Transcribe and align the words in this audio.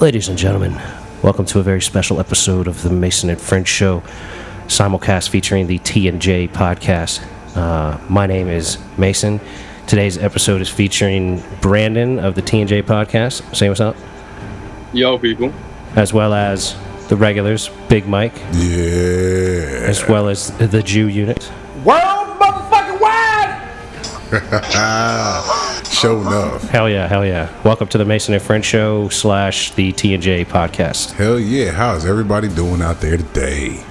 Ladies 0.00 0.28
and 0.28 0.38
gentlemen, 0.38 0.80
welcome 1.22 1.44
to 1.46 1.58
a 1.58 1.62
very 1.62 1.82
special 1.82 2.20
episode 2.20 2.68
of 2.68 2.82
the 2.82 2.90
Mason 2.90 3.30
and 3.30 3.40
French 3.40 3.66
Show, 3.66 4.02
simulcast 4.68 5.28
featuring 5.28 5.66
the 5.66 5.78
T 5.78 6.06
and 6.08 6.22
J 6.22 6.46
podcast. 6.46 7.24
Uh, 7.56 7.98
my 8.08 8.26
name 8.26 8.48
is 8.48 8.78
Mason. 8.96 9.40
Today's 9.88 10.16
episode 10.18 10.60
is 10.60 10.68
featuring 10.68 11.42
Brandon 11.60 12.20
of 12.20 12.36
the 12.36 12.42
T 12.42 12.60
and 12.60 12.68
J 12.68 12.82
podcast. 12.82 13.56
Say 13.56 13.68
what's 13.68 13.80
up. 13.80 13.96
Yo, 14.92 15.18
people. 15.18 15.52
As 15.96 16.12
well 16.12 16.32
as 16.32 16.76
the 17.08 17.16
regulars, 17.16 17.68
Big 17.88 18.06
Mike, 18.06 18.36
Yeah. 18.52 19.86
as 19.88 20.06
well 20.08 20.28
as 20.28 20.50
the 20.58 20.82
Jew 20.82 21.08
unit. 21.08 21.50
World 21.84 22.38
motherfucking 22.38 23.00
wide! 23.00 23.64
Show 25.90 26.20
enough. 26.20 26.62
Hell 26.68 26.88
yeah, 26.88 27.08
hell 27.08 27.24
yeah. 27.26 27.50
Welcome 27.64 27.88
to 27.88 27.98
the 27.98 28.04
Mason 28.04 28.32
and 28.34 28.42
French 28.42 28.64
Show 28.66 29.08
slash 29.08 29.72
the 29.72 29.90
T 29.92 30.14
and 30.14 30.22
J 30.22 30.44
podcast. 30.44 31.12
Hell 31.12 31.40
yeah. 31.40 31.72
How's 31.72 32.06
everybody 32.06 32.48
doing 32.48 32.82
out 32.82 33.00
there 33.00 33.16
today? 33.16 33.82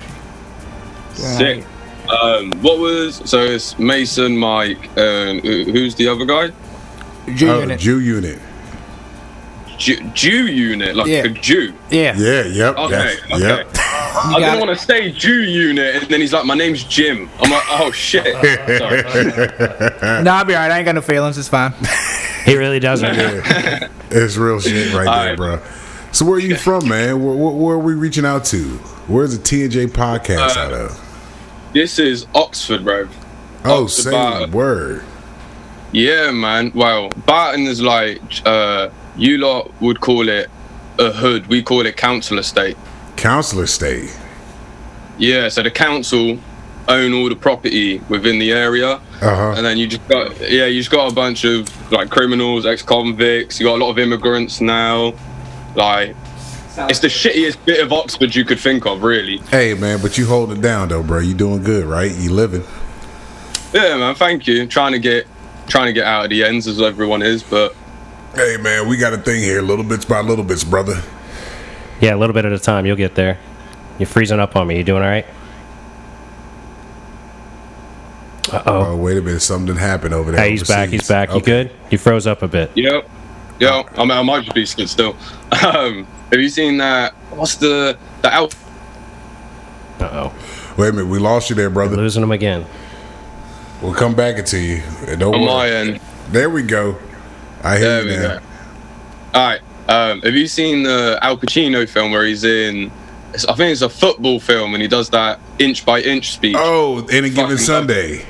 Sick. 1.14 1.66
Um, 2.10 2.62
what 2.62 2.78
was 2.80 3.16
so? 3.30 3.40
It's 3.42 3.78
Mason, 3.78 4.38
Mike, 4.38 4.90
and 4.96 5.42
who's 5.42 5.96
the 5.96 6.08
other 6.08 6.24
guy? 6.26 6.52
Jew 7.36 7.50
Oh, 7.50 7.60
unit. 7.60 7.80
Jew 7.80 8.00
unit. 8.00 8.40
Jew, 9.78 9.98
Jew 10.14 10.48
unit, 10.48 10.96
like 10.96 11.08
Yeah. 11.08 11.24
a 11.26 11.30
Jew. 11.30 11.74
yeah. 11.90 12.16
Yeah, 12.18 12.44
yep. 12.46 12.78
Okay, 12.78 13.16
okay. 13.32 13.40
Yep. 13.40 13.78
I 14.24 14.40
didn't 14.40 14.56
it. 14.56 14.66
want 14.66 14.78
to 14.80 14.86
say 14.86 15.12
Jew 15.12 15.42
unit, 15.44 15.96
and 15.96 16.08
then 16.08 16.20
he's 16.22 16.34
like, 16.34 16.46
"My 16.46 16.56
name's 16.56 16.84
Jim." 16.84 17.30
I'm 17.40 17.52
like, 17.52 17.64
"Oh 17.70 17.92
shit." 17.92 18.26
Sorry. 18.78 19.04
Nah, 20.24 20.38
I'll 20.40 20.46
be 20.46 20.54
alright. 20.56 20.72
I 20.72 20.78
ain't 20.78 20.86
got 20.86 20.96
no 20.96 21.02
feelings. 21.02 21.38
It's 21.38 21.48
fine. 21.50 21.74
He 22.46 22.56
really 22.58 22.80
doesn't. 22.80 23.16
It's 24.10 24.38
real 24.38 24.60
shit 24.62 24.94
right 24.94 25.04
there, 25.04 25.08
Alright. 25.08 25.38
bro. 25.38 25.60
So 26.14 26.24
where 26.26 26.36
are 26.38 26.40
you 26.40 26.56
from, 26.56 26.88
man? 26.88 27.22
Where, 27.22 27.36
where, 27.36 27.52
where 27.54 27.76
are 27.76 27.80
we 27.80 27.94
reaching 27.94 28.26
out 28.26 28.46
to? 28.46 28.64
Where's 29.08 29.38
the 29.38 29.44
T 29.44 29.64
and 29.64 29.72
J 29.72 29.86
podcast 29.88 30.56
Uh, 30.56 30.60
out 30.62 30.74
of? 30.74 31.70
This 31.74 32.00
is 32.00 32.26
Oxford, 32.34 32.86
bro. 32.86 33.10
Oh, 33.66 33.84
Oxford 33.84 34.02
same 34.04 34.12
Barton. 34.14 34.52
word. 34.52 35.04
Yeah, 35.92 36.32
man. 36.32 36.72
Well, 36.74 37.10
Barton 37.26 37.64
is 37.68 37.82
like 37.82 38.22
uh, 38.46 38.90
you 39.18 39.40
lot 39.40 39.72
would 39.82 40.00
call 40.00 40.30
it 40.30 40.50
a 41.00 41.12
hood. 41.12 41.48
We 41.48 41.62
call 41.62 41.86
it 41.86 41.98
council 41.98 42.40
estate. 42.40 42.78
Counselor 43.18 43.68
state. 43.68 44.16
Yeah, 45.18 45.50
so 45.50 45.64
the 45.64 45.72
council 45.72 46.38
own 46.88 47.14
all 47.14 47.28
the 47.28 47.36
property 47.36 48.00
within 48.08 48.40
the 48.40 48.52
area, 48.54 48.92
Uh-huh. 49.22 49.54
and 49.58 49.66
then 49.66 49.78
you 49.78 49.88
just 49.88 50.08
got 50.08 50.40
yeah, 50.50 50.68
you 50.68 50.80
just 50.80 50.92
got 50.92 51.12
a 51.12 51.14
bunch 51.16 51.44
of 51.44 51.92
like 51.92 52.10
criminals, 52.10 52.66
ex-convicts. 52.66 53.60
You 53.60 53.66
got 53.66 53.76
a 53.76 53.84
lot 53.84 53.90
of 53.90 54.00
immigrants 54.00 54.62
now. 54.62 55.14
Like, 55.76 56.16
it's 56.78 57.00
the 57.00 57.08
shittiest 57.08 57.58
bit 57.66 57.82
of 57.84 57.92
Oxford 57.92 58.34
you 58.36 58.46
could 58.46 58.60
think 58.60 58.86
of, 58.86 59.02
really. 59.04 59.38
Hey 59.50 59.74
man, 59.74 60.00
but 60.02 60.18
you 60.18 60.28
holding 60.28 60.58
it 60.58 60.62
down 60.62 60.90
though, 60.90 61.04
bro. 61.04 61.20
You 61.20 61.34
doing 61.34 61.64
good, 61.64 61.86
right? 61.86 62.12
You 62.16 62.32
living. 62.32 62.64
Yeah, 63.74 63.98
man. 63.98 64.16
Thank 64.16 64.48
you. 64.48 64.66
Trying 64.68 64.94
to 64.94 65.00
get 65.00 65.28
trying 65.68 65.88
to 65.88 65.94
get 65.94 66.06
out 66.06 66.26
of 66.26 66.30
the 66.30 66.44
ends 66.44 66.68
as 66.68 66.80
everyone 66.82 67.22
is, 67.24 67.42
but 67.44 67.76
Hey 68.36 68.58
man, 68.62 68.88
we 68.88 68.96
got 68.98 69.14
a 69.14 69.18
thing 69.18 69.42
here, 69.42 69.62
little 69.64 69.84
bits 69.84 70.06
by 70.06 70.22
little 70.22 70.46
bits, 70.46 70.64
brother. 70.64 71.02
Yeah, 72.02 72.16
a 72.16 72.18
little 72.18 72.34
bit 72.34 72.46
at 72.46 72.52
a 72.52 72.60
time. 72.60 72.86
You'll 72.86 72.96
get 72.96 73.16
there. 73.16 73.38
You're 74.00 74.08
freezing 74.08 74.40
up 74.40 74.56
on 74.56 74.68
me. 74.68 74.78
You 74.78 74.84
doing 74.84 75.02
all 75.04 75.10
right? 75.10 75.26
Uh 78.52 78.64
oh. 78.66 78.86
Oh, 78.92 78.96
wait 78.96 79.18
a 79.18 79.22
minute, 79.22 79.42
something 79.42 79.76
happened 79.76 80.14
over 80.14 80.32
there. 80.32 80.40
Hey, 80.42 80.52
he's 80.52 80.68
back. 80.68 80.90
He's 80.90 81.08
back. 81.08 81.34
You 81.34 81.42
good? 81.42 81.72
You 81.90 81.98
froze 81.98 82.26
up 82.28 82.44
a 82.44 82.48
bit. 82.48 82.72
Yep. 82.76 83.10
yeah. 83.60 83.84
I 83.96 84.02
mean, 84.02 84.12
I 84.12 84.22
might 84.22 84.44
just 84.44 84.56
be 84.56 84.66
scared 84.66 84.90
still. 84.90 85.16
Um, 85.66 86.06
have 86.32 86.42
you 86.42 86.50
seen 86.50 86.78
that? 86.78 87.14
What's 87.32 87.56
the 87.56 87.98
the 88.22 88.34
out? 88.34 88.54
Uh 90.00 90.10
oh. 90.12 90.74
Wait 90.78 90.90
a 90.90 90.92
minute, 90.92 91.08
we 91.08 91.20
lost 91.20 91.50
you 91.50 91.56
there, 91.56 91.70
brother. 91.70 91.96
Losing 91.96 92.22
him 92.22 92.32
again. 92.32 92.66
We'll 93.82 93.94
come 93.94 94.14
back 94.14 94.44
to 94.46 94.58
you. 94.60 94.82
Don't 95.18 95.34
On 95.36 95.42
worry. 95.42 95.46
my 95.46 95.70
end. 95.70 96.00
There 96.30 96.50
we 96.50 96.64
go. 96.64 96.98
I 97.64 97.78
hear 97.78 97.88
There 97.88 98.04
you 98.04 98.10
we 98.10 98.16
now. 98.28 98.40
go. 98.40 98.46
All 99.40 99.48
right. 99.48 99.62
Um, 99.90 100.22
have 100.22 100.36
you 100.36 100.48
seen 100.48 100.84
the 100.84 101.18
Al 101.22 101.38
Pacino 101.38 101.88
film 101.88 102.12
where 102.12 102.26
he's 102.26 102.44
in? 102.44 102.92
I 103.48 103.54
think 103.54 103.72
it's 103.72 103.82
a 103.82 103.90
football 103.90 104.40
film, 104.40 104.74
and 104.74 104.82
he 104.82 104.88
does 104.88 105.10
that 105.12 105.40
inch 105.60 105.86
by 105.86 106.02
inch 106.02 106.32
speech. 106.32 106.56
Oh, 106.58 107.06
any 107.12 107.30
given 107.30 107.52
Fucking 107.52 107.58
Sunday. 107.58 108.26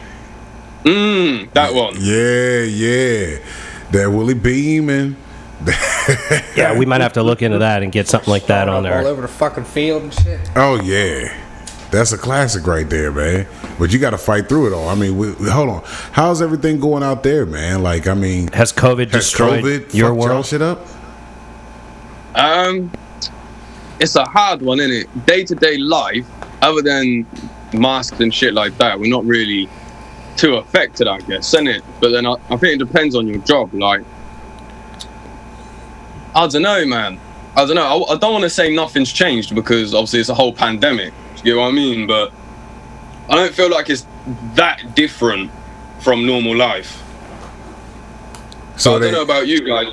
Mm, 0.83 1.51
that 1.53 1.73
one. 1.73 1.95
Yeah, 1.99 2.61
yeah. 2.63 3.39
That 3.91 4.09
Willie 4.11 4.33
Beamen. 4.33 5.15
Yeah, 6.55 6.77
we 6.77 6.85
might 6.85 7.01
have 7.01 7.13
to 7.13 7.23
look 7.23 7.41
into 7.41 7.57
that 7.59 7.83
and 7.83 7.91
get 7.91 8.07
something 8.07 8.29
like 8.31 8.45
that 8.47 8.69
on 8.69 8.83
there. 8.83 8.99
All 8.99 9.07
over 9.07 9.21
the 9.23 9.27
fucking 9.27 9.65
field 9.65 10.03
and 10.03 10.13
shit. 10.13 10.39
Oh 10.55 10.79
yeah, 10.81 11.35
that's 11.91 12.13
a 12.13 12.17
classic 12.17 12.65
right 12.65 12.89
there, 12.89 13.11
man. 13.11 13.45
But 13.77 13.91
you 13.91 13.99
got 13.99 14.11
to 14.11 14.17
fight 14.17 14.47
through 14.47 14.67
it 14.67 14.73
all. 14.73 14.87
I 14.87 14.95
mean, 14.95 15.17
we, 15.17 15.33
we- 15.33 15.49
hold 15.49 15.67
on. 15.69 15.83
How's 16.13 16.41
everything 16.41 16.79
going 16.79 17.03
out 17.03 17.23
there, 17.23 17.45
man? 17.45 17.83
Like, 17.83 18.07
I 18.07 18.13
mean, 18.13 18.47
Has 18.53 18.71
COVID 18.71 19.11
has 19.11 19.23
destroyed 19.25 19.63
COVID 19.65 19.93
your 19.93 20.13
world? 20.13 20.45
shit 20.45 20.61
up? 20.61 20.87
Um, 22.35 22.91
it's 23.99 24.15
a 24.15 24.25
hard 24.25 24.61
one, 24.61 24.79
isn't 24.79 24.91
it? 24.91 25.25
Day 25.25 25.43
to 25.45 25.55
day 25.55 25.77
life, 25.77 26.25
other 26.61 26.81
than 26.81 27.25
masks 27.73 28.19
and 28.19 28.33
shit 28.33 28.53
like 28.53 28.77
that, 28.77 28.99
we're 28.99 29.09
not 29.09 29.25
really 29.25 29.69
too 30.35 30.55
affected, 30.55 31.07
I 31.07 31.19
guess, 31.19 31.53
isn't 31.53 31.67
it? 31.67 31.83
But 31.99 32.11
then 32.11 32.25
I, 32.25 32.33
I 32.49 32.57
think 32.57 32.79
it 32.81 32.85
depends 32.85 33.15
on 33.15 33.27
your 33.27 33.39
job. 33.39 33.73
Like, 33.73 34.03
I 36.35 36.47
don't 36.47 36.61
know, 36.61 36.85
man. 36.85 37.19
I 37.55 37.65
don't 37.65 37.75
know. 37.75 38.03
I, 38.03 38.13
I 38.13 38.17
don't 38.17 38.33
want 38.33 38.43
to 38.43 38.49
say 38.49 38.73
nothing's 38.73 39.11
changed 39.11 39.55
because 39.55 39.93
obviously 39.93 40.19
it's 40.19 40.29
a 40.29 40.35
whole 40.35 40.53
pandemic. 40.53 41.13
You 41.37 41.43
get 41.43 41.57
what 41.57 41.69
I 41.69 41.71
mean? 41.71 42.05
But 42.05 42.31
I 43.29 43.35
don't 43.35 43.53
feel 43.53 43.69
like 43.69 43.89
it's 43.89 44.05
that 44.53 44.95
different 44.95 45.51
from 45.99 46.25
normal 46.25 46.55
life. 46.55 47.03
So 48.77 48.95
I 48.95 48.99
don't 48.99 49.11
know 49.11 49.23
about 49.23 49.47
you 49.47 49.65
guys. 49.65 49.87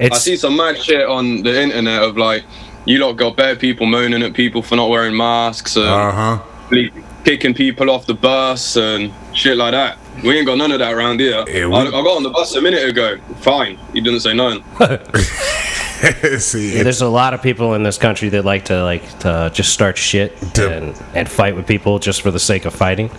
I 0.00 0.10
see 0.16 0.36
some 0.36 0.56
mad 0.56 0.78
shit 0.82 1.06
on 1.06 1.42
the 1.42 1.62
internet 1.62 2.02
of 2.02 2.16
like, 2.16 2.44
you 2.84 2.98
lot 2.98 3.16
got 3.16 3.36
bare 3.36 3.56
people 3.56 3.86
moaning 3.86 4.22
at 4.22 4.34
people 4.34 4.62
for 4.62 4.76
not 4.76 4.88
wearing 4.90 5.16
masks 5.16 5.76
and 5.76 5.86
uh 5.86 6.12
huh. 6.12 7.00
kicking 7.24 7.54
people 7.54 7.90
off 7.90 8.06
the 8.06 8.14
bus 8.14 8.76
and 8.76 9.12
shit 9.34 9.56
like 9.56 9.72
that. 9.72 9.98
We 10.22 10.36
ain't 10.36 10.46
got 10.46 10.56
none 10.58 10.72
of 10.72 10.78
that 10.78 10.92
around 10.94 11.20
here. 11.20 11.44
Yeah, 11.48 11.66
we- 11.66 11.74
I, 11.74 11.80
I 11.82 11.90
got 11.90 12.16
on 12.16 12.22
the 12.22 12.30
bus 12.30 12.54
a 12.56 12.60
minute 12.62 12.88
ago. 12.88 13.18
Fine. 13.40 13.78
you 13.92 14.00
didn't 14.02 14.20
say 14.20 14.34
nothing. 14.34 14.62
See, 16.38 16.76
yeah, 16.76 16.82
there's 16.82 17.00
a 17.00 17.08
lot 17.08 17.32
of 17.32 17.42
people 17.42 17.72
in 17.74 17.82
this 17.82 17.96
country 17.96 18.28
that 18.28 18.44
like 18.44 18.66
to 18.66 18.82
like 18.84 19.18
to 19.20 19.50
just 19.54 19.72
start 19.72 19.96
shit 19.96 20.36
To- 20.54 20.70
and 20.76 21.02
and 21.14 21.28
fight 21.28 21.56
with 21.56 21.66
people 21.66 21.98
just 21.98 22.20
for 22.22 22.30
the 22.30 22.38
sake 22.38 22.66
of 22.66 22.74
fighting. 22.74 23.10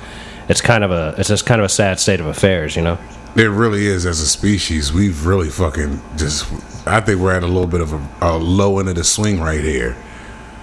It's 0.49 0.61
kind 0.61 0.83
of 0.83 0.91
a 0.91 1.15
it's 1.17 1.29
just 1.29 1.45
kind 1.45 1.59
of 1.59 1.65
a 1.65 1.69
sad 1.69 1.99
state 1.99 2.19
of 2.19 2.25
affairs, 2.25 2.75
you 2.75 2.81
know. 2.81 2.97
it 3.35 3.49
really 3.49 3.85
is. 3.85 4.05
As 4.05 4.21
a 4.21 4.27
species, 4.27 4.93
we've 4.93 5.25
really 5.25 5.49
fucking 5.49 6.01
just. 6.15 6.51
I 6.87 7.01
think 7.01 7.19
we're 7.19 7.33
at 7.33 7.43
a 7.43 7.47
little 7.47 7.67
bit 7.67 7.81
of 7.81 7.93
a, 7.93 8.07
a 8.21 8.37
low 8.37 8.79
end 8.79 8.87
of 8.87 8.95
the 8.95 9.03
swing 9.03 9.41
right 9.41 9.59
here. 9.59 9.97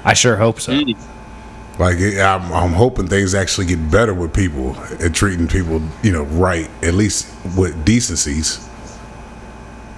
I 0.05 0.15
sure 0.15 0.37
hope 0.37 0.61
so. 0.61 0.73
Mm. 0.73 0.97
Like 1.79 1.99
I'm, 1.99 2.53
I'm 2.53 2.73
hoping 2.73 3.09
things 3.09 3.35
actually 3.35 3.67
get 3.67 3.91
better 3.91 4.15
with 4.15 4.33
people 4.33 4.75
and 5.01 5.15
treating 5.15 5.49
people, 5.49 5.83
you 6.03 6.13
know, 6.13 6.23
right. 6.25 6.71
At 6.83 6.95
least 6.95 7.35
with 7.57 7.85
decencies. 7.85 8.67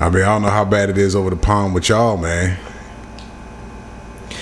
I 0.00 0.10
mean, 0.10 0.22
I 0.22 0.26
don't 0.26 0.42
know 0.42 0.50
how 0.50 0.64
bad 0.64 0.90
it 0.90 0.98
is 0.98 1.14
over 1.14 1.30
the 1.30 1.36
pond 1.36 1.74
with 1.74 1.88
y'all, 1.88 2.16
man. 2.16 2.58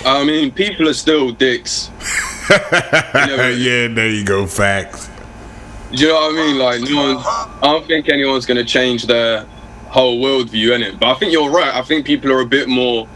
I 0.04 0.24
mean, 0.24 0.50
people 0.52 0.88
are 0.88 0.94
still 0.94 1.30
dicks. 1.32 1.90
You 2.50 3.36
know, 3.38 3.48
yeah, 3.48 3.88
there 3.88 4.10
you 4.10 4.22
go. 4.22 4.46
Facts. 4.46 5.08
Do 5.94 6.02
you 6.02 6.08
know 6.08 6.14
what 6.14 6.32
I 6.32 6.36
mean? 6.36 6.58
Like, 6.58 6.80
no 6.82 7.14
one, 7.14 7.24
I 7.24 7.60
don't 7.62 7.86
think 7.86 8.08
anyone's 8.08 8.46
going 8.46 8.58
to 8.58 8.64
change 8.64 9.06
their 9.06 9.44
whole 9.86 10.20
worldview 10.20 10.74
in 10.74 10.82
it. 10.82 10.98
But 10.98 11.08
I 11.10 11.14
think 11.14 11.32
you're 11.32 11.50
right. 11.50 11.74
I 11.74 11.82
think 11.82 12.04
people 12.04 12.32
are 12.32 12.40
a 12.40 12.46
bit 12.46 12.68
more 12.68 13.08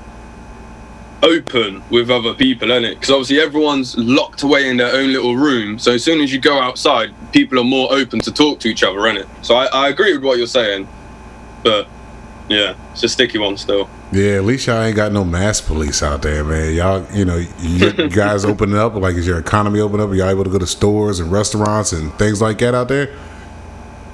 open 1.23 1.83
with 1.91 2.11
other 2.11 2.33
people 2.35 2.71
in 2.71 2.85
it 2.85 2.95
because 2.95 3.11
obviously 3.11 3.41
everyone's 3.41 3.97
locked 3.99 4.43
away 4.43 4.69
in 4.69 4.77
their 4.77 4.95
own 4.95 5.13
little 5.13 5.37
room. 5.37 5.79
So 5.79 5.93
as 5.93 6.05
soon 6.05 6.21
as 6.21 6.33
you 6.33 6.41
go 6.41 6.61
outside, 6.61 7.13
people 7.33 7.59
are 7.59 7.65
more 7.65 7.93
open 7.93 8.21
to 8.21 8.33
talk 8.33 8.61
to 8.61 8.69
each 8.69 8.85
other 8.85 9.07
in 9.09 9.17
it. 9.17 9.27
So 9.43 9.57
I, 9.57 9.67
I 9.67 9.89
agree 9.89 10.13
with 10.13 10.25
what 10.25 10.39
you're 10.39 10.47
saying, 10.47 10.87
but 11.65 11.89
yeah, 12.49 12.75
it's 12.93 13.03
a 13.03 13.09
sticky 13.09 13.39
one 13.39 13.57
still. 13.57 13.89
Yeah, 14.11 14.37
at 14.37 14.45
least 14.45 14.67
y'all 14.67 14.81
ain't 14.81 14.97
got 14.97 15.13
no 15.13 15.25
mass 15.25 15.61
police 15.61 16.03
out 16.03 16.23
there, 16.23 16.43
man. 16.45 16.75
Y'all, 16.75 17.07
you 17.13 17.25
know, 17.25 17.37
you 17.37 17.91
you 17.91 18.09
guys 18.09 18.45
opening 18.45 18.77
up. 18.77 18.95
Like, 18.95 19.17
is 19.17 19.27
your 19.27 19.39
economy 19.39 19.81
open 19.81 20.01
up? 20.01 20.09
Are 20.09 20.15
y'all 20.15 20.31
able 20.31 20.45
to 20.45 20.51
go 20.51 20.59
to 20.59 20.67
stores 20.67 21.21
and 21.21 21.31
restaurants 21.31 21.93
and 21.93 22.13
things 22.15 22.41
like 22.41 22.59
that 22.59 22.75
out 22.75 22.89
there? 22.89 23.15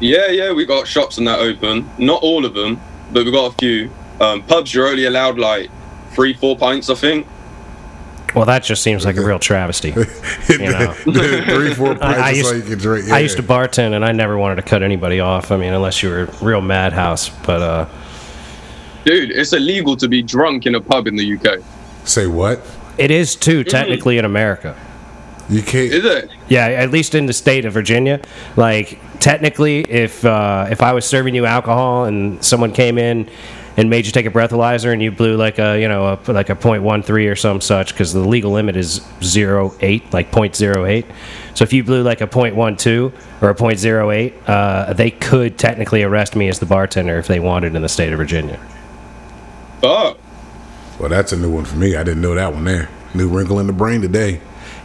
Yeah, 0.00 0.28
yeah, 0.28 0.52
we 0.52 0.66
got 0.66 0.86
shops 0.88 1.18
and 1.18 1.26
that 1.28 1.38
open. 1.38 1.88
Not 1.98 2.22
all 2.22 2.44
of 2.44 2.54
them, 2.54 2.80
but 3.12 3.24
we 3.24 3.30
got 3.30 3.52
a 3.52 3.56
few. 3.56 3.90
Um, 4.20 4.42
pubs, 4.42 4.74
you're 4.74 4.88
only 4.88 5.04
allowed 5.04 5.38
like 5.38 5.70
three, 6.12 6.34
four 6.34 6.56
pints, 6.56 6.90
I 6.90 6.94
think. 6.94 7.26
Well, 8.34 8.46
that 8.46 8.64
just 8.64 8.82
seems 8.82 9.04
like 9.04 9.16
a 9.16 9.22
real 9.24 9.38
travesty. 9.38 9.90
know. 9.92 10.04
Three, 10.92 11.74
four 11.74 11.94
pints 11.94 12.02
I, 12.02 12.28
I 12.28 12.30
used, 12.30 12.46
all 12.46 12.56
you 12.56 12.62
can 12.62 12.78
drink. 12.78 13.10
I 13.10 13.20
used 13.20 13.36
to 13.36 13.44
bartend, 13.44 13.94
and 13.94 14.04
I 14.04 14.12
never 14.12 14.36
wanted 14.36 14.56
to 14.56 14.62
cut 14.62 14.82
anybody 14.82 15.20
off. 15.20 15.52
I 15.52 15.56
mean, 15.56 15.72
unless 15.72 16.02
you 16.02 16.10
were 16.10 16.24
a 16.24 16.44
real 16.44 16.60
madhouse. 16.60 17.28
But 17.28 17.62
uh, 17.62 17.88
Dude, 19.04 19.30
it's 19.30 19.52
illegal 19.52 19.96
to 19.96 20.08
be 20.08 20.22
drunk 20.22 20.66
in 20.66 20.74
a 20.74 20.80
pub 20.80 21.06
in 21.06 21.16
the 21.16 21.36
UK. 21.36 21.62
Say 22.06 22.26
what? 22.26 22.60
It 22.96 23.10
is 23.10 23.36
too 23.36 23.64
technically 23.64 24.18
in 24.18 24.24
America. 24.24 24.76
You 25.48 25.62
can't. 25.62 25.92
Is 25.92 26.04
it? 26.04 26.30
Yeah, 26.48 26.66
at 26.66 26.90
least 26.90 27.14
in 27.14 27.26
the 27.26 27.32
state 27.32 27.64
of 27.66 27.72
Virginia. 27.72 28.20
Like 28.56 28.98
technically, 29.20 29.80
if 29.90 30.24
uh, 30.24 30.68
if 30.70 30.82
I 30.82 30.92
was 30.92 31.04
serving 31.04 31.34
you 31.34 31.44
alcohol 31.44 32.04
and 32.06 32.42
someone 32.42 32.72
came 32.72 32.96
in 32.96 33.28
and 33.76 33.90
made 33.90 34.06
you 34.06 34.12
take 34.12 34.26
a 34.26 34.30
breathalyzer 34.30 34.92
and 34.92 35.02
you 35.02 35.10
blew 35.10 35.36
like 35.36 35.58
a 35.58 35.78
you 35.78 35.88
know 35.88 36.18
a, 36.26 36.32
like 36.32 36.48
a 36.48 36.56
.13 36.56 37.30
or 37.30 37.36
some 37.36 37.60
such 37.60 37.92
because 37.92 38.12
the 38.12 38.20
legal 38.20 38.52
limit 38.52 38.76
is 38.76 39.00
0.8 39.20 40.12
like 40.12 40.30
.08. 40.30 41.04
So 41.54 41.62
if 41.62 41.72
you 41.72 41.84
blew 41.84 42.02
like 42.02 42.20
a 42.22 42.26
.12 42.26 43.12
or 43.42 43.50
a 43.50 43.54
.08, 43.54 44.48
uh, 44.48 44.92
they 44.94 45.10
could 45.10 45.58
technically 45.58 46.02
arrest 46.02 46.36
me 46.36 46.48
as 46.48 46.58
the 46.58 46.66
bartender 46.66 47.18
if 47.18 47.26
they 47.26 47.40
wanted 47.40 47.74
in 47.74 47.82
the 47.82 47.88
state 47.88 48.12
of 48.12 48.18
Virginia. 48.18 48.58
Fuck. 49.84 50.18
Well, 50.98 51.08
that's 51.08 51.32
a 51.32 51.36
new 51.36 51.50
one 51.50 51.64
for 51.64 51.76
me. 51.76 51.96
I 51.96 52.02
didn't 52.02 52.22
know 52.22 52.34
that 52.34 52.52
one 52.52 52.64
there. 52.64 52.88
New 53.14 53.28
wrinkle 53.28 53.58
in 53.60 53.66
the 53.66 53.72
brain 53.72 54.00
today. 54.00 54.40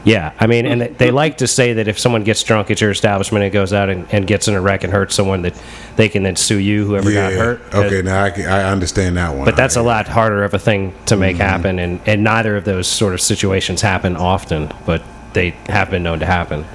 Yeah, 0.05 0.33
I 0.39 0.47
mean, 0.47 0.65
and 0.65 0.81
they 0.97 1.11
like 1.11 1.39
to 1.39 1.47
say 1.47 1.73
that 1.73 1.89
if 1.89 1.99
someone 1.99 2.23
gets 2.23 2.41
drunk 2.41 2.71
at 2.71 2.79
your 2.79 2.89
establishment 2.89 3.43
and 3.43 3.51
goes 3.51 3.73
out 3.73 3.89
and, 3.89 4.07
and 4.13 4.25
gets 4.25 4.47
in 4.47 4.53
a 4.53 4.61
wreck 4.61 4.83
and 4.85 4.93
hurts 4.93 5.13
someone, 5.13 5.41
that 5.41 5.61
they 5.97 6.07
can 6.07 6.23
then 6.23 6.37
sue 6.37 6.57
you, 6.57 6.85
whoever 6.85 7.11
got 7.11 7.33
hurt. 7.33 7.61
Okay, 7.73 8.01
now 8.01 8.23
I, 8.23 8.29
can, 8.29 8.45
I 8.45 8.71
understand 8.71 9.17
that 9.17 9.35
one. 9.35 9.43
But 9.43 9.57
that's 9.57 9.75
a 9.75 9.81
lot 9.81 10.07
harder 10.07 10.43
of 10.43 10.53
a 10.53 10.59
thing 10.59 10.93
to 11.07 11.17
make 11.17 11.35
mm-hmm. 11.35 11.43
happen, 11.43 11.79
and, 11.79 11.99
and 12.05 12.23
neither 12.23 12.55
of 12.55 12.63
those 12.63 12.87
sort 12.87 13.13
of 13.13 13.19
situations 13.19 13.81
happen 13.81 14.15
often, 14.15 14.71
but 14.85 15.03
they 15.33 15.49
have 15.67 15.91
been 15.91 16.03
known 16.03 16.19
to 16.19 16.25
happen. 16.25 16.65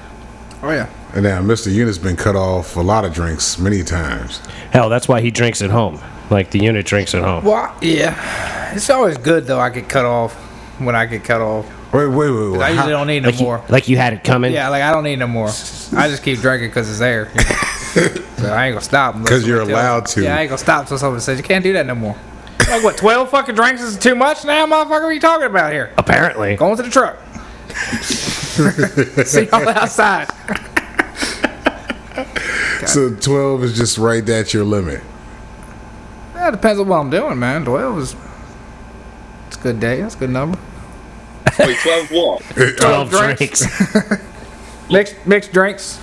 Oh 0.61 0.71
yeah. 0.71 0.89
And 1.13 1.23
now 1.23 1.41
Mr. 1.41 1.73
Unit's 1.73 1.97
been 1.97 2.15
cut 2.17 2.35
off 2.35 2.75
a 2.75 2.81
lot 2.81 3.05
of 3.05 3.13
drinks 3.13 3.57
many 3.57 3.83
times. 3.83 4.37
Hell, 4.71 4.89
that's 4.89 5.07
why 5.07 5.21
he 5.21 5.31
drinks 5.31 5.61
at 5.61 5.71
home. 5.71 5.99
Like 6.29 6.51
the 6.51 6.59
unit 6.59 6.85
drinks 6.85 7.13
at 7.13 7.23
home. 7.23 7.43
Well, 7.43 7.75
yeah. 7.81 8.73
It's 8.75 8.89
always 8.89 9.17
good 9.17 9.45
though. 9.45 9.59
I 9.59 9.69
get 9.69 9.87
cut 9.87 10.05
off 10.05 10.33
when 10.79 10.95
I 10.95 11.05
get 11.05 11.23
cut 11.23 11.41
off. 11.41 11.65
Wait, 11.93 12.07
wait, 12.07 12.29
wait. 12.29 12.49
wait. 12.51 12.61
I 12.61 12.69
usually 12.71 12.91
don't 12.91 13.07
need 13.07 13.23
no 13.23 13.29
Like 13.29 13.39
you, 13.39 13.45
more. 13.45 13.63
like 13.69 13.87
you 13.87 13.95
had 13.97 14.13
it 14.13 14.23
coming. 14.23 14.51
Yeah, 14.51 14.69
like 14.69 14.83
I 14.83 14.91
don't 14.91 15.03
need 15.03 15.17
no 15.19 15.27
more. 15.27 15.47
I 15.47 16.09
just 16.09 16.23
keep 16.23 16.39
drinking 16.39 16.69
because 16.69 16.89
it's 16.89 16.99
there. 16.99 17.29
you 17.29 17.35
know. 17.35 18.25
so 18.37 18.53
I 18.53 18.65
ain't 18.65 18.73
gonna 18.73 18.81
stop. 18.81 19.17
because 19.21 19.47
you're 19.47 19.59
somebody 19.59 19.67
tells 19.67 19.67
me. 19.67 19.73
allowed 19.73 20.05
to. 20.07 20.23
Yeah, 20.23 20.35
I 20.37 20.41
ain't 20.41 20.49
gonna 20.49 20.57
stop 20.57 20.81
until 20.81 20.97
someone 20.97 21.21
says 21.21 21.37
you 21.37 21.43
can't 21.43 21.63
do 21.63 21.73
that 21.73 21.85
no 21.85 21.95
more. 21.95 22.17
Like 22.67 22.83
what? 22.83 22.97
Twelve 22.97 23.29
fucking 23.29 23.55
drinks 23.55 23.81
is 23.81 23.97
too 23.97 24.15
much 24.15 24.43
now, 24.43 24.65
motherfucker. 24.65 24.89
What 24.89 25.03
are 25.03 25.13
you 25.13 25.19
talking 25.19 25.45
about 25.45 25.71
here? 25.71 25.93
Apparently. 25.97 26.55
Going 26.57 26.75
to 26.77 26.83
the 26.83 26.89
truck. 26.89 27.17
See 29.25 29.45
y'all 29.45 29.69
outside. 29.69 30.27
So 32.87 33.13
12 33.13 33.63
is 33.63 33.77
just 33.77 33.97
right 33.97 34.27
at 34.29 34.53
your 34.53 34.63
limit. 34.63 35.01
Yeah, 36.45 36.51
depends 36.51 36.79
on 36.79 36.87
what 36.87 36.97
I'm 36.97 37.09
doing, 37.09 37.39
man. 37.39 37.65
Twelve 37.65 37.97
is. 37.97 38.15
It's 39.47 39.57
a 39.57 39.59
good 39.61 39.79
day. 39.79 40.01
That's 40.01 40.13
a 40.13 40.19
good 40.19 40.29
number. 40.29 40.59
Wait, 41.57 41.75
12 41.79 42.11
what? 42.11 42.41
12 42.77 43.09
drinks. 43.09 43.91
drinks. 43.91 44.23
Mixed 44.91 45.25
mixed 45.25 45.51
drinks. 45.51 45.99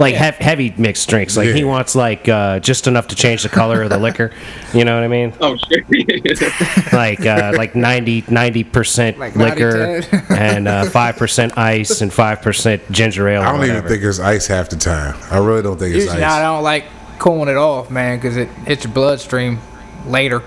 like 0.00 0.16
hev- 0.16 0.38
heavy 0.38 0.74
mixed 0.76 1.08
drinks. 1.08 1.36
Like 1.36 1.50
he 1.54 1.62
wants 1.62 1.94
like 1.94 2.28
uh, 2.28 2.58
just 2.58 2.88
enough 2.88 3.06
to 3.08 3.14
change 3.14 3.44
the 3.44 3.48
color 3.48 3.82
of 3.82 3.90
the 3.90 3.98
liquor. 3.98 4.32
You 4.74 4.84
know 4.84 4.94
what 4.94 5.02
I 5.04 5.08
mean? 5.08 5.32
Oh, 5.40 5.56
shit. 5.56 6.92
Like 6.92 7.24
uh, 7.26 7.52
like 7.56 7.74
90 7.76 8.64
percent 8.64 9.18
Like 9.18 9.34
liquor 9.36 10.00
90-10. 10.00 10.30
and 10.36 10.68
uh, 10.68 10.84
five 10.90 11.16
percent 11.16 11.56
ice 11.58 12.00
and 12.00 12.12
five 12.12 12.40
percent 12.42 12.88
ginger 12.92 13.28
ale. 13.28 13.42
I 13.42 13.52
don't 13.52 13.64
even 13.64 13.86
think 13.86 14.02
it's 14.02 14.18
ice 14.20 14.46
half 14.48 14.68
the 14.68 14.76
time. 14.76 15.16
I 15.30 15.38
really 15.38 15.62
don't 15.62 15.76
think 15.78 15.94
it's 15.94 16.04
Usually 16.06 16.22
I 16.24 16.38
ice. 16.38 16.42
don't 16.42 16.62
like 16.64 16.84
cooling 17.20 17.48
it 17.48 17.56
off, 17.56 17.88
man, 17.90 18.18
because 18.18 18.36
it 18.36 18.48
hits 18.66 18.82
your 18.84 18.92
bloodstream 18.92 19.60
later. 20.06 20.42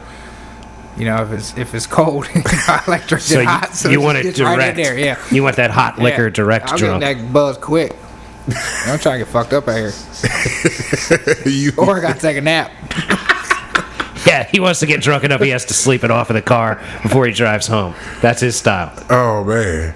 You 0.98 1.06
know, 1.06 1.24
if 1.24 1.32
it's 1.32 1.58
if 1.58 1.74
it's 1.74 1.88
cold, 1.88 2.28
I 2.36 2.84
like 2.88 3.08
drinking 3.08 3.20
So 3.20 3.40
you, 3.40 3.48
hot. 3.48 3.74
So 3.74 3.90
you 3.90 4.02
want 4.02 4.18
it 4.18 4.24
gets 4.24 4.40
right 4.42 4.56
direct. 4.56 4.76
there, 4.76 4.98
yeah. 4.98 5.18
You 5.32 5.42
want 5.44 5.56
that 5.56 5.72
hot 5.72 5.98
liquor 6.00 6.26
Yeah. 6.26 6.30
direct 6.30 6.72
I'll 6.72 6.78
drunk. 6.78 7.02
get 7.02 7.18
that 7.18 7.32
buzz 7.34 7.58
quick. 7.58 7.96
I'm 8.86 9.00
trying 9.00 9.20
to 9.20 9.26
get 9.26 9.28
fucked 9.30 9.54
up 9.54 9.70
out 9.70 9.78
here, 9.78 9.92
you, 11.46 11.72
or 11.78 11.98
I 11.98 12.02
gotta 12.02 12.20
take 12.20 12.36
a 12.38 12.42
nap. 12.42 12.72
Yeah, 14.26 14.44
he 14.46 14.60
wants 14.62 14.80
to 14.80 14.86
get 14.86 15.02
drunk 15.02 15.26
enough 15.26 15.42
he 15.42 15.50
has 15.50 15.66
to 15.66 15.74
sleep 15.74 16.04
it 16.04 16.10
off 16.10 16.30
in 16.30 16.36
the 16.36 16.42
car 16.42 16.76
before 17.04 17.26
he 17.28 17.34
drives 17.34 17.68
home. 17.68 17.94
That's 18.22 18.40
his 18.40 18.56
style. 18.56 18.92
oh, 19.10 19.44
man. 19.44 19.94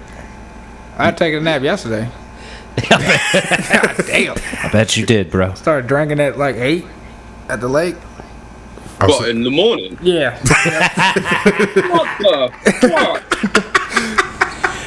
I 0.98 1.06
had 1.06 1.16
taken 1.16 1.38
a 1.40 1.42
nap 1.42 1.62
yesterday. 1.62 2.08
God 2.88 3.96
damn! 4.06 4.36
I 4.62 4.68
bet 4.72 4.96
you 4.96 5.06
did, 5.06 5.30
bro. 5.30 5.54
Started 5.54 5.86
drinking 5.88 6.20
at 6.20 6.38
like 6.38 6.56
eight 6.56 6.84
at 7.48 7.60
the 7.60 7.68
lake. 7.68 7.96
I'm 9.00 9.10
in 9.30 9.44
the 9.44 9.50
morning? 9.50 9.96
Yeah, 10.02 10.36
What 11.88 12.08
the 12.18 12.50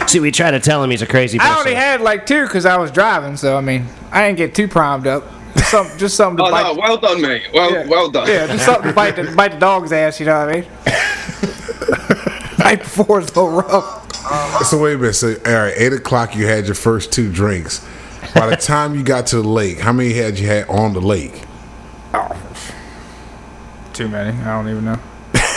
fuck? 0.01 0.09
See, 0.09 0.19
we 0.19 0.31
try 0.31 0.51
to 0.51 0.59
tell 0.59 0.83
him 0.83 0.89
he's 0.91 1.01
a 1.01 1.07
crazy 1.07 1.38
person. 1.38 1.49
I 1.51 1.55
person. 1.55 1.67
already 1.71 1.75
had 1.81 2.01
like 2.01 2.25
two 2.25 2.43
because 2.43 2.65
I 2.65 2.75
was 2.77 2.91
driving. 2.91 3.38
So 3.38 3.55
I 3.57 3.61
mean, 3.61 3.85
I 4.11 4.25
didn't 4.27 4.38
get 4.38 4.53
too 4.53 4.67
primed 4.67 5.07
up. 5.07 5.23
Just 5.55 5.71
some, 5.71 5.88
just 5.97 6.15
something 6.17 6.38
to 6.38 6.43
Oh, 6.43 6.51
bite. 6.51 6.63
no, 6.63 6.73
well 6.79 6.97
done, 6.97 7.21
mate. 7.21 7.43
Well, 7.53 7.71
Yeah. 7.71 7.85
well 7.88 8.09
done. 8.09 8.27
Yeah, 8.27 8.47
just 8.47 8.65
something 8.65 8.89
to 8.89 8.93
bite 8.93 9.15
the, 9.15 9.31
bite 9.35 9.53
the 9.53 9.59
dog's 9.59 9.91
ass, 9.93 10.19
you 10.19 10.25
know 10.25 10.45
what 10.45 10.49
I 10.49 10.53
mean? 10.53 10.65
Night 12.59 12.79
before 12.79 13.19
it's 13.21 13.31
a 13.31 13.41
little 13.41 13.61
rough. 13.61 14.00
So 14.66 14.81
wait 14.81 14.94
a 14.94 14.98
minute. 14.98 15.13
So 15.13 15.36
all 15.45 15.54
right, 15.54 15.74
eight 15.75 15.94
o'clock. 15.94 16.36
You 16.36 16.45
had 16.48 16.66
your 16.66 16.75
first 16.75 17.12
two 17.12 17.31
drinks. 17.31 17.86
By 18.36 18.50
the 18.50 18.56
time 18.56 18.95
you 18.95 19.04
got 19.04 19.28
to 19.28 19.38
the 19.42 19.48
lake, 19.48 19.80
how 19.80 19.92
many 19.92 20.13
had 20.13 20.39
you 20.39 20.48
had 20.48 20.69
on 20.69 20.94
the 20.94 21.01
lake? 21.01 21.44
Oh, 22.13 22.30
too 23.94 24.07
many. 24.07 24.38
I 24.44 24.62
don't 24.62 24.69
even 24.69 24.86
know. 24.86 25.00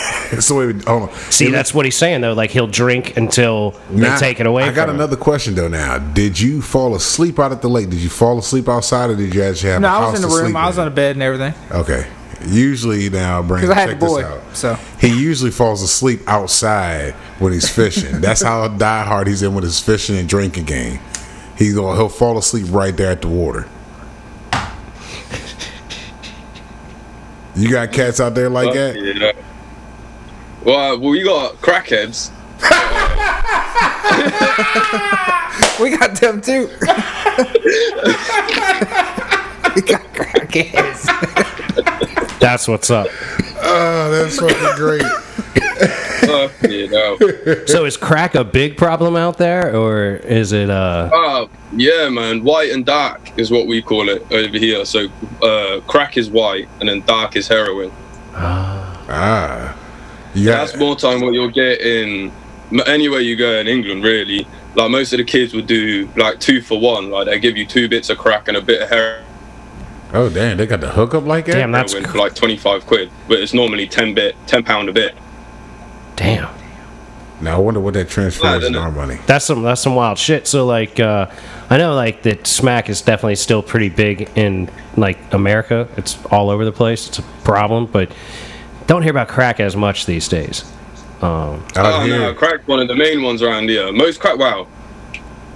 So 0.41 0.57
wait, 0.59 0.65
a 0.65 0.67
minute, 0.69 0.85
hold 0.89 1.11
on. 1.11 1.15
See, 1.31 1.51
that's 1.51 1.73
what 1.73 1.85
he's 1.85 1.97
saying 1.97 2.23
though. 2.23 2.33
Like 2.33 2.51
he'll 2.51 2.67
drink 2.67 3.17
until 3.17 3.73
they 3.91 4.17
take 4.17 4.41
it 4.41 4.47
away. 4.47 4.65
I 4.65 4.73
got 4.73 4.87
from 4.87 4.91
him. 4.91 4.97
another 4.97 5.17
question 5.17 5.55
though. 5.55 5.69
Now, 5.69 5.99
did 5.99 6.41
you 6.41 6.61
fall 6.61 6.97
asleep 6.97 7.39
out 7.39 7.53
at 7.53 7.63
the 7.63 7.69
lake? 7.69 7.89
Did 7.91 8.01
you 8.01 8.09
fall 8.09 8.39
asleep 8.39 8.69
outside, 8.69 9.11
or 9.11 9.17
did 9.17 9.33
you 9.33 9.43
actually 9.45 9.71
have 9.71 9.83
No, 9.83 9.89
a 9.89 9.91
I 9.91 9.95
house 10.01 10.13
was 10.13 10.25
in 10.25 10.29
the 10.31 10.35
room. 10.37 10.57
I 10.57 10.67
was 10.67 10.77
in? 10.77 10.81
on 10.83 10.89
the 10.89 10.95
bed 10.95 11.15
and 11.15 11.23
everything. 11.23 11.55
Okay. 11.71 12.09
Usually 12.47 13.11
now, 13.11 13.43
Brandon, 13.43 13.69
Because 13.71 13.77
I 13.77 13.81
had 13.81 13.89
check 13.91 14.01
the 14.01 14.07
this 14.07 14.15
boy. 14.15 14.25
out. 14.25 14.57
So, 14.57 14.75
He 15.01 15.09
usually 15.09 15.51
falls 15.51 15.83
asleep 15.83 16.21
outside 16.27 17.13
when 17.39 17.53
he's 17.53 17.69
fishing. 17.69 18.21
That's 18.21 18.43
how 18.43 18.69
diehard 18.79 19.27
he's 19.27 19.43
in 19.43 19.55
with 19.55 19.65
his 19.65 19.81
fishing 19.81 20.17
and 20.17 20.29
drinking 20.29 20.65
game. 20.65 21.01
He's 21.57 21.75
going 21.75 21.97
he'll 21.97 22.09
fall 22.09 22.39
asleep 22.39 22.67
right 22.71 22.97
there 22.97 23.11
at 23.13 23.23
the 23.23 23.29
water. 23.29 23.67
You 27.57 27.71
got 27.71 27.93
cats 27.93 28.19
out 28.21 28.35
there 28.35 28.51
like 28.51 28.73
that? 28.75 28.97
Yeah. 28.97 29.33
Well, 30.65 30.95
uh, 30.95 30.99
well, 30.99 31.11
we 31.11 31.23
got 31.23 31.55
crackheads. 31.61 32.31
we 35.81 35.97
got 35.97 36.17
them 36.21 36.41
too. 36.41 36.67
we 39.77 39.83
got 39.83 40.03
crackheads. 40.15 41.07
That's 42.45 42.69
what's 42.69 42.91
up. 42.91 43.07
Oh, 43.63 44.11
that's 44.11 44.39
fucking 44.39 44.77
great. 44.77 45.01
Fuck 45.01 46.53
yeah. 46.71 47.65
So 47.67 47.87
is 47.87 47.97
crack 47.97 48.35
a 48.35 48.45
big 48.45 48.77
problem 48.77 49.17
out 49.17 49.39
there, 49.39 49.75
or 49.75 50.17
is 50.17 50.53
it? 50.53 50.69
uh 50.69 51.09
Uh, 51.11 51.47
yeah, 51.73 52.11
man. 52.11 52.45
White 52.45 52.71
and 52.71 52.85
dark 52.85 53.39
is 53.39 53.51
what 53.51 53.67
we 53.67 53.81
call 53.81 54.11
it 54.11 54.31
over 54.31 54.59
here. 54.59 54.85
So, 54.85 55.09
uh, 55.43 55.81
crack 55.87 56.19
is 56.19 56.29
white, 56.29 56.69
and 56.81 56.91
then 56.91 57.01
dark 57.07 57.35
is 57.35 57.49
heroin. 57.49 57.91
Ah. 58.35 59.75
You 60.35 60.45
got 60.45 60.67
That's 60.67 60.77
more 60.77 60.97
time 60.97 61.23
what 61.23 61.33
you'll 61.33 61.49
get 61.49 61.81
in 61.81 62.31
m- 62.71 62.81
anywhere 62.87 63.21
you 63.21 63.37
go 63.37 63.53
in 63.53 63.69
England, 63.69 64.05
really. 64.05 64.47
Like 64.75 64.91
most 64.91 65.15
of 65.15 65.17
the 65.17 65.25
kids 65.25 65.55
would 65.55 65.67
do 65.67 66.11
like 66.15 66.41
two 66.41 66.61
for 66.61 66.79
one. 66.79 67.09
Like 67.11 67.25
they 67.25 67.41
give 67.41 67.57
you 67.57 67.65
two 67.65 67.89
bits 67.89 68.11
of 68.11 68.19
crack 68.19 68.49
and 68.49 68.59
a 68.59 68.61
bit 68.61 68.83
of 68.83 68.91
heroin 68.91 69.25
Oh 70.15 70.31
damn, 70.31 70.57
they 70.57 70.67
got 70.67 70.81
the 70.81 70.91
hookup 70.91 71.25
like 71.25 71.47
that? 71.47 71.55
Damn, 71.55 71.73
that's 71.73 71.93
for 71.93 72.01
cr- 72.03 72.19
like 72.19 72.35
twenty 72.35 72.57
five 72.57 72.87
quid, 72.87 73.11
but 73.29 73.41
it's 73.41 73.53
normally 73.53 73.87
ten 73.87 74.15
bit, 74.15 74.37
ten 74.47 74.63
pound 74.63 74.89
a 74.89 74.93
bit. 74.93 75.15
damn. 76.17 76.49
Now 77.41 77.57
I 77.57 77.59
wonder 77.59 77.81
what 77.81 77.95
that 77.95 78.09
transfers 78.09 78.43
Nah, 78.61 78.67
in 78.67 78.73
no, 78.73 78.79
no. 78.79 78.85
our 78.87 78.93
money. 78.93 79.19
That's 79.27 79.45
some 79.45 79.63
that's 79.63 79.81
some 79.83 79.97
wild 79.97 80.17
shit. 80.19 80.47
So 80.47 80.65
like, 80.65 81.01
uh, 81.01 81.27
I 81.69 81.77
know 81.79 81.95
like 81.95 82.23
that 82.23 82.47
smack 82.47 82.89
is 82.89 83.03
definitely 83.03 83.35
still 83.35 83.61
pretty 83.63 83.89
big 83.89 84.31
in 84.37 84.71
like 84.97 85.19
America. 85.35 85.89
It's 85.97 86.17
all 86.27 86.49
over 86.49 86.65
the 86.65 86.73
place. 86.73 87.09
It's 87.09 87.19
a 87.19 87.23
problem, 87.43 87.87
but 87.87 88.13
don't 88.87 89.03
hear 89.03 89.11
about 89.11 89.29
crack 89.29 89.59
as 89.59 89.75
much 89.75 90.07
these 90.07 90.29
days. 90.29 90.65
Um, 91.21 91.65
Out 91.75 91.87
oh 91.87 92.01
here, 92.05 92.19
no, 92.21 92.35
crack 92.35 92.67
one 92.69 92.79
of 92.81 92.87
the 92.89 92.95
main 92.95 93.21
ones 93.23 93.43
around 93.43 93.69
here. 93.69 93.91
Most 93.93 94.21
crack, 94.21 94.39
wow. 94.39 94.67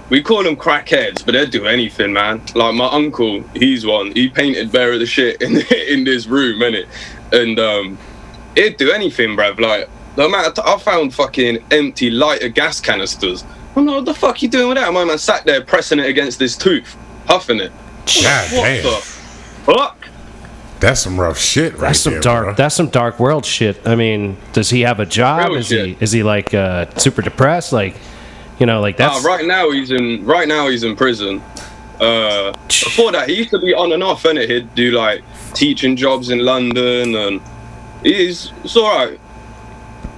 We 0.09 0.23
call 0.23 0.43
them 0.43 0.55
crackheads, 0.55 1.23
but 1.25 1.33
they'd 1.33 1.51
do 1.51 1.65
anything, 1.67 2.13
man. 2.13 2.41
Like 2.55 2.73
my 2.75 2.87
uncle, 2.87 3.41
he's 3.55 3.85
one. 3.85 4.11
He 4.13 4.27
painted 4.29 4.71
bare 4.71 4.93
of 4.93 4.99
the 4.99 5.05
shit 5.05 5.41
in 5.41 5.57
in 5.87 6.03
this 6.03 6.25
room, 6.25 6.59
innit? 6.61 6.87
And 7.31 7.59
um, 7.59 7.97
he'd 8.55 8.77
do 8.77 8.91
anything, 8.91 9.35
bruv. 9.37 9.59
Like 9.59 9.87
the 10.15 10.25
amount 10.25 10.47
of 10.47 10.53
t- 10.55 10.61
I 10.65 10.77
found 10.79 11.13
fucking 11.13 11.63
empty 11.71 12.09
lighter 12.09 12.49
gas 12.49 12.81
canisters. 12.81 13.43
I'm 13.75 13.85
like, 13.85 13.97
what 13.97 14.05
the 14.05 14.13
fuck 14.15 14.41
you 14.41 14.49
doing 14.49 14.69
with 14.69 14.77
that? 14.77 14.91
My 14.91 15.05
man 15.05 15.17
sat 15.19 15.45
there 15.45 15.61
pressing 15.61 15.99
it 15.99 16.07
against 16.07 16.39
his 16.39 16.57
tooth, 16.57 16.97
huffing 17.27 17.59
it. 17.59 17.71
God 18.23 18.51
What 18.51 18.63
damn. 18.63 18.83
the 18.83 18.89
fuck? 19.63 20.07
That's 20.79 21.01
some 21.01 21.19
rough 21.19 21.37
shit, 21.37 21.73
right 21.73 21.81
That's 21.89 21.99
some 21.99 22.13
there, 22.13 22.21
dark. 22.21 22.45
bro. 22.45 22.53
That's 22.55 22.73
some 22.73 22.87
dark 22.89 23.19
world 23.19 23.45
shit. 23.45 23.85
I 23.87 23.95
mean, 23.95 24.37
does 24.53 24.69
he 24.71 24.81
have 24.81 24.99
a 24.99 25.05
job? 25.05 25.49
Real 25.49 25.57
is 25.57 25.69
he 25.69 25.95
is 25.99 26.11
he 26.13 26.23
like 26.23 26.53
uh, 26.53 26.87
super 26.97 27.21
depressed? 27.21 27.71
Like, 27.73 27.95
you 28.59 28.65
know, 28.65 28.81
like 28.81 28.97
that's 28.97 29.25
Ah, 29.25 29.27
right 29.27 29.45
now 29.45 29.71
he's 29.71 29.91
in. 29.91 30.25
Right 30.25 30.47
now 30.47 30.67
he's 30.67 30.83
in 30.83 30.95
prison. 30.95 31.41
Uh, 31.99 32.53
before 32.67 33.11
that, 33.11 33.27
he 33.27 33.35
used 33.35 33.49
to 33.49 33.59
be 33.59 33.73
on 33.73 33.91
and 33.91 34.03
off, 34.03 34.25
and 34.25 34.37
he'd 34.37 34.73
do 34.75 34.91
like 34.91 35.23
teaching 35.53 35.95
jobs 35.95 36.29
in 36.29 36.39
London, 36.39 37.15
and 37.15 37.41
he's 38.03 38.51
it's 38.63 38.75
all 38.77 38.83
right. 38.83 39.19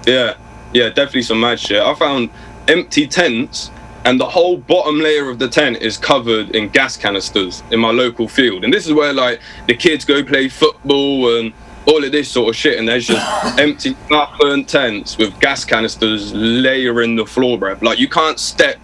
Yeah, 0.05 0.35
yeah, 0.73 0.89
definitely 0.89 1.23
some 1.23 1.39
mad 1.39 1.59
shit. 1.59 1.81
I 1.81 1.93
found 1.95 2.29
empty 2.67 3.07
tents, 3.07 3.71
and 4.05 4.19
the 4.19 4.25
whole 4.27 4.57
bottom 4.57 4.99
layer 4.99 5.29
of 5.29 5.39
the 5.39 5.47
tent 5.47 5.77
is 5.77 5.97
covered 5.97 6.55
in 6.55 6.69
gas 6.69 6.97
canisters 6.97 7.63
in 7.71 7.79
my 7.79 7.91
local 7.91 8.27
field, 8.27 8.63
and 8.63 8.73
this 8.73 8.85
is 8.87 8.93
where 8.93 9.13
like 9.13 9.39
the 9.67 9.75
kids 9.75 10.05
go 10.05 10.23
play 10.23 10.49
football 10.49 11.39
and 11.39 11.53
all 11.87 12.03
of 12.03 12.11
this 12.11 12.29
sort 12.29 12.49
of 12.49 12.55
shit, 12.55 12.77
and 12.79 12.87
there's 12.87 13.07
just 13.07 13.59
empty, 13.59 13.95
half-burnt 14.09 14.69
tents 14.69 15.17
with 15.17 15.37
gas 15.39 15.65
canisters 15.65 16.33
layering 16.33 17.15
the 17.15 17.25
floor, 17.25 17.57
bruv. 17.57 17.81
Like 17.81 17.99
you 17.99 18.07
can't 18.07 18.39
step 18.39 18.77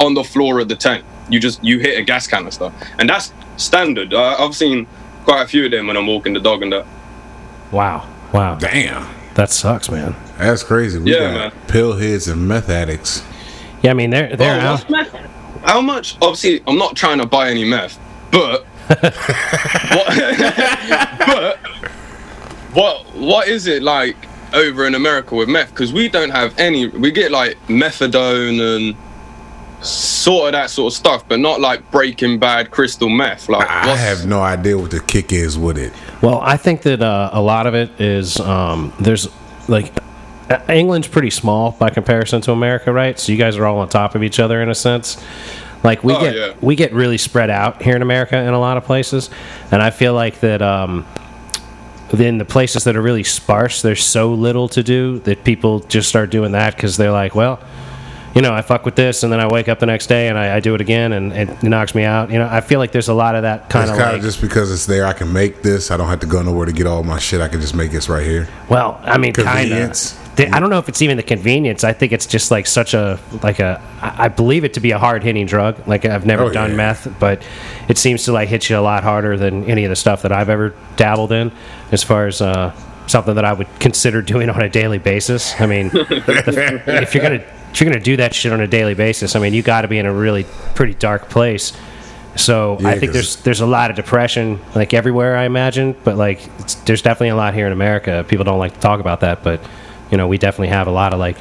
on 0.00 0.14
the 0.14 0.24
floor 0.24 0.58
of 0.60 0.68
the 0.68 0.76
tent. 0.76 1.04
You 1.28 1.38
just 1.40 1.62
you 1.62 1.78
hit 1.78 1.98
a 1.98 2.02
gas 2.02 2.26
canister, 2.26 2.72
and 2.98 3.08
that's 3.08 3.32
standard. 3.56 4.12
I, 4.14 4.34
I've 4.34 4.56
seen 4.56 4.86
quite 5.24 5.42
a 5.42 5.46
few 5.46 5.64
of 5.66 5.70
them 5.70 5.86
when 5.86 5.96
I'm 5.96 6.06
walking 6.06 6.32
the 6.32 6.40
dog 6.40 6.62
and 6.62 6.72
that. 6.72 6.86
wow, 7.70 8.08
wow. 8.32 8.56
Damn. 8.56 9.06
That 9.34 9.50
sucks, 9.50 9.88
man. 9.90 10.16
That's 10.38 10.62
crazy. 10.64 10.98
We 10.98 11.12
Yeah, 11.12 11.18
got 11.18 11.54
man. 11.54 11.66
pill 11.68 11.92
heads 11.96 12.26
and 12.26 12.48
meth 12.48 12.68
addicts. 12.68 13.22
Yeah, 13.82 13.92
I 13.92 13.94
mean 13.94 14.10
they're 14.10 14.34
they're 14.36 14.56
Oh, 14.60 14.74
out. 14.74 14.90
meth? 14.90 15.12
How 15.64 15.80
much? 15.80 16.16
Obviously, 16.20 16.62
I'm 16.66 16.76
not 16.78 16.96
trying 16.96 17.18
to 17.18 17.26
buy 17.26 17.48
any 17.50 17.64
meth, 17.64 17.98
but 18.32 18.64
what, 19.94 20.06
but 21.26 21.58
what 22.72 23.04
what 23.14 23.48
is 23.48 23.66
it 23.66 23.82
like 23.82 24.16
over 24.52 24.86
in 24.86 24.94
America 24.94 25.34
with 25.34 25.48
meth? 25.48 25.70
Because 25.70 25.92
we 25.92 26.08
don't 26.08 26.30
have 26.30 26.58
any. 26.58 26.86
We 26.86 27.10
get 27.10 27.30
like 27.30 27.56
methadone 27.68 28.60
and 28.76 28.96
sort 29.84 30.48
of 30.48 30.52
that 30.52 30.68
sort 30.70 30.92
of 30.92 30.96
stuff, 30.96 31.26
but 31.28 31.38
not 31.38 31.60
like 31.60 31.90
Breaking 31.90 32.38
Bad 32.38 32.70
crystal 32.70 33.08
meth. 33.08 33.48
Like 33.48 33.68
I 33.68 33.96
have 33.96 34.26
no 34.26 34.40
idea 34.42 34.76
what 34.76 34.90
the 34.90 35.00
kick 35.00 35.32
is 35.32 35.56
with 35.58 35.78
it. 35.78 35.92
Well, 36.22 36.40
I 36.42 36.56
think 36.56 36.82
that 36.82 37.00
uh, 37.02 37.30
a 37.32 37.40
lot 37.40 37.66
of 37.66 37.74
it 37.74 37.98
is 38.00 38.38
um, 38.40 38.92
there's 39.00 39.28
like 39.68 39.92
England's 40.68 41.08
pretty 41.08 41.30
small 41.30 41.72
by 41.72 41.90
comparison 41.90 42.40
to 42.42 42.52
America, 42.52 42.92
right? 42.92 43.18
So 43.18 43.32
you 43.32 43.38
guys 43.38 43.56
are 43.56 43.64
all 43.66 43.78
on 43.78 43.88
top 43.88 44.14
of 44.14 44.22
each 44.22 44.38
other 44.40 44.60
in 44.62 44.68
a 44.68 44.74
sense. 44.74 45.22
Like 45.82 46.04
we 46.04 46.12
Oh, 46.12 46.20
get 46.20 46.34
yeah. 46.36 46.52
we 46.60 46.74
get 46.74 46.92
really 46.92 47.16
spread 47.18 47.48
out 47.48 47.80
here 47.82 47.96
in 47.96 48.02
America 48.02 48.36
in 48.36 48.52
a 48.52 48.60
lot 48.60 48.76
of 48.76 48.84
places, 48.84 49.30
and 49.70 49.80
I 49.82 49.90
feel 49.90 50.12
like 50.12 50.40
that. 50.40 50.60
Um, 50.60 51.06
in 52.18 52.38
the 52.38 52.44
places 52.44 52.84
that 52.84 52.96
are 52.96 53.02
really 53.02 53.24
sparse, 53.24 53.82
there's 53.82 54.04
so 54.04 54.32
little 54.34 54.68
to 54.70 54.82
do 54.82 55.20
that 55.20 55.44
people 55.44 55.80
just 55.80 56.08
start 56.08 56.30
doing 56.30 56.52
that 56.52 56.74
because 56.74 56.96
they're 56.96 57.12
like, 57.12 57.34
well, 57.34 57.60
you 58.34 58.42
know, 58.42 58.52
I 58.52 58.62
fuck 58.62 58.84
with 58.84 58.94
this, 58.94 59.24
and 59.24 59.32
then 59.32 59.40
I 59.40 59.48
wake 59.48 59.68
up 59.68 59.80
the 59.80 59.86
next 59.86 60.06
day 60.06 60.28
and 60.28 60.38
I, 60.38 60.56
I 60.56 60.60
do 60.60 60.74
it 60.76 60.80
again, 60.80 61.12
and 61.12 61.32
it 61.32 61.62
knocks 61.64 61.94
me 61.96 62.04
out. 62.04 62.30
You 62.30 62.38
know, 62.38 62.48
I 62.50 62.60
feel 62.60 62.78
like 62.78 62.92
there's 62.92 63.08
a 63.08 63.14
lot 63.14 63.34
of 63.34 63.42
that 63.42 63.68
kind 63.68 63.90
It's 63.90 63.98
of 63.98 64.06
like. 64.06 64.22
just 64.22 64.40
because 64.40 64.70
it's 64.70 64.86
there. 64.86 65.04
I 65.04 65.12
can 65.12 65.32
make 65.32 65.62
this. 65.62 65.90
I 65.90 65.96
don't 65.96 66.08
have 66.08 66.20
to 66.20 66.26
go 66.26 66.40
nowhere 66.40 66.66
to 66.66 66.72
get 66.72 66.86
all 66.86 67.02
my 67.02 67.18
shit. 67.18 67.40
I 67.40 67.48
can 67.48 67.60
just 67.60 67.74
make 67.74 67.90
this 67.90 68.08
right 68.08 68.24
here. 68.24 68.48
Well, 68.68 69.00
I 69.02 69.18
mean, 69.18 69.32
kind 69.32 69.48
Convenience. 69.48 70.16
I 70.46 70.60
don't 70.60 70.70
know 70.70 70.78
if 70.78 70.88
it's 70.88 71.02
even 71.02 71.16
the 71.16 71.22
convenience. 71.22 71.82
I 71.84 71.92
think 71.92 72.12
it's 72.12 72.26
just 72.26 72.50
like 72.50 72.66
such 72.66 72.94
a 72.94 73.18
like 73.42 73.58
a. 73.58 73.80
I 74.00 74.28
believe 74.28 74.64
it 74.64 74.74
to 74.74 74.80
be 74.80 74.90
a 74.92 74.98
hard 74.98 75.22
hitting 75.22 75.46
drug. 75.46 75.86
Like 75.86 76.04
I've 76.04 76.24
never 76.26 76.44
Oh, 76.44 76.52
done 76.52 76.70
yeah. 76.70 76.76
meth, 76.76 77.18
but 77.18 77.42
it 77.88 77.98
seems 77.98 78.24
to 78.24 78.32
like 78.32 78.48
hit 78.48 78.68
you 78.70 78.78
a 78.78 78.80
lot 78.80 79.02
harder 79.02 79.36
than 79.36 79.64
any 79.64 79.84
of 79.84 79.90
the 79.90 79.96
stuff 79.96 80.22
that 80.22 80.32
I've 80.32 80.48
ever 80.48 80.74
dabbled 80.96 81.32
in, 81.32 81.52
as 81.92 82.02
far 82.02 82.26
as 82.26 82.40
uh, 82.40 82.74
something 83.06 83.34
that 83.34 83.44
I 83.44 83.52
would 83.52 83.68
consider 83.80 84.22
doing 84.22 84.48
on 84.50 84.60
a 84.62 84.68
daily 84.68 84.98
basis. 84.98 85.60
I 85.60 85.66
mean, 85.66 85.88
the- 85.88 86.82
if 87.02 87.14
you're 87.14 87.22
gonna 87.22 87.44
if 87.72 87.80
you're 87.80 87.90
gonna 87.90 88.02
do 88.02 88.16
that 88.18 88.34
shit 88.34 88.52
on 88.52 88.60
a 88.60 88.66
daily 88.66 88.94
basis, 88.94 89.36
I 89.36 89.40
mean, 89.40 89.52
you 89.54 89.62
got 89.62 89.82
to 89.82 89.88
be 89.88 89.98
in 89.98 90.06
a 90.06 90.12
really 90.12 90.44
pretty 90.74 90.94
dark 90.94 91.28
place. 91.28 91.72
So 92.36 92.78
I 92.84 92.96
think 92.98 93.12
there's 93.12 93.36
there's 93.36 93.60
a 93.60 93.66
lot 93.66 93.90
of 93.90 93.96
depression 93.96 94.60
like 94.76 94.94
everywhere 94.94 95.36
I 95.36 95.44
imagine, 95.44 95.96
but 96.04 96.16
like 96.16 96.40
it's, 96.60 96.76
there's 96.76 97.02
definitely 97.02 97.30
a 97.30 97.36
lot 97.36 97.54
here 97.54 97.66
in 97.66 97.72
America. 97.72 98.24
People 98.28 98.44
don't 98.44 98.60
like 98.60 98.74
to 98.74 98.80
talk 98.80 99.00
about 99.00 99.20
that, 99.20 99.42
but 99.42 99.60
you 100.10 100.16
know 100.16 100.26
we 100.28 100.38
definitely 100.38 100.68
have 100.68 100.86
a 100.86 100.90
lot 100.92 101.12
of 101.12 101.18
like 101.18 101.36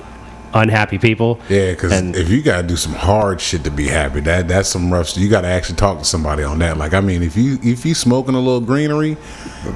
unhappy 0.54 0.98
people. 0.98 1.40
Yeah, 1.48 1.72
because 1.72 1.92
And- 1.92 2.16
if 2.16 2.28
you 2.30 2.42
gotta 2.42 2.64
do 2.68 2.76
some 2.76 2.94
hard 2.94 3.40
shit 3.40 3.64
to 3.66 3.72
be 3.72 3.88
happy, 3.88 4.20
that 4.22 4.48
that's 4.48 4.68
some 4.70 4.92
rough. 4.92 5.16
You 5.16 5.30
gotta 5.30 5.48
actually 5.48 5.76
talk 5.76 6.00
to 6.00 6.06
somebody 6.06 6.44
on 6.44 6.58
that. 6.60 6.78
Like, 6.78 6.94
I 6.94 7.02
mean, 7.02 7.22
if 7.24 7.38
you 7.38 7.60
if 7.64 7.86
you 7.86 7.94
smoking 7.94 8.34
a 8.36 8.40
little 8.40 8.62
greenery, 8.62 9.16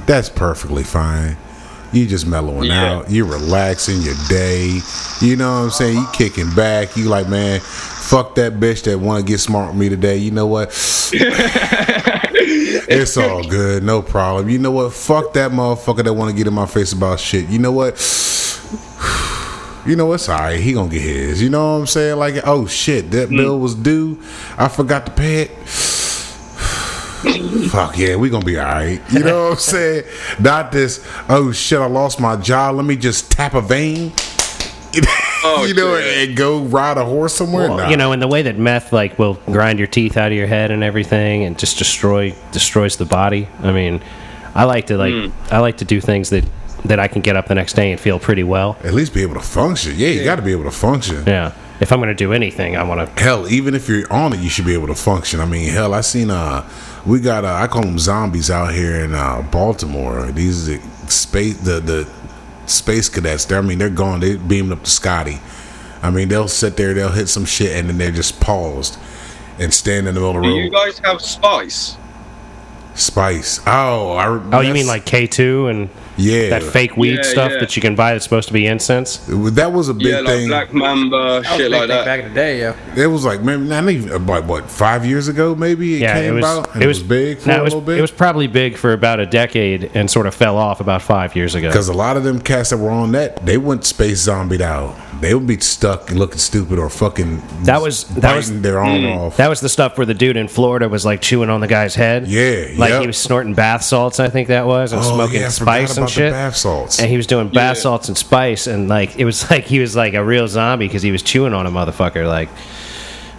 that's 0.06 0.28
perfectly 0.28 0.82
fine. 0.82 1.36
You 1.92 2.06
just 2.06 2.26
mellowing 2.26 2.64
Yeah. 2.70 2.92
out. 2.96 3.10
You 3.10 3.24
relaxing 3.24 4.00
your 4.02 4.16
day. 4.28 4.80
You 5.20 5.36
know 5.36 5.52
what 5.52 5.64
I'm 5.66 5.70
saying? 5.70 5.94
You 5.96 6.08
kicking 6.12 6.50
back. 6.56 6.96
You 6.96 7.04
like, 7.04 7.28
man, 7.28 7.60
fuck 7.60 8.34
that 8.34 8.54
bitch 8.54 8.82
that 8.82 8.98
want 8.98 9.24
to 9.24 9.30
get 9.32 9.38
smart 9.38 9.68
with 9.68 9.76
me 9.76 9.88
today. 9.90 10.16
You 10.16 10.32
know 10.32 10.46
what? 10.48 10.70
it's 12.88 13.16
all 13.16 13.44
good. 13.44 13.82
No 13.84 14.02
problem. 14.02 14.48
You 14.48 14.58
know 14.58 14.70
what? 14.72 14.92
Fuck 14.92 15.34
that 15.34 15.50
motherfucker 15.52 16.02
that 16.04 16.12
want 16.14 16.30
to 16.30 16.36
get 16.36 16.46
in 16.48 16.54
my 16.54 16.66
face 16.66 16.92
about 16.92 17.20
shit. 17.20 17.48
You 17.48 17.58
know 17.58 17.72
what? 17.72 17.96
You 19.86 19.96
know 19.96 20.06
what's 20.06 20.28
all 20.28 20.38
right. 20.38 20.58
He 20.58 20.72
gonna 20.72 20.90
get 20.90 21.02
his. 21.02 21.42
You 21.42 21.50
know 21.50 21.74
what 21.74 21.80
I'm 21.80 21.86
saying? 21.86 22.18
Like, 22.18 22.36
oh 22.46 22.66
shit, 22.66 23.10
that 23.10 23.28
hmm. 23.28 23.36
bill 23.36 23.58
was 23.58 23.74
due. 23.74 24.20
I 24.56 24.68
forgot 24.68 25.06
to 25.06 25.12
pay 25.12 25.42
it. 25.42 25.50
Fuck 27.70 27.96
yeah, 27.98 28.16
we 28.16 28.30
gonna 28.30 28.44
be 28.44 28.58
all 28.58 28.64
right. 28.64 29.00
You 29.10 29.20
know 29.20 29.44
what 29.44 29.52
I'm 29.52 29.56
saying? 29.58 30.04
Not 30.40 30.72
this. 30.72 31.06
Oh 31.28 31.52
shit, 31.52 31.78
I 31.78 31.86
lost 31.86 32.20
my 32.20 32.36
job. 32.36 32.76
Let 32.76 32.84
me 32.84 32.96
just 32.96 33.30
tap 33.30 33.54
a 33.54 33.60
vein. 33.60 34.12
Oh, 35.42 35.64
you 35.68 35.74
know, 35.74 35.98
shit. 35.98 36.28
and 36.28 36.36
go 36.36 36.60
ride 36.62 36.98
a 36.98 37.04
horse 37.04 37.34
somewhere. 37.34 37.68
Well, 37.68 37.78
Nah. 37.78 37.88
You 37.88 37.96
know, 37.96 38.12
in 38.12 38.20
the 38.20 38.28
way 38.28 38.42
that 38.42 38.58
meth 38.58 38.92
like 38.92 39.18
will 39.18 39.34
grind 39.46 39.78
your 39.78 39.88
teeth 39.88 40.16
out 40.16 40.32
of 40.32 40.38
your 40.38 40.46
head 40.46 40.70
and 40.70 40.82
everything, 40.82 41.44
and 41.44 41.58
just 41.58 41.78
destroy 41.78 42.34
destroys 42.52 42.96
the 42.96 43.06
body. 43.06 43.48
I 43.62 43.72
mean, 43.72 44.00
I 44.54 44.64
like 44.64 44.86
to 44.86 44.96
like 44.96 45.12
hmm. 45.12 45.54
I 45.54 45.58
like 45.58 45.78
to 45.78 45.84
do 45.84 46.00
things 46.00 46.30
that 46.30 46.44
that 46.84 47.00
I 47.00 47.08
can 47.08 47.22
get 47.22 47.36
up 47.36 47.46
the 47.48 47.54
next 47.54 47.74
day 47.74 47.90
and 47.92 48.00
feel 48.00 48.18
pretty 48.18 48.44
well. 48.44 48.76
at 48.84 48.94
least 48.94 49.14
be 49.14 49.22
able 49.22 49.34
to 49.34 49.40
function. 49.40 49.94
Yeah, 49.96 50.08
you 50.08 50.24
got 50.24 50.36
to 50.36 50.42
be 50.42 50.52
able 50.52 50.64
to 50.64 50.70
function. 50.70 51.24
Yeah. 51.26 51.52
If 51.80 51.90
I'm 51.90 51.98
gonna 51.98 52.14
do 52.14 52.32
anything, 52.32 52.76
I 52.76 52.84
want 52.84 53.00
to. 53.16 53.22
Hell, 53.22 53.48
even 53.48 53.74
if 53.74 53.88
you're 53.88 54.10
on 54.12 54.32
it, 54.32 54.38
you 54.38 54.48
should 54.48 54.64
be 54.64 54.74
able 54.74 54.86
to 54.86 54.94
function. 54.94 55.40
I 55.40 55.44
mean, 55.44 55.68
hell, 55.70 55.92
I 55.92 56.02
seen 56.02 56.30
uh, 56.30 56.68
we 57.04 57.18
got 57.18 57.44
uh, 57.44 57.52
I 57.54 57.66
call 57.66 57.82
them 57.82 57.98
zombies 57.98 58.48
out 58.48 58.72
here 58.72 58.94
in 59.04 59.12
uh, 59.12 59.42
Baltimore. 59.50 60.30
These 60.30 60.66
the 60.66 60.78
space 61.10 61.56
the 61.58 61.80
the 61.80 62.08
space 62.66 63.08
cadets. 63.08 63.44
They're, 63.46 63.58
I 63.58 63.62
mean, 63.62 63.78
they're 63.78 63.90
gone. 63.90 64.20
They 64.20 64.36
beamed 64.36 64.70
up 64.70 64.84
to 64.84 64.90
Scotty. 64.90 65.40
I 66.00 66.10
mean, 66.10 66.28
they'll 66.28 66.48
sit 66.48 66.76
there, 66.76 66.94
they'll 66.94 67.10
hit 67.10 67.28
some 67.28 67.44
shit, 67.44 67.76
and 67.76 67.88
then 67.88 67.98
they're 67.98 68.12
just 68.12 68.40
paused 68.40 68.96
and 69.58 69.72
stand 69.74 70.06
in 70.06 70.14
the 70.14 70.20
middle 70.20 70.36
of 70.36 70.42
the 70.42 70.48
Do 70.48 70.54
you 70.54 70.70
guys 70.70 71.00
have 71.00 71.20
spice? 71.20 71.96
Spice. 72.94 73.60
Oh, 73.66 74.12
I, 74.12 74.56
Oh, 74.56 74.60
you 74.60 74.72
mean 74.72 74.86
like 74.86 75.04
K2 75.06 75.70
and 75.70 75.88
yeah? 76.16 76.50
that 76.50 76.62
fake 76.62 76.96
weed 76.96 77.16
Yeah, 77.16 77.22
stuff 77.22 77.52
yeah. 77.52 77.60
that 77.60 77.76
you 77.76 77.82
can 77.82 77.94
buy 77.94 78.12
that's 78.12 78.24
supposed 78.24 78.48
to 78.48 78.54
be 78.54 78.66
incense? 78.66 79.18
That 79.28 79.72
was 79.72 79.88
a 79.88 79.94
big 79.94 80.06
Yeah, 80.06 80.16
like 80.20 80.26
thing. 80.26 80.48
Black 80.48 80.72
Mamba, 80.72 81.16
That 81.16 81.36
was 81.38 81.46
a 81.46 81.48
shit 81.50 81.58
big 81.58 81.70
like 81.72 81.80
thing 81.80 81.88
that. 81.88 82.04
back 82.04 82.20
in 82.20 82.28
the 82.28 82.34
day, 82.34 82.58
yeah. 82.60 82.76
It 82.96 83.06
was 83.06 83.24
like 83.24 83.42
maybe 83.42 83.62
not 83.64 83.88
even 83.88 84.10
about 84.12 84.44
what 84.44 84.70
five 84.70 85.04
years 85.06 85.28
ago, 85.28 85.54
maybe 85.54 85.94
it 85.96 86.00
Yeah, 86.02 86.14
came 86.14 86.24
it 86.24 86.42
was. 86.42 86.44
about. 86.44 86.74
And 86.74 86.82
it 86.82 86.86
was, 86.86 87.02
big 87.02 87.38
for 87.38 87.48
no, 87.48 87.60
a 87.60 87.62
was, 87.64 87.72
little 87.74 87.86
bit. 87.86 87.98
It 87.98 88.00
was 88.02 88.10
probably 88.10 88.46
big 88.46 88.76
for 88.76 88.92
about 88.92 89.20
a 89.20 89.26
decade 89.26 89.90
and 89.94 90.10
sort 90.10 90.26
of 90.26 90.34
fell 90.34 90.56
off 90.56 90.80
about 90.80 91.02
five 91.02 91.34
years 91.36 91.54
ago. 91.54 91.68
Because 91.68 91.88
a 91.88 91.92
lot 91.92 92.16
of 92.16 92.24
them 92.24 92.40
cats 92.40 92.70
that 92.70 92.78
were 92.78 92.90
on 92.90 93.12
that, 93.12 93.44
they 93.44 93.58
went 93.58 93.84
space 93.84 94.18
zombied 94.20 94.60
out. 94.62 94.94
They 95.20 95.32
would 95.34 95.46
be 95.46 95.58
stuck 95.60 96.10
and 96.10 96.18
looking 96.18 96.38
stupid 96.38 96.78
or 96.78 96.90
fucking 96.90 97.42
That 97.62 97.80
was- 97.80 98.04
that 98.04 98.20
biting 98.22 98.36
was- 98.36 98.50
mm, 98.50 98.62
their 98.62 98.78
arm 98.80 99.06
off. 99.06 99.36
That 99.38 99.48
was 99.48 99.60
the 99.60 99.68
stuff 99.68 99.96
where 99.96 100.04
the 100.06 100.12
dude 100.12 100.36
in 100.36 100.48
Florida 100.48 100.88
was 100.88 101.04
like 101.06 101.20
chewing 101.22 101.48
on 101.50 101.60
the 101.60 101.66
guy's 101.66 101.94
head. 101.94 102.26
Yeah, 102.26 102.66
like 102.76 102.90
yep. 102.90 103.00
he 103.02 103.06
was 103.06 103.16
snorting 103.16 103.54
bath 103.54 103.82
salts, 103.82 104.20
I 104.20 104.28
think 104.28 104.48
that 104.48 104.66
was, 104.66 104.92
and 104.92 105.00
Oh, 105.02 105.14
smoking 105.14 105.40
yeah, 105.40 105.46
I 105.46 105.50
forgot 105.50 105.54
spice 105.88 105.98
and 106.04 106.10
about 106.10 106.14
the 106.14 106.20
shit. 106.28 106.32
bath 106.32 106.56
salts. 106.56 107.00
And 107.00 107.08
he 107.10 107.16
was 107.16 107.26
doing 107.26 107.48
bath 107.48 107.76
Yeah. 107.76 107.82
salts 107.82 108.08
and 108.08 108.16
spice, 108.16 108.66
and 108.66 108.88
like 108.88 109.16
it 109.18 109.24
was 109.24 109.50
like 109.50 109.64
he 109.64 109.78
was 109.80 109.94
like 109.96 110.14
a 110.14 110.24
real 110.24 110.48
zombie 110.48 110.86
because 110.86 111.02
he 111.02 111.10
was 111.12 111.22
chewing 111.22 111.52
on 111.54 111.66
a 111.66 111.70
motherfucker 111.70 112.26
like 112.26 112.48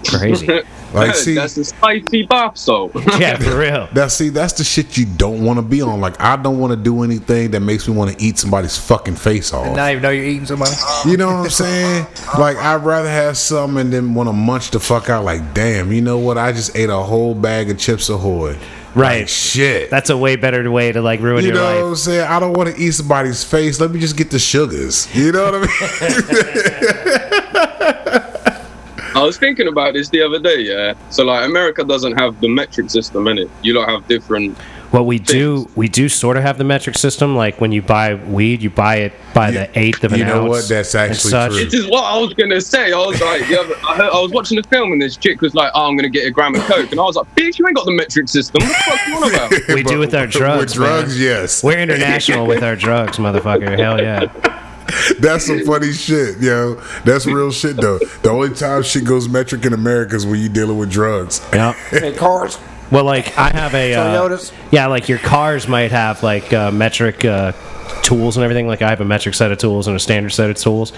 crazy. 0.08 0.48
Like, 0.94 1.14
see, 1.16 1.36
that's 1.36 1.58
a 1.58 1.66
spicy 1.66 2.24
bath 2.26 2.58
salt. 2.58 2.94
yeah, 3.20 3.36
for 3.38 3.60
real. 3.60 3.90
now 3.94 4.08
see, 4.08 4.30
that's 4.30 4.54
the 4.54 4.64
shit 4.64 4.96
you 4.98 5.06
don't 5.06 5.44
want 5.44 5.58
to 5.58 5.62
be 5.62 5.82
on. 5.82 6.00
Like, 6.00 6.22
I 6.22 6.38
don't 6.38 6.58
want 6.58 6.72
to 6.72 6.78
do 6.78 7.04
anything 7.04 7.52
that 7.52 7.60
makes 7.60 7.86
me 7.86 7.94
want 7.94 8.18
to 8.18 8.24
eat 8.24 8.38
somebody's 8.40 8.78
fucking 8.78 9.16
face 9.18 9.52
off. 9.52 9.76
Now 9.76 9.88
you 9.88 10.00
know 10.00 10.10
you're 10.12 10.24
eating 10.24 10.46
somebody. 10.46 10.72
You 11.06 11.18
know 11.18 11.28
what 11.28 11.44
I'm 11.44 11.50
saying? 11.50 12.08
Like, 12.40 12.56
I'd 12.56 12.86
rather 12.86 13.10
have 13.10 13.36
some 13.36 13.76
and 13.76 13.92
then 13.92 14.14
want 14.14 14.30
to 14.30 14.34
munch 14.34 14.72
the 14.72 14.80
fuck 14.80 15.10
out. 15.10 15.26
Like, 15.26 15.54
damn, 15.54 15.92
you 15.92 16.00
know 16.02 16.18
what? 16.18 16.38
I 16.38 16.54
just 16.54 16.78
ate 16.78 16.90
a 16.90 16.96
whole 16.96 17.36
bag 17.36 17.70
of 17.70 17.78
Chips 17.78 18.08
Ahoy. 18.08 18.56
Right. 18.96 19.20
Like, 19.20 19.30
shit. 19.30 19.90
That's 19.90 20.10
a 20.10 20.18
way 20.18 20.38
better 20.38 20.70
way 20.72 20.92
to 20.92 21.02
like 21.02 21.20
ruin 21.20 21.44
you 21.44 21.50
your 21.50 21.58
know 21.58 21.66
what 21.66 21.76
life. 21.76 21.84
I'm 21.84 21.96
saying? 21.98 22.28
I 22.28 22.40
don't 22.40 22.54
want 22.54 22.74
to 22.74 22.82
eat 22.82 22.92
somebody's 22.92 23.44
face. 23.44 23.80
Let 23.80 23.92
me 23.92 24.00
just 24.00 24.18
get 24.18 24.32
the 24.32 24.40
sugars. 24.40 25.14
You 25.16 25.32
know 25.34 25.52
what 25.52 25.56
I 25.56 25.60
mean? 25.60 25.70
I 29.16 29.22
was 29.22 29.38
thinking 29.38 29.68
about 29.70 29.94
this 29.94 30.10
the 30.10 30.22
other 30.22 30.40
day, 30.40 30.60
yeah. 30.60 30.94
So 31.10 31.24
like 31.24 31.46
America 31.46 31.84
doesn't 31.84 32.18
have 32.18 32.40
the 32.42 32.50
metric 32.50 32.90
system 32.90 33.28
in 33.28 33.38
it. 33.38 33.50
You 33.64 33.74
don't 33.74 33.88
have 33.88 34.08
different 34.08 34.58
Well, 34.92 35.06
we 35.06 35.20
do 35.20 35.70
we 35.76 35.88
do 35.90 36.08
sort 36.08 36.38
of 36.38 36.44
have 36.44 36.58
the 36.58 36.64
metric 36.64 36.96
system. 36.98 37.36
Like 37.36 37.60
when 37.60 37.72
you 37.72 37.82
buy 37.82 38.14
weed, 38.16 38.62
you 38.62 38.70
buy 38.70 38.98
it 38.98 39.14
by 39.34 39.50
Yeah, 39.50 39.66
the 39.68 39.80
eighth 39.80 40.04
of 40.04 40.14
an 40.14 40.20
you 40.20 40.26
know 40.26 40.42
ounce. 40.44 40.50
what? 40.50 40.70
That's 40.70 40.96
actually 40.96 41.32
such. 41.32 41.52
true. 41.52 41.66
This 41.66 41.74
is 41.74 41.88
what 41.90 42.04
I 42.04 42.18
was 42.20 42.34
gonna 42.34 42.62
say. 42.62 42.94
I 42.94 42.98
was 42.98 43.20
like, 43.20 43.48
the 43.48 43.60
other, 43.60 43.76
I, 43.88 43.96
heard, 43.96 44.10
I 44.12 44.22
was 44.22 44.32
watching 44.32 44.58
a 44.58 44.64
film 44.64 44.92
and 44.94 45.02
this 45.02 45.18
chick 45.18 45.42
was 45.42 45.54
like, 45.56 45.72
"Oh, 45.76 45.88
I'm 45.88 45.98
gonna 45.98 46.08
get 46.10 46.26
a 46.28 46.32
gram 46.32 46.56
of 46.56 46.62
coke," 46.62 46.92
and 46.92 47.00
I 47.00 47.04
was 47.04 47.16
like, 47.18 47.28
"Bitch, 47.36 47.60
you 47.60 47.68
ain't 47.68 47.76
got 47.76 47.86
the 47.86 47.92
metric 47.94 48.30
system. 48.30 48.62
What 48.64 48.70
the 48.70 48.84
fuck 48.92 49.08
you 49.08 49.16
on 49.16 49.34
about?" 49.36 49.76
We 49.76 49.84
do 49.84 50.00
with 50.00 50.14
our 50.16 50.22
With 50.26 50.32
drugs, 50.32 50.74
drugs, 50.74 51.14
man. 51.18 51.24
yes. 51.24 51.64
We're 51.64 51.80
international 51.80 52.46
with 52.48 52.64
our 52.64 52.76
drugs, 52.76 53.18
motherfucker. 53.18 53.78
Hell 53.78 54.00
yeah. 54.02 54.62
That's 55.20 55.48
some 55.48 55.66
funny 55.66 55.92
shit, 55.92 56.40
yo. 56.40 56.76
That's 57.04 57.26
real 57.26 57.52
shit 57.52 57.76
though. 57.78 57.98
The 58.22 58.30
only 58.30 58.54
time 58.54 58.84
shit 58.84 59.04
goes 59.04 59.28
metric 59.28 59.66
in 59.66 59.74
America 59.74 60.16
is 60.16 60.26
when 60.28 60.40
you're 60.40 60.48
dealing 60.54 60.78
with 60.78 60.92
drugs. 60.92 61.42
Yeah. 61.52 61.74
Hey, 61.90 62.14
cars. 62.14 62.58
Well, 62.92 63.04
like 63.04 63.38
I 63.38 63.50
have 63.50 63.74
a 63.74 63.94
uh, 63.94 64.30
Toyotas. 64.30 64.54
yeah, 64.72 64.88
like 64.88 65.10
your 65.10 65.18
cars 65.18 65.68
might 65.68 65.92
have 65.92 66.22
like 66.22 66.54
uh, 66.54 66.72
metric 66.72 67.26
uh, 67.26 67.54
tools 68.04 68.38
and 68.38 68.44
everything. 68.44 68.68
Like 68.68 68.82
I 68.82 68.90
have 68.90 69.02
a 69.02 69.06
metric 69.06 69.36
set 69.36 69.52
of 69.52 69.58
tools 69.58 69.88
and 69.88 69.96
a 69.96 70.00
standard 70.00 70.32
set 70.32 70.50
of 70.50 70.58
tools, 70.58 70.94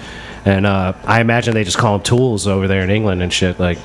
and 0.45 0.65
uh, 0.65 0.93
I 1.05 1.21
imagine 1.21 1.53
they 1.53 1.63
just 1.63 1.77
call 1.77 1.97
them 1.97 2.03
tools 2.03 2.45
over 2.45 2.67
there 2.67 2.83
in 2.83 2.89
England 2.89 3.21
and 3.21 3.31
shit. 3.31 3.59
Like, 3.59 3.77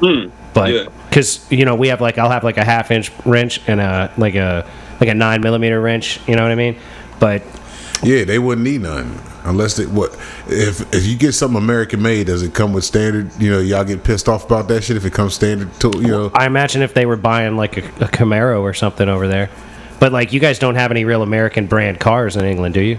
yeah. 0.00 0.28
but 0.54 0.90
because 1.08 1.50
you 1.52 1.64
know 1.64 1.74
we 1.74 1.88
have 1.88 2.00
like 2.00 2.16
I'll 2.16 2.30
have 2.30 2.44
like 2.44 2.56
a 2.56 2.64
half 2.64 2.90
inch 2.90 3.12
wrench 3.26 3.60
and 3.66 3.80
a 3.80 4.12
like 4.16 4.36
a 4.36 4.66
like 5.00 5.10
a 5.10 5.14
nine 5.14 5.42
millimeter 5.42 5.80
wrench. 5.80 6.20
You 6.26 6.36
know 6.36 6.42
what 6.42 6.52
I 6.52 6.56
mean? 6.56 6.78
But 7.20 7.42
Yeah, 8.02 8.24
they 8.24 8.38
wouldn't 8.38 8.64
need 8.64 8.80
none 8.80 9.20
unless 9.44 9.78
it 9.78 9.88
what 9.88 10.14
if 10.48 10.92
if 10.94 11.06
you 11.06 11.16
get 11.16 11.32
something 11.32 11.58
American 11.58 12.02
made, 12.02 12.26
does 12.26 12.42
it 12.42 12.54
come 12.54 12.72
with 12.72 12.84
standard? 12.84 13.30
You 13.38 13.50
know, 13.50 13.60
y'all 13.60 13.84
get 13.84 14.02
pissed 14.02 14.28
off 14.28 14.44
about 14.44 14.68
that 14.68 14.82
shit 14.84 14.96
if 14.96 15.04
it 15.04 15.12
comes 15.12 15.34
standard 15.34 15.72
tool. 15.78 16.02
You 16.02 16.08
know, 16.08 16.30
I 16.34 16.46
imagine 16.46 16.82
if 16.82 16.94
they 16.94 17.06
were 17.06 17.16
buying 17.16 17.56
like 17.56 17.76
a, 17.76 17.84
a 18.04 18.08
Camaro 18.08 18.60
or 18.60 18.74
something 18.74 19.08
over 19.08 19.28
there. 19.28 19.50
But 20.00 20.12
like 20.12 20.32
you 20.32 20.40
guys 20.40 20.58
don't 20.58 20.74
have 20.74 20.90
any 20.90 21.04
real 21.04 21.22
American 21.22 21.66
brand 21.66 22.00
cars 22.00 22.36
in 22.36 22.44
England, 22.44 22.74
do 22.74 22.80
you? 22.80 22.98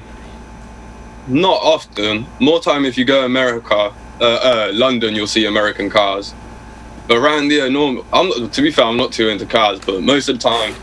Not 1.28 1.62
often. 1.62 2.26
More 2.40 2.60
time 2.60 2.86
if 2.86 2.98
you 2.98 3.06
go 3.06 3.26
America, 3.26 3.94
uh, 4.22 4.24
uh, 4.24 4.72
London, 4.74 5.16
you'll 5.16 5.28
see 5.28 5.46
American 5.46 5.90
cars. 5.90 6.34
But 7.08 7.18
around 7.18 7.52
here, 7.52 7.70
normal. 7.70 8.06
I'm 8.14 8.30
not, 8.30 8.54
to 8.54 8.62
be 8.62 8.72
fair, 8.72 8.86
I'm 8.86 8.98
not 8.98 9.12
too 9.12 9.30
into 9.30 9.46
cars, 9.46 9.80
but 9.80 10.02
most 10.02 10.30
of 10.30 10.40
the 10.40 10.50
time, 10.50 10.76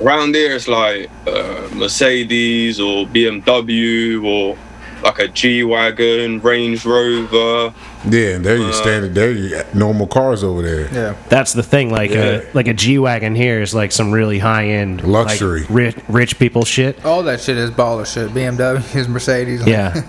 around 0.00 0.34
here 0.34 0.54
it's 0.56 0.68
like 0.68 1.10
uh, 1.26 1.68
Mercedes 1.74 2.80
or 2.80 3.06
BMW 3.06 4.24
or 4.24 4.56
like 5.02 5.18
a 5.18 5.28
G 5.28 5.62
wagon, 5.64 6.40
Range 6.40 6.84
Rover. 6.84 7.74
yeah, 8.08 8.28
and 8.36 8.44
they're 8.44 8.56
Uh, 8.56 8.60
your 8.60 8.72
standard. 8.72 9.14
They're 9.14 9.64
normal 9.74 10.06
cars 10.06 10.42
over 10.44 10.62
there. 10.62 10.88
Yeah. 10.92 11.14
That's 11.28 11.52
the 11.52 11.62
thing. 11.62 11.90
Like 11.90 12.10
Yeah. 12.10 12.40
a 12.40 12.42
like 12.54 12.68
a 12.68 12.74
G 12.74 12.98
wagon 12.98 13.34
here 13.34 13.60
is 13.60 13.74
like 13.74 13.92
some 13.92 14.10
really 14.12 14.38
high 14.38 14.66
end 14.68 15.02
Luxury. 15.04 15.60
like, 15.62 15.70
rich, 15.70 15.96
rich 16.08 16.38
people 16.38 16.64
shit. 16.64 17.04
All 17.04 17.22
that 17.24 17.40
shit 17.40 17.56
is 17.56 17.70
baller 17.70 18.06
shit. 18.06 18.32
BMWs, 18.34 19.08
Mercedes. 19.08 19.66
Yeah, 19.66 19.94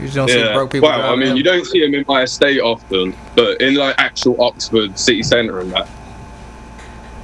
You 0.00 0.06
just 0.08 0.16
don't 0.16 0.28
see 0.28 0.42
broke 0.52 0.72
people. 0.72 0.88
Well, 0.88 1.12
I 1.12 1.14
mean, 1.14 1.28
them. 1.28 1.36
you 1.36 1.42
don't 1.44 1.64
see 1.64 1.80
them 1.80 1.94
in 1.94 2.04
my 2.08 2.22
estate 2.22 2.60
often, 2.60 3.14
but 3.36 3.60
in 3.60 3.74
like 3.74 3.94
actual 3.98 4.40
Oxford 4.42 4.98
city 4.98 5.22
centre 5.22 5.60
and 5.60 5.70
that. 5.72 5.88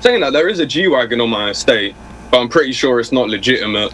Saying 0.00 0.20
that, 0.20 0.32
there 0.32 0.48
is 0.48 0.60
a 0.60 0.66
G 0.66 0.86
wagon 0.86 1.20
on 1.20 1.28
my 1.30 1.50
estate, 1.50 1.96
but 2.30 2.38
I'm 2.40 2.48
pretty 2.48 2.70
sure 2.72 3.00
it's 3.00 3.10
not 3.10 3.28
legitimate. 3.28 3.92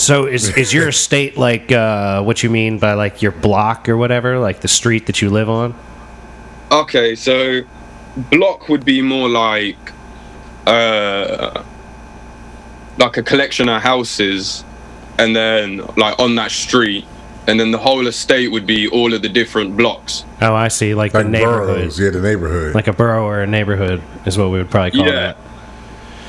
So 0.00 0.26
is 0.26 0.48
is 0.56 0.72
your 0.72 0.88
estate 0.88 1.36
like 1.36 1.70
uh, 1.70 2.22
what 2.22 2.42
you 2.42 2.50
mean 2.50 2.78
by 2.78 2.94
like 2.94 3.22
your 3.22 3.32
block 3.32 3.88
or 3.88 3.96
whatever, 3.96 4.38
like 4.38 4.60
the 4.60 4.68
street 4.68 5.06
that 5.06 5.20
you 5.20 5.30
live 5.30 5.48
on? 5.48 5.74
Okay, 6.72 7.14
so 7.14 7.60
block 8.30 8.68
would 8.68 8.84
be 8.84 9.02
more 9.02 9.28
like 9.28 9.76
uh 10.66 11.62
like 12.98 13.16
a 13.16 13.22
collection 13.22 13.68
of 13.68 13.80
houses 13.82 14.64
and 15.18 15.34
then 15.34 15.78
like 15.96 16.18
on 16.18 16.34
that 16.34 16.50
street 16.50 17.04
and 17.46 17.58
then 17.58 17.70
the 17.70 17.78
whole 17.78 18.06
estate 18.06 18.48
would 18.48 18.66
be 18.66 18.86
all 18.88 19.12
of 19.14 19.22
the 19.22 19.28
different 19.28 19.76
blocks. 19.76 20.24
Oh, 20.42 20.54
I 20.54 20.68
see. 20.68 20.94
Like, 20.94 21.14
Like 21.14 21.24
the 21.24 21.30
neighborhood, 21.30 21.78
boroughs, 21.78 21.98
yeah, 21.98 22.10
the 22.10 22.20
neighborhood. 22.20 22.74
like 22.74 22.86
a 22.88 22.92
borough 22.92 23.24
or 23.26 23.40
a 23.42 23.46
neighborhood 23.46 24.02
is 24.26 24.36
what 24.38 24.50
we 24.50 24.58
would 24.58 24.70
probably 24.70 24.90
call 24.92 25.06
Yeah. 25.06 25.12
that. 25.12 25.36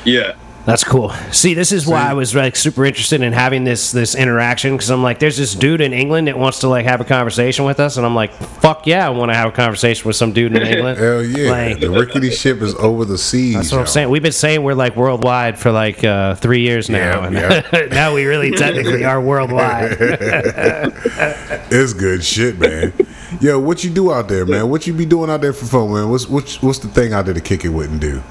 Yeah. 0.04 0.32
That's 0.64 0.84
cool. 0.84 1.10
See, 1.32 1.54
this 1.54 1.72
is 1.72 1.88
why 1.88 2.08
I 2.08 2.12
was 2.12 2.36
like 2.36 2.54
super 2.54 2.84
interested 2.84 3.20
in 3.20 3.32
having 3.32 3.64
this 3.64 3.90
this 3.90 4.14
interaction 4.14 4.76
because 4.76 4.90
I'm 4.90 5.02
like, 5.02 5.18
there's 5.18 5.36
this 5.36 5.56
dude 5.56 5.80
in 5.80 5.92
England 5.92 6.28
that 6.28 6.38
wants 6.38 6.60
to 6.60 6.68
like 6.68 6.84
have 6.86 7.00
a 7.00 7.04
conversation 7.04 7.64
with 7.64 7.80
us, 7.80 7.96
and 7.96 8.06
I'm 8.06 8.14
like, 8.14 8.32
fuck 8.32 8.86
yeah, 8.86 9.04
I 9.04 9.10
want 9.10 9.30
to 9.30 9.34
have 9.34 9.48
a 9.48 9.52
conversation 9.52 10.06
with 10.06 10.14
some 10.14 10.32
dude 10.32 10.54
in 10.56 10.62
England. 10.66 10.98
Hell 11.00 11.24
yeah, 11.24 11.50
Like, 11.50 11.80
the 11.80 11.90
rickety 11.90 12.30
ship 12.30 12.62
is 12.62 12.76
over 12.76 13.04
the 13.04 13.18
seas. 13.18 13.54
That's 13.54 13.72
what 13.72 13.80
I'm 13.80 13.86
saying. 13.88 14.08
We've 14.08 14.22
been 14.22 14.30
saying 14.30 14.62
we're 14.62 14.74
like 14.74 14.94
worldwide 14.94 15.58
for 15.58 15.72
like 15.72 16.04
uh, 16.04 16.36
three 16.36 16.60
years 16.60 16.88
now, 16.88 17.28
Yeah, 17.28 17.62
and 17.72 17.90
now 17.90 18.14
we 18.14 18.24
really 18.24 18.52
technically 18.52 19.04
are 19.04 19.20
worldwide. 19.20 19.96
It's 21.74 21.94
good 21.94 22.22
shit, 22.22 22.58
man. 22.58 22.92
Yo, 23.40 23.58
what 23.58 23.82
you 23.82 23.88
do 23.90 24.12
out 24.12 24.28
there, 24.28 24.44
man? 24.44 24.68
What 24.68 24.86
you 24.86 24.92
be 24.92 25.06
doing 25.06 25.30
out 25.30 25.40
there 25.40 25.54
for 25.54 25.64
fun, 25.64 25.92
man? 25.92 26.10
What's 26.10 26.28
what's 26.28 26.62
what's 26.62 26.78
the 26.80 26.88
thing 26.88 27.14
out 27.14 27.24
there 27.24 27.34
to 27.34 27.40
kick 27.40 27.64
it 27.64 27.70
with 27.70 27.90
and 27.90 28.00
do? 28.00 28.22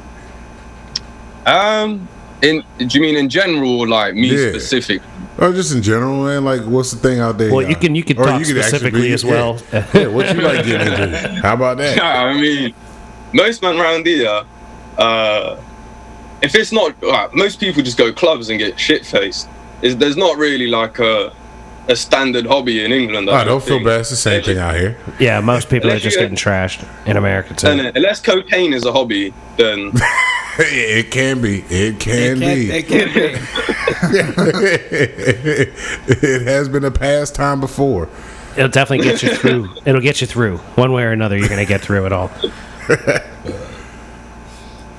Um 1.46 2.08
in 2.42 2.64
do 2.78 2.88
you 2.90 3.02
mean 3.02 3.16
in 3.18 3.30
general 3.30 3.88
like 3.88 4.14
me 4.16 4.28
Yeah. 4.30 4.50
specific? 4.50 5.02
Or 5.38 5.52
just 5.54 5.74
in 5.74 5.82
general, 5.82 6.24
man? 6.26 6.44
Like, 6.46 6.62
what's 6.62 6.92
the 6.92 6.98
thing 6.98 7.20
out 7.20 7.38
there? 7.38 7.52
Well, 7.52 7.62
y'all- 7.66 7.80
can 7.80 7.96
you 7.96 8.04
can 8.04 8.18
or 8.18 8.26
talk 8.26 8.34
could 8.44 8.58
actually 8.58 8.62
specifically 8.62 9.02
be- 9.10 9.14
as 9.14 9.24
well. 9.26 9.60
Yeah, 9.74 10.08
what 10.08 10.36
you 10.36 10.42
like 10.42 10.66
getting 10.66 10.88
into? 10.94 11.42
How 11.42 11.54
about 11.54 11.78
that? 11.78 12.02
I 12.04 12.34
mean, 12.40 12.74
most 13.34 13.62
men 13.62 13.78
around 13.80 14.06
here, 14.06 14.44
uh, 14.98 15.56
if 16.42 16.54
it's 16.56 16.72
not, 16.72 17.02
like, 17.02 17.34
most 17.34 17.60
people 17.60 17.82
just 17.82 17.98
go 17.98 18.12
clubs 18.12 18.50
and 18.50 18.60
get 18.60 18.80
shit 18.80 19.06
faced. 19.06 19.48
There's 19.82 20.18
not 20.18 20.38
really 20.38 20.68
like 20.68 21.00
a 21.00 21.32
a 21.88 21.96
standard 21.96 22.46
hobby 22.46 22.84
in 22.86 22.92
England. 22.92 23.30
I 23.30 23.44
don't 23.44 23.62
feel 23.64 23.78
think. 23.78 23.86
bad. 23.88 24.00
It's 24.02 24.10
the 24.12 24.16
same 24.16 24.44
thing 24.44 24.58
out 24.58 24.76
here. 24.76 24.98
yeah, 25.20 25.40
most 25.42 25.70
people 25.70 25.90
are 25.92 26.00
just 26.00 26.18
getting 26.18 26.36
trashed 26.38 26.86
in 27.08 27.18
America 27.18 27.54
too. 27.54 27.68
And 27.68 27.82
uh, 27.82 27.92
unless 27.96 28.20
cocaine 28.22 28.74
is 28.74 28.86
a 28.86 28.92
hobby, 28.92 29.34
then 29.58 29.92
it 30.60 31.12
can 31.12 31.42
be. 31.42 31.62
It 31.70 32.00
can 32.00 32.38
It 32.38 32.40
be. 32.40 32.68
can't, 32.70 32.72
it 32.72 32.88
can't 32.88 33.14
be. 33.14 34.42
it 36.28 36.42
has 36.48 36.70
been 36.70 36.86
a 36.86 36.92
past 36.92 37.36
time 37.36 37.60
before. 37.60 38.08
It'll 38.58 38.70
definitely 38.70 39.06
get 39.06 39.24
you 39.24 39.36
through. 39.36 39.70
It'll 39.86 40.02
get 40.02 40.22
you 40.22 40.28
through 40.28 40.58
one 40.76 40.92
way 40.92 41.04
or 41.04 41.12
another. 41.12 41.38
You're 41.38 41.50
gonna 41.50 41.66
get 41.66 41.82
through 41.82 42.06
it 42.06 42.12
all. 42.14 42.30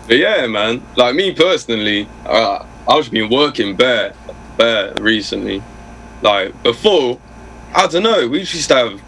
But 0.08 0.18
yeah, 0.18 0.46
man. 0.46 0.82
Like 0.96 1.14
me 1.14 1.32
personally, 1.32 2.08
uh, 2.26 2.64
I've 2.88 3.10
been 3.10 3.30
working 3.30 3.76
bare, 3.76 4.14
bare 4.56 4.94
recently. 4.94 5.62
Like 6.22 6.62
before, 6.62 7.20
I 7.74 7.86
don't 7.86 8.02
know. 8.02 8.28
We 8.28 8.40
used 8.40 8.68
to 8.68 8.74
have 8.76 9.02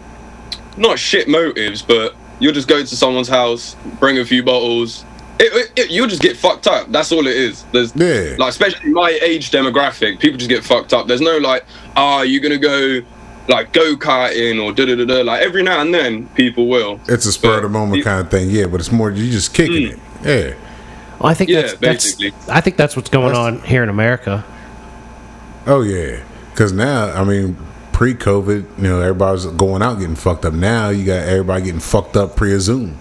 not 0.77 0.99
shit 0.99 1.27
motives, 1.27 1.81
but 1.81 2.15
you'll 2.39 2.53
just 2.53 2.67
go 2.67 2.79
to 2.81 2.95
someone's 2.95 3.29
house, 3.29 3.75
bring 3.99 4.17
a 4.19 4.25
few 4.25 4.43
bottles. 4.43 5.05
It, 5.39 5.53
it, 5.53 5.79
it- 5.85 5.91
you'll 5.91 6.07
just 6.07 6.21
get 6.21 6.37
fucked 6.37 6.67
up. 6.67 6.91
That's 6.91 7.11
all 7.11 7.25
it 7.27 7.35
is. 7.35 7.63
There's 7.71 7.95
Yeah. 7.95 8.35
like, 8.37 8.49
especially 8.51 8.89
my 8.91 9.09
age 9.21 9.51
demographic, 9.51 10.19
people 10.19 10.37
just 10.37 10.49
get 10.49 10.63
fucked 10.63 10.93
up. 10.93 11.07
There's 11.07 11.21
no 11.21 11.37
like, 11.37 11.65
ah, 11.95 12.21
you're 12.21 12.41
gonna 12.41 12.57
go 12.57 13.01
like 13.47 13.71
go 13.73 13.95
karting 13.95 14.61
or 14.63 14.71
da 14.73 14.85
da 14.85 14.95
da 14.95 15.05
da. 15.05 15.21
Like 15.21 15.41
every 15.41 15.61
now 15.63 15.79
and 15.81 15.93
then, 15.93 16.27
people 16.29 16.67
will. 16.67 16.99
It's 17.07 17.25
a 17.25 17.31
spur 17.31 17.57
of 17.57 17.63
the 17.63 17.69
moment 17.69 17.97
you- 17.99 18.03
kind 18.03 18.19
of 18.21 18.29
thing, 18.31 18.49
yeah. 18.49 18.65
But 18.67 18.79
it's 18.79 18.91
more 18.91 19.11
you 19.11 19.31
just 19.31 19.53
kicking 19.53 19.89
it, 19.91 19.99
yeah. 20.23 20.53
I 21.21 21.33
think 21.33 21.49
Yeah, 21.49 21.61
that's, 21.61 21.73
that's 21.73 22.05
basically. 22.15 22.33
I 22.53 22.59
think 22.61 22.75
that's 22.77 22.95
what's 22.97 23.09
going 23.09 23.33
That's- 23.33 23.61
on 23.61 23.61
here 23.61 23.83
in 23.83 23.89
America. 23.89 24.43
Oh 25.67 25.81
yeah, 25.81 26.19
because 26.55 26.71
now 26.71 27.07
I 27.13 27.23
mean, 27.25 27.57
pre-COVID, 27.91 28.77
you 28.77 28.83
know, 28.83 29.01
everybody's 29.01 29.45
going 29.45 29.81
out 29.81 29.99
getting 29.99 30.15
fucked 30.15 30.45
up. 30.45 30.53
Now 30.53 30.89
you 30.89 31.05
got 31.05 31.27
everybody 31.27 31.65
getting 31.65 31.81
fucked 31.81 32.15
up 32.15 32.35
pre-Zoom. 32.35 32.97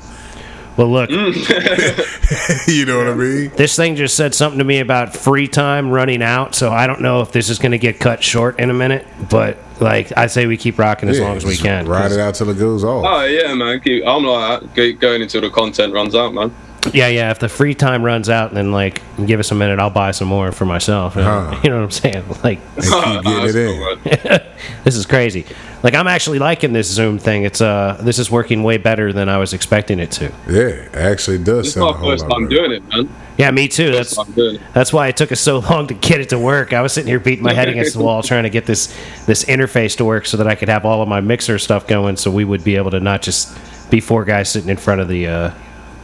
Well, 0.76 0.90
look, 0.90 1.08
mm. 1.08 2.66
you 2.66 2.84
know 2.84 2.98
what 2.98 3.06
I 3.06 3.14
mean? 3.14 3.50
this 3.54 3.76
thing 3.76 3.94
just 3.94 4.16
said 4.16 4.34
something 4.34 4.58
to 4.58 4.64
me 4.64 4.80
about 4.80 5.14
free 5.14 5.46
time 5.46 5.88
running 5.88 6.20
out. 6.20 6.56
So 6.56 6.72
I 6.72 6.88
don't 6.88 7.00
know 7.00 7.20
if 7.20 7.30
this 7.30 7.48
is 7.48 7.60
going 7.60 7.70
to 7.72 7.78
get 7.78 8.00
cut 8.00 8.24
short 8.24 8.58
in 8.58 8.70
a 8.70 8.74
minute. 8.74 9.06
But 9.30 9.56
like 9.80 10.16
I 10.16 10.26
say, 10.26 10.46
we 10.46 10.56
keep 10.56 10.76
rocking 10.76 11.08
as 11.08 11.18
Yeah, 11.20 11.26
long 11.26 11.36
as 11.36 11.44
we 11.44 11.56
can. 11.56 11.86
Ride 11.86 12.10
it 12.10 12.18
out 12.18 12.34
till 12.34 12.50
it 12.50 12.58
goes 12.58 12.82
off. 12.82 13.04
Oh 13.06 13.24
yeah, 13.24 13.54
man. 13.54 13.78
Keep, 13.80 14.04
I'm 14.04 14.24
like 14.24 14.60
that, 14.62 14.74
go- 14.74 14.92
going 14.94 15.22
until 15.22 15.42
the 15.42 15.50
content 15.50 15.94
runs 15.94 16.16
out, 16.16 16.34
man. 16.34 16.52
Yeah, 16.92 17.08
yeah. 17.08 17.30
If 17.30 17.38
the 17.38 17.48
free 17.48 17.74
time 17.74 18.02
runs 18.02 18.28
out, 18.28 18.52
then 18.52 18.70
like 18.72 19.00
give 19.26 19.40
us 19.40 19.50
a 19.50 19.54
minute, 19.54 19.78
I'll 19.78 19.90
buy 19.90 20.10
some 20.10 20.28
more 20.28 20.52
for 20.52 20.64
myself. 20.66 21.16
Uh-huh. 21.24 21.58
You 21.64 21.70
know 21.70 21.76
what 21.76 21.84
I'm 21.84 21.90
saying? 21.90 22.24
Like 22.44 22.58
and 22.76 22.84
keep 22.84 23.22
getting 23.24 23.48
it 23.48 24.36
in. 24.36 24.52
this 24.84 24.96
is 24.96 25.06
crazy. 25.06 25.46
Like 25.82 25.94
I'm 25.94 26.06
actually 26.06 26.38
liking 26.38 26.72
this 26.72 26.90
Zoom 26.90 27.18
thing. 27.18 27.44
It's 27.44 27.60
uh, 27.60 27.98
this 28.02 28.18
is 28.18 28.30
working 28.30 28.62
way 28.62 28.76
better 28.76 29.12
than 29.12 29.28
I 29.28 29.38
was 29.38 29.52
expecting 29.54 29.98
it 30.00 30.10
to. 30.12 30.32
Yeah, 30.48 30.88
actually 30.92 31.38
does 31.38 31.58
This 31.64 31.66
is 31.68 31.72
sound 31.74 32.00
my 32.00 32.06
first 32.06 32.28
time 32.28 32.46
better. 32.48 32.56
doing 32.56 32.72
it, 32.72 32.82
man. 32.88 33.08
Yeah, 33.38 33.50
me 33.50 33.68
too. 33.68 33.92
First 33.92 34.16
That's 34.16 34.26
time 34.28 34.34
doing 34.34 34.54
it. 34.56 34.60
That's 34.74 34.92
why 34.92 35.08
it 35.08 35.16
took 35.16 35.32
us 35.32 35.40
so 35.40 35.58
long 35.60 35.86
to 35.88 35.94
get 35.94 36.20
it 36.20 36.28
to 36.30 36.38
work. 36.38 36.72
I 36.72 36.82
was 36.82 36.92
sitting 36.92 37.08
here 37.08 37.18
beating 37.20 37.42
my 37.44 37.54
head 37.54 37.68
against 37.68 37.94
the 37.94 38.02
wall 38.02 38.22
trying 38.22 38.44
to 38.44 38.50
get 38.50 38.66
this 38.66 38.94
this 39.26 39.44
interface 39.44 39.96
to 39.96 40.04
work 40.04 40.26
so 40.26 40.36
that 40.36 40.46
I 40.46 40.54
could 40.54 40.68
have 40.68 40.84
all 40.84 41.02
of 41.02 41.08
my 41.08 41.20
mixer 41.20 41.58
stuff 41.58 41.86
going, 41.86 42.16
so 42.16 42.30
we 42.30 42.44
would 42.44 42.62
be 42.64 42.76
able 42.76 42.90
to 42.92 43.00
not 43.00 43.22
just 43.22 43.56
be 43.90 44.00
four 44.00 44.24
guys 44.24 44.50
sitting 44.50 44.68
in 44.70 44.76
front 44.76 45.00
of 45.00 45.08
the 45.08 45.26
uh, 45.26 45.50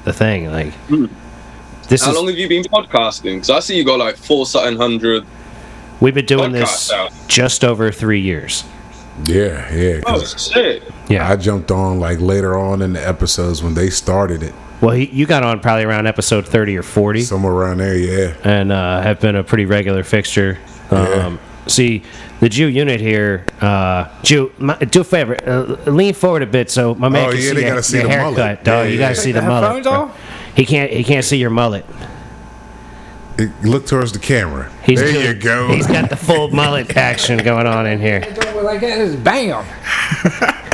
the 0.04 0.12
thing. 0.12 0.50
Like, 0.50 0.72
this 1.88 2.04
How 2.04 2.10
is 2.10 2.16
long 2.16 2.28
have 2.28 2.38
you 2.38 2.48
been 2.48 2.62
podcasting? 2.64 3.36
Because 3.36 3.50
I 3.50 3.60
see 3.60 3.76
you 3.76 3.84
got 3.84 3.98
like 3.98 4.16
four 4.16 4.46
something 4.46 4.76
hundred. 4.76 5.24
we've 6.00 6.14
been 6.14 6.26
doing 6.26 6.52
this 6.52 6.90
out? 6.92 7.12
just 7.28 7.64
over 7.64 7.90
three 7.90 8.20
years. 8.20 8.64
Yeah, 9.24 9.72
yeah. 9.74 10.00
Oh 10.06 10.20
'cause 10.20 10.50
shit! 10.52 10.82
Yeah. 11.08 11.28
I 11.30 11.36
jumped 11.36 11.70
on 11.70 12.00
like 12.00 12.20
later 12.20 12.56
on 12.56 12.80
in 12.80 12.92
the 12.94 13.06
episodes 13.06 13.62
when 13.62 13.74
they 13.74 13.90
started 13.90 14.42
it, 14.42 14.54
well, 14.80 14.94
he, 14.94 15.06
you 15.10 15.26
got 15.26 15.42
on 15.42 15.60
probably 15.60 15.84
around 15.84 16.06
episode 16.06 16.46
thirty 16.48 16.76
or 16.76 16.82
forty. 16.82 17.20
somewhere 17.22 17.52
around 17.52 17.78
there. 17.78 17.96
Yeah, 17.96 18.34
and 18.44 18.72
uh, 18.72 19.02
have 19.02 19.20
been 19.20 19.36
a 19.36 19.44
pretty 19.44 19.66
regular 19.66 20.04
fixture. 20.04 20.58
Yeah. 20.90 21.36
See, 21.70 22.02
the 22.40 22.48
Jew 22.48 22.66
unit 22.66 23.00
here, 23.00 23.44
uh, 23.61 24.09
Jew, 24.22 24.52
my, 24.59 24.76
do 24.76 25.02
a 25.02 25.04
favor, 25.04 25.37
uh, 25.46 25.90
lean 25.90 26.14
forward 26.14 26.42
a 26.42 26.46
bit 26.46 26.68
so 26.70 26.94
my 26.96 27.09
man 27.09 27.28
Oh, 27.28 27.30
can 27.33 27.38
yeah, 27.40 27.48
see, 27.48 27.54
they 27.54 27.61
your, 27.61 27.70
gotta 27.70 27.83
see 27.83 27.96
your 27.98 28.06
the 28.06 28.11
haircut. 28.12 28.37
mullet. 28.37 28.64
Dog, 28.64 28.87
Yeah, 28.87 28.92
you 28.92 28.98
gotta 28.98 29.14
yeah. 29.14 29.20
see 29.20 29.33
the 29.33 29.40
The 29.40 29.46
mullet. 29.46 29.85
headphones 29.87 30.12
He 30.56 30.66
can't. 30.66 30.90
He 30.92 31.04
can't 31.04 31.24
see 31.24 31.37
your 31.37 31.50
mullet. 31.50 31.85
It- 33.38 33.50
look 33.62 33.87
towards 33.87 34.12
the 34.12 34.18
camera. 34.18 34.70
He's 34.85 35.00
there 35.00 35.12
doing- 35.12 35.26
you 35.26 35.35
go. 35.35 35.68
He's 35.68 35.87
got 35.87 36.11
the 36.11 36.16
full 36.16 36.48
mullet 36.50 36.96
action 36.96 37.38
going 37.38 37.66
on 37.66 37.87
in 37.87 38.00
here. 38.00 38.20
Like 38.62 38.80
that 38.80 38.98
is 38.98 39.14
bam. 39.16 39.64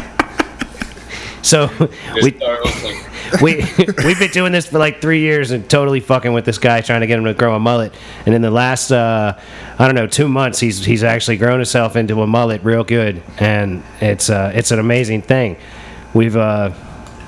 So 1.46 1.70
we 1.78 2.32
Just 2.32 2.36
start 2.38 2.60
off 2.66 2.84
like- 2.84 3.40
we 3.42 3.56
we've 4.04 4.18
been 4.18 4.30
doing 4.32 4.52
this 4.52 4.66
for 4.66 4.78
like 4.78 5.00
three 5.00 5.20
years 5.20 5.50
and 5.52 5.68
totally 5.70 6.00
fucking 6.00 6.32
with 6.32 6.44
this 6.44 6.58
guy 6.58 6.80
trying 6.80 7.02
to 7.02 7.06
get 7.06 7.18
him 7.18 7.24
to 7.24 7.34
grow 7.34 7.54
a 7.54 7.60
mullet. 7.60 7.94
And 8.24 8.34
in 8.34 8.42
the 8.42 8.50
last 8.50 8.90
uh, 8.90 9.38
I 9.78 9.86
don't 9.86 9.94
know 9.94 10.06
two 10.08 10.28
months, 10.28 10.58
he's 10.58 10.84
he's 10.84 11.04
actually 11.04 11.36
grown 11.36 11.58
himself 11.60 11.94
into 11.96 12.20
a 12.22 12.26
mullet 12.26 12.64
real 12.64 12.82
good, 12.84 13.22
and 13.38 13.82
it's 14.00 14.28
uh, 14.28 14.50
it's 14.54 14.70
an 14.72 14.78
amazing 14.80 15.22
thing. 15.22 15.56
We've 16.14 16.36
uh, 16.36 16.72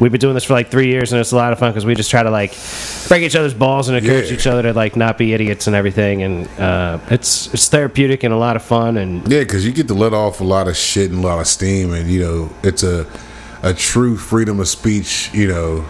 we've 0.01 0.11
been 0.13 0.21
doing 0.21 0.35
this 0.35 0.45
for 0.45 0.53
like 0.55 0.69
three 0.71 0.89
years, 0.89 1.13
and 1.13 1.21
it's 1.21 1.33
a 1.33 1.37
lot 1.37 1.53
of 1.53 1.59
fun 1.61 1.71
because 1.71 1.85
we 1.87 1.95
just 1.95 2.11
try 2.11 2.23
to 2.25 2.31
like 2.31 2.57
break 3.09 3.23
each 3.23 3.37
other's 3.37 3.55
balls 3.55 3.89
and 3.89 3.99
encourage 3.99 4.29
Yeah. 4.31 4.35
each 4.37 4.47
other 4.49 4.63
to 4.63 4.73
like 4.73 4.97
not 4.97 5.17
be 5.19 5.33
idiots 5.33 5.67
and 5.69 5.77
everything. 5.77 6.23
And 6.23 6.49
uh, 6.61 6.99
it's 7.11 7.53
it's 7.55 7.69
therapeutic 7.69 8.25
and 8.25 8.35
a 8.35 8.39
lot 8.39 8.57
of 8.57 8.63
fun. 8.65 8.97
And 8.97 9.23
Yeah, 9.31 9.41
because 9.41 9.65
you 9.65 9.73
get 9.73 9.87
to 9.89 9.95
let 9.95 10.13
off 10.13 10.41
a 10.41 10.45
lot 10.45 10.67
of 10.69 10.77
shit 10.77 11.11
and 11.13 11.23
a 11.25 11.27
lot 11.27 11.39
of 11.41 11.47
steam, 11.47 11.93
and 11.93 12.11
you 12.11 12.21
know 12.21 12.51
it's 12.65 12.83
a 12.83 13.07
a 13.63 13.75
true 13.75 14.17
freedom 14.17 14.61
of 14.61 14.69
speech. 14.69 15.31
You 15.33 15.49
know, 15.49 15.85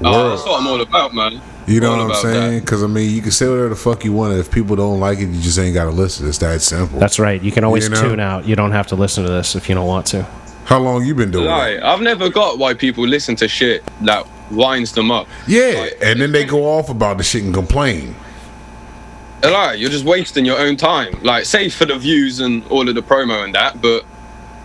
Oh, 0.00 0.12
world. 0.12 0.38
that's 0.38 0.46
what 0.48 0.60
I'm 0.60 0.66
all 0.68 0.80
about, 0.80 1.12
man. 1.14 1.40
You 1.66 1.80
know 1.80 1.90
All 1.92 2.06
what 2.08 2.16
I'm 2.16 2.22
saying? 2.22 2.60
Because 2.60 2.82
I 2.82 2.86
mean, 2.86 3.10
you 3.14 3.20
can 3.20 3.30
say 3.32 3.46
whatever 3.48 3.68
the 3.70 3.76
fuck 3.76 4.04
you 4.04 4.12
want. 4.12 4.32
If 4.38 4.50
people 4.50 4.74
don't 4.76 5.00
like 5.00 5.18
it, 5.18 5.26
you 5.28 5.40
just 5.40 5.58
ain't 5.58 5.74
got 5.74 5.84
to 5.84 5.90
listen. 5.90 6.26
It's 6.28 6.38
that 6.38 6.62
simple. 6.62 6.98
that's 7.00 7.18
right. 7.18 7.42
You 7.42 7.50
can 7.52 7.64
always 7.64 7.84
You 7.84 7.90
know? 7.90 8.00
tune 8.02 8.20
out. 8.20 8.46
You 8.46 8.56
don't 8.56 8.70
have 8.72 8.86
to 8.88 8.96
listen 8.96 9.24
to 9.24 9.30
this 9.30 9.54
if 9.56 9.68
you 9.68 9.74
don't 9.74 9.86
want 9.86 10.06
to. 10.06 10.22
How 10.64 10.78
long 10.78 11.04
you 11.04 11.14
been 11.14 11.30
doing 11.30 11.46
it? 11.46 11.48
Like, 11.48 11.82
I've 11.82 12.00
never 12.00 12.28
got 12.30 12.58
why 12.58 12.74
people 12.74 13.06
listen 13.06 13.36
to 13.36 13.48
shit 13.48 13.82
that 14.02 14.26
winds 14.50 14.92
them 14.92 15.10
up. 15.10 15.26
Yeah, 15.46 15.80
Like, 15.80 15.98
and 16.02 16.20
then 16.20 16.32
they 16.32 16.44
go 16.44 16.64
off 16.64 16.88
about 16.90 17.18
the 17.18 17.24
shit 17.24 17.42
and 17.42 17.52
complain. 17.52 18.14
Like, 19.42 19.78
you're 19.78 19.90
just 19.90 20.04
wasting 20.04 20.44
your 20.44 20.58
own 20.58 20.76
time. 20.76 21.18
Like, 21.22 21.44
say 21.44 21.68
for 21.68 21.84
the 21.86 21.96
views 21.98 22.40
and 22.40 22.64
all 22.68 22.88
of 22.88 22.94
the 22.94 23.02
promo 23.02 23.44
and 23.44 23.54
that, 23.54 23.80
but 23.80 24.04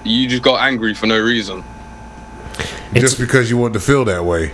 you 0.04 0.28
just 0.28 0.44
got 0.44 0.62
angry 0.62 0.94
for 0.94 1.06
no 1.08 1.20
reason. 1.20 1.64
Just 2.94 3.20
because 3.20 3.50
you 3.50 3.58
want 3.58 3.74
to 3.74 3.80
feel 3.80 4.06
that 4.06 4.24
way. 4.24 4.52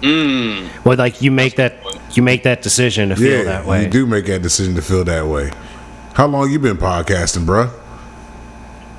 Mm. 0.00 0.84
Well, 0.84 0.98
like 0.98 1.22
you 1.22 1.30
make 1.30 1.56
that 1.56 1.76
you 2.16 2.22
make 2.22 2.42
that 2.42 2.62
decision 2.62 3.08
to 3.08 3.16
feel 3.16 3.38
yeah, 3.38 3.42
that 3.44 3.66
way. 3.66 3.84
you 3.84 3.90
do 3.90 4.06
make 4.06 4.26
that 4.26 4.42
decision 4.42 4.74
to 4.74 4.82
feel 4.82 5.04
that 5.04 5.26
way. 5.26 5.50
How 6.12 6.26
long 6.26 6.50
you 6.50 6.58
been 6.58 6.76
podcasting, 6.76 7.44
bruh? 7.44 7.72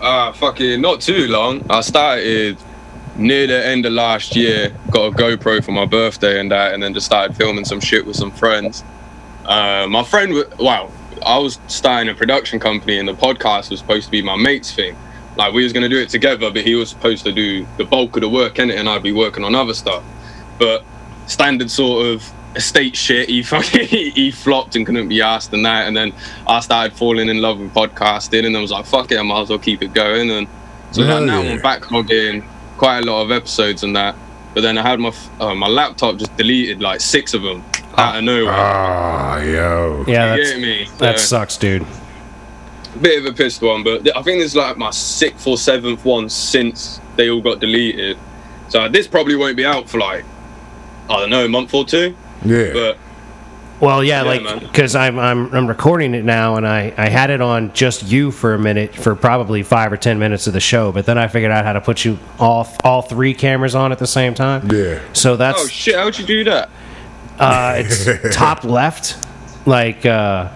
Uh, 0.01 0.33
fucking 0.33 0.81
not 0.81 1.01
too 1.01 1.27
long. 1.27 1.65
I 1.69 1.81
started 1.81 2.57
near 3.15 3.47
the 3.47 3.65
end 3.65 3.85
of 3.85 3.93
last 3.93 4.35
year, 4.35 4.75
got 4.91 5.13
a 5.13 5.15
GoPro 5.15 5.63
for 5.63 5.71
my 5.71 5.85
birthday 5.85 6.39
and 6.39 6.51
that, 6.51 6.73
and 6.73 6.83
then 6.83 6.93
just 6.93 7.05
started 7.05 7.35
filming 7.35 7.65
some 7.65 7.79
shit 7.79 8.05
with 8.05 8.15
some 8.15 8.31
friends. 8.31 8.83
Uh, 9.45 9.87
my 9.87 10.03
friend, 10.03 10.33
w- 10.33 10.63
wow, 10.63 10.91
I 11.25 11.37
was 11.37 11.59
starting 11.67 12.09
a 12.09 12.13
production 12.13 12.59
company, 12.59 12.99
and 12.99 13.07
the 13.07 13.13
podcast 13.13 13.69
was 13.69 13.79
supposed 13.79 14.05
to 14.05 14.11
be 14.11 14.21
my 14.21 14.35
mate's 14.35 14.73
thing. 14.73 14.97
Like 15.37 15.53
we 15.53 15.63
was 15.63 15.73
gonna 15.73 15.89
do 15.89 15.97
it 15.97 16.09
together, 16.09 16.49
but 16.51 16.63
he 16.63 16.75
was 16.75 16.89
supposed 16.89 17.23
to 17.25 17.31
do 17.31 17.67
the 17.77 17.83
bulk 17.85 18.15
of 18.17 18.21
the 18.21 18.29
work 18.29 18.59
in 18.59 18.69
it, 18.69 18.77
and 18.79 18.87
I'd 18.89 19.03
be 19.03 19.11
working 19.11 19.43
on 19.43 19.53
other 19.55 19.73
stuff. 19.73 20.03
But 20.59 20.83
standard 21.27 21.69
sort 21.69 22.05
of 22.07 22.31
estate 22.55 22.95
shit, 22.95 23.27
he 23.29 23.43
fucking 23.53 23.87
he 23.87 24.31
flopped 24.31 24.75
and 24.75 24.85
couldn't 24.85 25.09
be 25.09 25.21
asked 25.21 25.51
and 25.53 25.65
that, 25.65 25.87
and 25.87 25.95
then 25.95 26.13
I 26.47 26.59
started 26.61 26.95
falling 26.97 27.27
in 27.29 27.41
love 27.41 27.59
with 27.59 27.73
podcasting, 27.73 28.45
and 28.45 28.55
I 28.55 28.61
was 28.61 28.71
like, 28.71 28.85
fuck 28.85 29.11
it, 29.11 29.19
I 29.19 29.23
might 29.23 29.41
as 29.41 29.49
well 29.49 29.59
keep 29.59 29.81
it 29.81 29.93
going, 29.93 30.31
and 30.31 30.47
so 30.91 31.03
Hell 31.03 31.17
like, 31.17 31.25
now. 31.25 31.41
I'm 31.41 31.59
backlogging 31.59 32.45
quite 32.77 32.99
a 32.99 33.01
lot 33.05 33.21
of 33.23 33.31
episodes 33.31 33.83
and 33.83 33.95
that. 33.95 34.15
But 34.53 34.61
then 34.61 34.77
I 34.77 34.83
had 34.83 34.99
my 35.01 35.13
uh, 35.41 35.53
my 35.53 35.67
laptop 35.67 36.15
just 36.15 36.35
deleted 36.37 36.79
like 36.81 37.01
six 37.01 37.33
of 37.33 37.41
them 37.41 37.61
out 37.97 38.17
of 38.17 38.23
nowhere. 38.23 38.53
Ah, 38.55 39.37
yo. 39.39 40.05
yeah, 40.07 40.35
you 40.35 40.41
that's, 40.43 40.51
get 40.53 40.61
me? 40.61 40.87
that 40.99 41.19
So- 41.19 41.25
sucks, 41.25 41.57
dude. 41.57 41.85
Bit 43.01 43.19
of 43.19 43.25
a 43.25 43.33
pissed 43.33 43.61
one, 43.61 43.83
but 43.83 44.07
I 44.15 44.21
think 44.21 44.39
this 44.39 44.51
is 44.51 44.55
like 44.55 44.77
my 44.77 44.91
sixth 44.91 45.45
or 45.47 45.57
seventh 45.57 46.05
one 46.05 46.29
since 46.29 46.99
they 47.15 47.29
all 47.29 47.41
got 47.41 47.59
deleted. 47.59 48.17
So 48.69 48.87
this 48.89 49.07
probably 49.07 49.35
won't 49.35 49.57
be 49.57 49.65
out 49.65 49.89
for 49.89 49.99
like 49.99 50.25
I 51.09 51.19
don't 51.19 51.29
know 51.29 51.45
a 51.45 51.49
month 51.49 51.73
or 51.73 51.85
two. 51.85 52.15
Yeah. 52.43 52.73
But 52.73 52.97
Well, 53.79 54.03
yeah, 54.03 54.23
Yeah, 54.23 54.41
like 54.41 54.59
because 54.61 54.95
I'm 54.95 55.19
I'm 55.19 55.53
I'm 55.53 55.67
recording 55.67 56.13
it 56.15 56.25
now, 56.25 56.55
and 56.55 56.67
I 56.67 56.93
I 56.97 57.09
had 57.09 57.29
it 57.29 57.41
on 57.41 57.73
just 57.73 58.03
you 58.03 58.31
for 58.31 58.53
a 58.53 58.59
minute 58.59 58.95
for 58.95 59.15
probably 59.15 59.61
five 59.63 59.91
or 59.91 59.97
ten 59.97 60.17
minutes 60.17 60.47
of 60.47 60.53
the 60.53 60.59
show, 60.59 60.91
but 60.91 61.05
then 61.05 61.17
I 61.17 61.27
figured 61.27 61.51
out 61.51 61.65
how 61.65 61.73
to 61.73 61.81
put 61.81 62.05
you 62.05 62.17
all 62.39 62.67
all 62.83 63.01
three 63.01 63.33
cameras 63.33 63.75
on 63.75 63.91
at 63.91 63.99
the 63.99 64.07
same 64.07 64.33
time. 64.33 64.69
yeah. 64.71 64.99
So 65.13 65.35
that's 65.35 65.63
oh 65.63 65.67
shit, 65.67 65.95
how'd 65.95 66.17
you 66.17 66.25
do 66.25 66.43
that? 66.45 66.69
uh, 67.39 67.75
it's 67.77 68.07
top 68.35 68.63
left, 68.63 69.17
like 69.67 70.05
uh, 70.05 70.49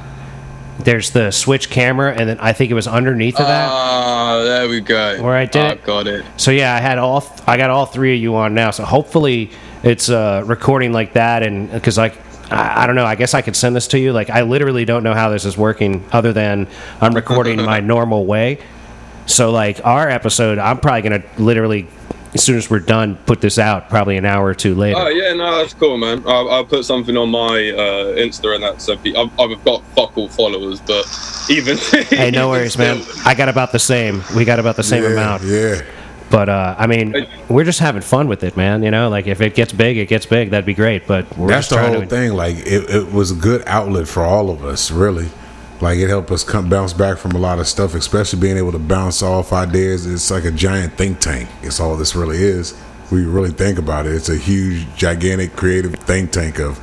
there's 0.79 1.11
the 1.11 1.31
switch 1.31 1.69
camera, 1.69 2.13
and 2.15 2.29
then 2.29 2.39
I 2.39 2.53
think 2.53 2.71
it 2.71 2.73
was 2.73 2.87
underneath 2.87 3.39
of 3.39 3.47
that. 3.47 3.69
Ah, 3.69 4.41
there 4.43 4.67
we 4.69 4.79
go. 4.81 5.21
Where 5.21 5.35
I 5.35 5.45
did 5.45 5.61
I 5.65 5.69
it? 5.71 5.83
got 5.83 6.07
it. 6.07 6.25
So 6.37 6.51
yeah, 6.51 6.73
I 6.73 6.79
had 6.79 6.97
all 6.97 7.21
th- 7.21 7.41
I 7.47 7.57
got 7.57 7.69
all 7.69 7.85
three 7.85 8.15
of 8.15 8.21
you 8.21 8.35
on 8.35 8.53
now. 8.53 8.71
So 8.71 8.83
hopefully 8.85 9.51
it's 9.83 10.09
uh, 10.09 10.43
recording 10.45 10.91
like 10.91 11.13
that, 11.13 11.43
and 11.43 11.71
because 11.71 11.97
like 11.97 12.15
I, 12.51 12.83
I 12.83 12.87
don't 12.87 12.95
know, 12.95 13.05
I 13.05 13.15
guess 13.15 13.33
I 13.33 13.41
could 13.41 13.55
send 13.55 13.75
this 13.75 13.87
to 13.89 13.99
you. 13.99 14.11
Like 14.13 14.29
I 14.29 14.41
literally 14.41 14.85
don't 14.85 15.03
know 15.03 15.13
how 15.13 15.29
this 15.29 15.45
is 15.45 15.57
working, 15.57 16.03
other 16.11 16.33
than 16.33 16.67
I'm 17.01 17.13
recording 17.13 17.57
my 17.63 17.79
normal 17.95 18.25
way. 18.25 18.59
So 19.25 19.51
like 19.51 19.85
our 19.85 20.09
episode, 20.09 20.57
I'm 20.57 20.79
probably 20.79 21.01
gonna 21.03 21.23
literally 21.37 21.87
as 22.33 22.43
soon 22.43 22.57
as 22.57 22.69
we're 22.69 22.79
done 22.79 23.15
put 23.25 23.41
this 23.41 23.57
out, 23.57 23.89
probably 23.89 24.17
an 24.17 24.25
hour 24.25 24.45
or 24.45 24.53
two 24.53 24.75
later. 24.75 24.99
Oh 24.99 25.07
yeah, 25.07 25.33
no, 25.33 25.57
that's 25.57 25.73
cool, 25.73 25.97
man. 25.97 26.23
I'll, 26.27 26.49
I'll 26.49 26.65
put 26.65 26.85
something 26.85 27.17
on 27.17 27.29
my 27.29 27.71
uh, 27.71 28.15
Insta 28.15 28.53
and 28.55 28.63
that. 28.63 28.81
So 28.81 28.97
pe- 28.97 29.15
I've, 29.15 29.37
I've 29.39 29.63
got 29.65 29.83
fuck 29.95 30.17
all 30.17 30.29
followers, 30.29 30.79
but 30.81 31.05
even 31.49 31.77
Hey, 32.09 32.31
no 32.31 32.49
worries, 32.49 32.77
man. 32.77 33.01
I 33.25 33.33
got 33.35 33.49
about 33.49 33.71
the 33.71 33.79
same. 33.79 34.23
We 34.35 34.45
got 34.45 34.59
about 34.59 34.75
the 34.75 34.83
same 34.83 35.03
yeah, 35.03 35.09
amount. 35.09 35.43
Yeah. 35.43 35.81
But 36.29 36.47
uh, 36.47 36.75
I 36.77 36.85
mean, 36.85 37.27
we're 37.49 37.63
just 37.63 37.79
having 37.79 38.03
fun 38.03 38.27
with 38.27 38.43
it, 38.43 38.55
man. 38.55 38.83
You 38.83 38.91
know, 38.91 39.09
like 39.09 39.25
if 39.25 39.41
it 39.41 39.55
gets 39.55 39.73
big, 39.73 39.97
it 39.97 40.05
gets 40.07 40.27
big. 40.27 40.51
That'd 40.51 40.65
be 40.65 40.75
great. 40.75 41.07
But 41.07 41.35
we're 41.35 41.47
That's 41.47 41.69
just 41.69 41.81
the 41.81 41.87
whole 41.87 42.01
to. 42.01 42.05
thing. 42.07 42.33
Like 42.33 42.57
it, 42.57 42.89
it 42.89 43.11
was 43.11 43.31
a 43.31 43.35
good 43.35 43.63
outlet 43.65 44.07
for 44.07 44.23
all 44.23 44.51
of 44.51 44.63
us, 44.63 44.91
really. 44.91 45.29
Like 45.81 45.97
it 45.99 46.09
helped 46.09 46.29
us 46.31 46.43
come 46.43 46.69
bounce 46.69 46.91
back 46.91 47.17
from 47.17 47.31
a 47.31 47.37
lot 47.37 47.59
of 47.59 47.67
stuff, 47.67 47.95
especially 47.95 48.39
being 48.39 48.57
able 48.57 48.73
to 48.73 48.79
bounce 48.79 49.23
off 49.23 49.53
ideas. 49.53 50.05
It's 50.05 50.29
like 50.29 50.43
a 50.43 50.51
giant 50.51 50.93
think 50.93 51.19
tank. 51.19 51.49
It's 51.61 51.79
all 51.79 51.95
this 51.95 52.15
really 52.15 52.37
is. 52.37 52.79
We 53.11 53.25
really 53.25 53.51
think 53.51 53.79
about 53.79 54.05
it. 54.05 54.13
It's 54.13 54.29
a 54.29 54.35
huge, 54.37 54.93
gigantic, 54.95 55.55
creative 55.55 55.95
think 55.95 56.31
tank 56.31 56.59
of 56.59 56.79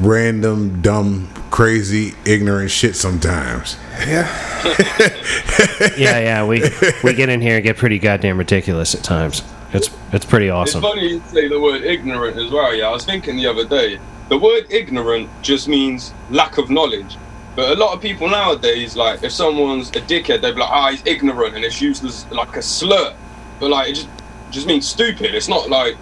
random, 0.00 0.82
dumb, 0.82 1.28
crazy, 1.50 2.14
ignorant 2.24 2.70
shit. 2.70 2.96
Sometimes. 2.96 3.76
yeah, 4.00 4.28
yeah. 5.96 6.18
Yeah. 6.18 6.46
We 6.46 6.62
we 7.04 7.14
get 7.14 7.28
in 7.28 7.40
here 7.40 7.56
and 7.56 7.64
get 7.64 7.76
pretty 7.76 8.00
goddamn 8.00 8.38
ridiculous 8.38 8.94
at 8.94 9.04
times. 9.04 9.42
It's 9.72 9.88
it's 10.12 10.24
pretty 10.24 10.50
awesome. 10.50 10.82
It's 10.82 10.92
funny 10.92 11.08
you 11.08 11.22
say 11.28 11.46
the 11.46 11.60
word 11.60 11.82
ignorant 11.82 12.36
as 12.38 12.50
well. 12.50 12.74
Yeah, 12.74 12.88
I 12.88 12.90
was 12.90 13.04
thinking 13.04 13.36
the 13.36 13.46
other 13.46 13.64
day. 13.64 14.00
The 14.28 14.36
word 14.36 14.66
ignorant 14.68 15.30
just 15.42 15.68
means 15.68 16.12
lack 16.28 16.58
of 16.58 16.70
knowledge. 16.70 17.16
But 17.58 17.76
a 17.76 17.80
lot 17.80 17.92
of 17.92 18.00
people 18.00 18.28
nowadays, 18.28 18.94
like 18.94 19.24
if 19.24 19.32
someone's 19.32 19.88
a 19.88 20.00
dickhead, 20.00 20.42
they'll 20.42 20.54
be 20.54 20.60
like, 20.60 20.70
"Ah, 20.70 20.90
he's 20.92 21.04
ignorant," 21.04 21.56
and 21.56 21.64
it's 21.64 21.80
used 21.80 22.04
as 22.04 22.24
like 22.30 22.54
a 22.54 22.62
slur. 22.62 23.12
But 23.58 23.70
like 23.70 23.88
it 23.88 23.94
just 23.94 24.08
just 24.52 24.66
means 24.68 24.86
stupid. 24.86 25.34
It's 25.34 25.48
not 25.48 25.68
like 25.68 25.96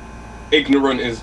ignorant 0.50 1.00
is 1.00 1.22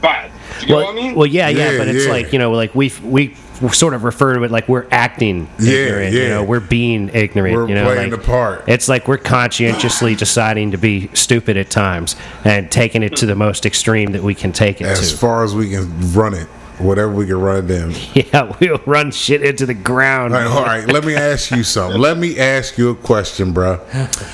bad. 0.00 0.30
Do 0.30 0.60
you 0.62 0.66
get 0.68 0.74
well, 0.74 0.84
what 0.86 0.92
I 0.92 0.94
mean? 0.94 1.14
well, 1.14 1.26
yeah, 1.26 1.50
yeah, 1.50 1.72
Yeah, 1.72 1.78
but 1.78 1.88
it's 1.88 2.06
yeah. 2.06 2.12
like 2.12 2.32
you 2.32 2.38
know, 2.38 2.52
like 2.52 2.74
we 2.74 2.94
we 3.02 3.36
sort 3.72 3.92
of 3.92 4.04
refer 4.04 4.32
to 4.32 4.42
it 4.44 4.50
like 4.50 4.70
we're 4.70 4.86
acting 4.90 5.50
Yeah, 5.58 5.72
ignorant. 5.74 6.14
You 6.14 6.20
yeah. 6.22 6.28
know, 6.30 6.44
we're 6.44 6.60
being 6.60 7.10
ignorant. 7.12 7.54
We're 7.54 7.68
you 7.68 7.74
know, 7.74 7.84
playing 7.84 8.10
like, 8.10 8.22
the 8.22 8.26
part. 8.26 8.64
It's 8.66 8.88
like 8.88 9.06
we're 9.06 9.18
conscientiously 9.18 10.14
deciding 10.26 10.70
to 10.70 10.78
be 10.78 11.10
stupid 11.12 11.58
at 11.58 11.68
times 11.68 12.16
and 12.46 12.72
taking 12.72 13.02
it 13.02 13.16
to 13.16 13.26
the 13.26 13.34
most 13.34 13.66
extreme 13.66 14.12
that 14.12 14.22
we 14.22 14.34
can 14.34 14.50
take 14.50 14.80
it 14.80 14.86
As 14.86 15.10
to. 15.12 15.16
far 15.18 15.44
as 15.44 15.54
we 15.54 15.68
can 15.68 16.12
run 16.14 16.32
it, 16.32 16.48
whatever 16.78 17.10
we 17.12 17.26
can 17.26 17.40
run 17.40 17.64
it 17.64 17.70
in. 17.70 17.92
yeah, 18.32 18.56
we'll 18.60 18.80
run 18.86 19.10
shit 19.10 19.42
into 19.42 19.66
the 19.66 19.74
ground. 19.74 20.34
All 20.34 20.40
right, 20.40 20.50
all 20.50 20.64
right, 20.64 20.86
let 20.86 21.04
me 21.04 21.14
ask 21.14 21.50
you 21.50 21.62
something. 21.64 22.00
Let 22.00 22.18
me 22.18 22.38
ask 22.38 22.76
you 22.78 22.90
a 22.90 22.94
question, 22.94 23.52
bro. 23.52 23.80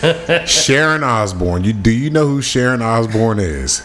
Sharon 0.46 1.04
Osbourne. 1.04 1.64
You 1.64 1.72
do 1.72 1.90
you 1.90 2.10
know 2.10 2.26
who 2.26 2.42
Sharon 2.42 2.82
Osbourne 2.82 3.38
is? 3.40 3.82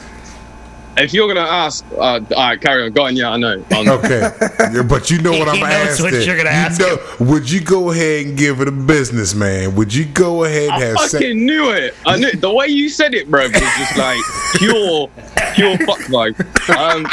if 0.97 1.13
you're 1.13 1.27
gonna 1.27 1.41
ask, 1.41 1.83
uh, 1.97 1.97
all 1.97 2.21
right, 2.31 2.61
carry 2.61 2.83
on. 2.85 2.91
Go 2.93 3.03
on. 3.05 3.17
Yeah, 3.17 3.31
I 3.31 3.35
know. 3.37 3.55
Um, 3.75 3.89
Okay, 3.89 4.31
Yeah, 4.73 4.81
but 4.81 5.11
you 5.11 5.21
know 5.21 5.31
what 5.37 5.49
I'm 5.49 5.59
knows 5.59 5.69
asking. 5.69 6.05
what 6.05 6.25
you're 6.25 6.37
gonna 6.37 6.51
You 6.51 6.55
ask 6.55 6.79
know- 6.79 6.97
Would 7.19 7.51
you 7.51 7.59
go 7.59 7.91
ahead 7.91 8.25
and 8.27 8.37
give 8.37 8.61
it 8.61 8.69
a 8.69 8.71
business, 8.71 9.35
man? 9.35 9.75
Would 9.75 9.93
you 9.93 10.05
go 10.05 10.45
ahead 10.45 10.69
and 10.69 10.71
I 10.71 10.79
have 10.87 10.97
sex? 10.99 11.11
fucking 11.15 11.45
knew 11.45 11.69
it. 11.71 11.95
I 12.05 12.15
knew 12.15 12.31
the 12.31 12.49
way 12.53 12.67
you 12.67 12.87
said 12.87 13.13
it, 13.13 13.29
bro, 13.29 13.43
was 13.43 13.51
just 13.51 13.97
like 13.97 14.21
pure, 14.55 15.09
pure 15.53 15.77
fuck 15.79 15.99
vibe. 16.07 16.69
Um, 16.73 17.05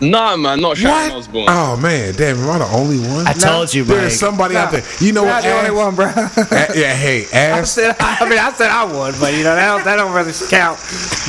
nah, 0.00 0.36
man, 0.36 0.60
not 0.60 0.76
Sharon 0.76 1.10
What? 1.10 1.12
Osbourne. 1.18 1.44
Oh 1.48 1.76
man, 1.76 2.14
damn! 2.14 2.38
Am 2.38 2.50
I 2.50 2.58
the 2.58 2.64
only 2.74 2.98
one? 2.98 3.26
I 3.26 3.32
told 3.32 3.72
you, 3.72 3.84
Mike. 3.84 3.96
There's 3.96 4.18
somebody 4.18 4.56
out 4.56 4.72
there. 4.72 4.82
You 5.00 5.12
know 5.12 5.22
You're 5.24 5.30
what? 5.32 5.44
not 5.44 5.48
the 5.48 5.58
only 5.58 5.70
one, 5.70 5.94
bro. 5.94 6.06
a- 6.06 6.78
yeah, 6.78 6.94
hey, 6.94 7.26
I 7.52 7.62
said, 7.62 7.94
I 8.00 8.28
mean, 8.28 8.38
I 8.38 8.50
said 8.52 8.70
I 8.70 8.84
would, 8.84 9.14
but 9.20 9.32
you 9.34 9.44
know 9.44 9.54
that 9.54 9.66
don't, 9.68 9.84
that 9.84 9.96
don't 9.96 10.12
really 10.14 10.32
count. 10.50 10.78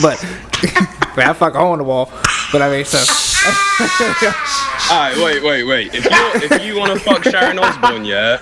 But, 0.01 0.19
but 1.15 1.25
I 1.25 1.33
fuck 1.33 1.53
a 1.55 1.59
hole 1.59 1.73
in 1.73 1.79
the 1.79 1.83
wall. 1.85 2.11
But 2.51 2.61
I 2.61 2.69
mean, 2.69 2.85
so 2.85 2.97
All 4.91 4.99
right, 4.99 5.15
wait, 5.17 5.43
wait, 5.43 5.63
wait. 5.63 5.93
If 5.93 6.05
you 6.05 6.11
if 6.55 6.63
you 6.63 6.77
want 6.79 6.93
to 6.93 6.99
fuck 6.99 7.23
Sharon 7.23 7.59
Osbourne, 7.59 8.05
yeah, 8.05 8.39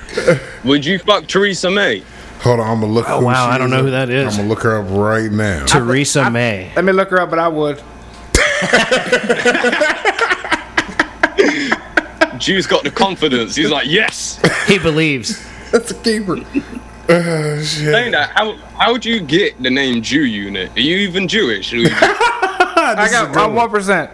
would 0.63 0.85
you 0.85 0.99
fuck 0.99 1.27
Theresa 1.27 1.69
May? 1.71 2.03
Hold 2.41 2.59
on, 2.59 2.67
I'm 2.71 2.81
gonna 2.81 2.91
look. 2.93 3.09
Oh, 3.09 3.19
who 3.19 3.25
wow, 3.25 3.47
she 3.47 3.51
I 3.53 3.57
don't 3.57 3.67
is 3.67 3.71
know 3.71 3.77
up. 3.79 3.85
who 3.85 3.91
that 3.91 4.09
is. 4.09 4.33
I'm 4.33 4.37
gonna 4.41 4.49
look 4.49 4.63
her 4.63 4.77
up 4.81 4.87
right 4.89 5.31
now. 5.31 5.65
Theresa 5.65 6.29
May. 6.29 6.71
let 6.75 6.83
me 6.85 6.91
look 6.91 7.09
her 7.09 7.19
up. 7.21 7.29
But 7.29 7.39
I 7.39 7.47
would. 7.47 7.81
Jew's 12.37 12.65
got 12.67 12.83
the 12.83 12.91
confidence. 12.91 13.55
He's 13.55 13.69
like, 13.71 13.87
yes. 13.87 14.39
He 14.67 14.79
believes. 14.79 15.47
That's 15.71 15.91
a 15.91 15.95
keeper. 15.95 16.37
Oh, 17.09 17.61
shit. 17.61 17.91
Saying 17.91 18.11
that, 18.11 18.31
how 18.31 18.55
how 18.77 18.91
would 18.93 19.05
you 19.05 19.19
get 19.21 19.61
the 19.61 19.69
name 19.69 20.01
Jew 20.01 20.23
unit? 20.23 20.75
Are 20.75 20.79
you 20.81 20.97
even 20.97 21.27
Jewish? 21.27 21.73
I 21.75 23.07
got 23.11 23.35
I'm 23.37 23.53
one 23.53 23.69
percent. 23.69 24.11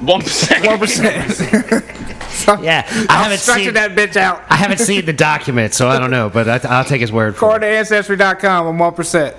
One 0.00 0.20
percent. 0.22 0.66
One 0.66 0.78
percent. 0.78 1.84
Yeah, 2.62 2.84
I 2.86 3.06
I'll 3.10 3.22
haven't 3.24 3.38
seen 3.38 3.74
that 3.74 3.90
bitch 3.92 4.16
out. 4.16 4.42
I 4.48 4.56
haven't 4.56 4.78
seen 4.78 5.04
the 5.04 5.12
document, 5.12 5.72
so 5.74 5.88
I 5.88 5.98
don't 5.98 6.10
know. 6.10 6.30
But 6.30 6.48
I, 6.48 6.60
I'll 6.68 6.84
take 6.84 7.00
his 7.00 7.12
word 7.12 7.34
for 7.36 7.46
According 7.46 7.68
it. 7.68 7.72
to 7.72 7.78
Ancestry.com, 7.78 8.66
I'm 8.66 8.78
one 8.78 8.94
percent. 8.94 9.36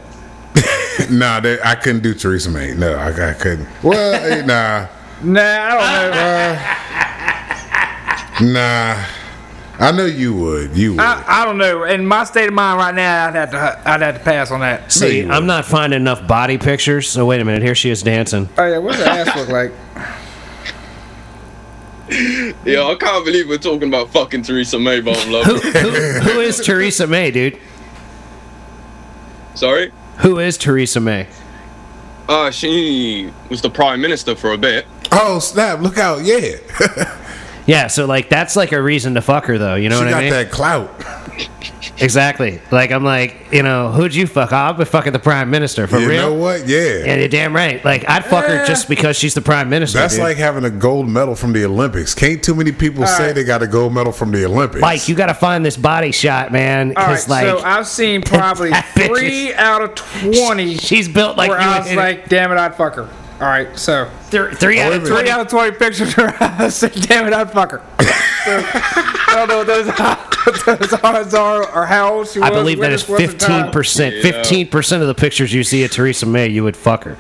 Nah, 1.10 1.40
that, 1.40 1.60
I 1.66 1.76
couldn't 1.76 2.02
do 2.04 2.14
Theresa 2.14 2.50
May. 2.50 2.74
No, 2.74 2.94
I, 2.94 3.32
I 3.32 3.34
couldn't. 3.34 3.68
Well, 3.84 4.14
eh, 4.14 4.42
nah, 4.46 4.88
Nah, 5.24 5.42
I 5.42 6.02
don't 8.42 8.54
know. 8.54 8.54
nah. 8.54 9.06
I 9.80 9.92
know 9.92 10.06
you 10.06 10.36
would. 10.36 10.76
You 10.78 10.92
would. 10.92 11.00
I, 11.00 11.42
I 11.42 11.46
don't 11.46 11.58
know. 11.58 11.84
In 11.86 12.06
my 12.06 12.24
state 12.24 12.48
of 12.48 12.54
mind 12.54 12.78
right 12.78 12.94
now, 12.94 13.28
I'd 13.28 13.36
have 13.36 13.52
to 13.52 13.82
I'd 13.90 14.02
have 14.02 14.18
to 14.20 14.24
pass 14.24 14.52
on 14.52 14.60
that. 14.60 14.92
See, 14.92 15.22
you 15.22 15.32
I'm 15.32 15.46
not 15.48 15.66
finding 15.66 16.00
enough 16.00 16.28
body 16.28 16.58
pictures. 16.60 17.10
So 17.10 17.26
wait 17.26 17.42
a 17.42 17.46
minute. 17.46 17.64
Here 17.64 17.74
she 17.76 17.90
is 17.90 18.04
dancing. 18.04 18.48
Oh 18.58 18.68
yeah, 18.68 18.78
what's 18.78 18.98
the 19.00 19.08
ass 19.10 19.36
look 19.36 19.50
like? 19.50 19.72
Yeah, 22.66 22.84
I 22.88 22.96
can't 23.00 23.24
believe 23.24 23.48
we're 23.48 23.58
talking 23.58 23.88
about 23.88 24.10
fucking 24.10 24.42
Theresa 24.44 24.78
May, 24.78 25.00
but 25.00 25.18
I'm 25.18 25.28
Who, 25.28 25.34
love. 25.34 25.46
who, 25.46 25.90
who 26.20 26.40
is 26.42 26.60
Theresa 26.60 27.08
May, 27.08 27.32
dude? 27.32 27.58
Sorry. 29.56 29.94
Who 30.22 30.40
is 30.40 30.58
Theresa 30.58 31.00
May? 31.00 31.28
Uh, 32.30 32.52
she 32.52 33.32
was 33.50 33.62
the 33.62 33.70
prime 33.70 34.02
minister 34.02 34.36
for 34.36 34.54
a 34.54 34.58
bit. 34.58 34.86
oh 35.12 35.40
snap! 35.40 35.82
Look 35.82 35.98
out! 35.98 36.24
Yeah, 36.24 36.58
Yeah, 37.66 37.88
so 37.88 38.06
like 38.06 38.30
that's 38.30 38.56
like 38.56 38.72
a 38.72 38.82
reason 38.82 39.16
to 39.16 39.22
fuck 39.22 39.46
her, 39.46 39.58
though. 39.58 39.76
You 39.76 39.90
know 39.90 40.00
she 40.00 40.06
what 40.06 40.14
I 40.14 40.22
mean? 40.22 40.32
She 40.32 40.36
got 40.36 40.44
that 40.44 40.52
clout. 40.52 41.81
Exactly. 42.02 42.62
Like 42.72 42.92
I'm 42.92 43.04
like, 43.04 43.48
you 43.52 43.64
know, 43.64 43.92
who'd 43.92 44.14
you 44.14 44.28
fuck? 44.28 44.52
I'll 44.54 44.74
be 44.74 44.86
fucking 44.86 45.14
the 45.14 45.20
prime 45.20 45.50
minister 45.50 45.88
for 45.88 46.00
you 46.00 46.10
real. 46.10 46.16
You 46.16 46.30
know 46.30 46.34
what? 46.34 46.68
Yeah. 46.68 47.06
Yeah, 47.06 47.16
you're 47.16 47.28
damn 47.28 47.56
right. 47.56 47.84
Like 47.84 48.10
I'd 48.10 48.26
fuck 48.26 48.46
her 48.46 48.66
just 48.66 48.90
because 48.90 49.18
she's 49.18 49.34
the 49.34 49.42
prime 49.42 49.70
minister. 49.70 50.00
That's 50.00 50.16
dude. 50.16 50.24
like 50.24 50.38
having 50.38 50.64
a 50.64 50.70
gold 50.70 51.10
medal 51.10 51.36
from 51.36 51.54
the 51.54 51.66
Olympics. 51.66 52.14
Can't 52.16 52.44
too 52.44 52.56
many 52.56 52.72
people 52.72 53.06
say 53.08 53.28
right. 53.28 53.36
they 53.36 53.44
got 53.44 53.62
a 53.62 53.68
gold 53.68 53.94
medal 53.94 54.12
from 54.12 54.32
the 54.32 54.46
Olympics. 54.46 54.82
Mike, 54.82 55.08
you 55.08 55.16
got 55.16 55.28
to 55.28 55.34
find 55.34 55.66
this 55.66 55.78
body 55.78 56.12
shot, 56.12 56.52
man. 56.52 56.94
All 56.96 57.08
right, 57.08 57.28
like 57.28 57.46
so 57.46 57.60
I've 57.60 57.88
seen 57.88 58.22
probably 58.26 58.72
three 58.96 59.50
is- 59.50 59.56
out 59.56 59.82
of 59.82 59.96
twenty 59.96 60.78
she's 60.78 61.08
built 61.08 61.38
like 61.38 61.50
where 61.50 61.62
you. 61.62 61.68
I 61.68 61.80
was 61.80 61.94
like, 61.96 62.30
"Damn 62.30 62.52
it, 62.52 62.58
I'd 62.58 62.76
fuck 62.76 62.96
her." 62.96 63.10
All 63.42 63.48
right, 63.48 63.78
so 63.78 64.10
th- 64.30 64.56
three 64.56 64.80
out 64.80 64.94
of 64.94 65.02
a 65.02 65.04
minute. 65.04 65.08
three 65.08 65.16
twenty. 65.16 65.30
out 65.30 65.42
of 65.42 65.48
twenty 65.48 65.72
pictures 65.76 66.16
where 66.16 66.36
I 66.40 66.70
said, 66.70 66.94
"Damn 66.94 67.28
it, 67.28 67.34
I'd 67.34 67.52
fuck 67.52 67.72
her." 67.72 67.82
So, 68.46 68.64
I 68.74 69.34
don't 69.36 69.48
know 69.50 69.58
what 69.60 69.68
those, 69.68 69.88
what 70.66 70.80
those 70.80 70.94
odds 71.04 71.34
are 71.34 71.70
or 71.76 71.86
how 71.86 72.14
old 72.16 72.28
she 72.28 72.40
was. 72.40 72.50
I 72.50 72.52
believe 72.54 72.80
that 72.80 72.92
is 72.92 73.06
this 73.06 73.10
was 73.10 73.20
the 73.34 73.38
time. 73.38 73.64
fifteen 73.66 73.72
percent. 73.72 74.16
Fifteen 74.22 74.68
percent 74.68 75.02
of 75.02 75.08
the 75.08 75.14
pictures 75.16 75.54
you 75.54 75.64
see 75.64 75.84
of 75.84 75.92
Theresa 75.92 76.26
May, 76.26 76.48
you 76.48 76.64
would 76.64 76.76
fuck 76.78 77.04
her. 77.04 77.18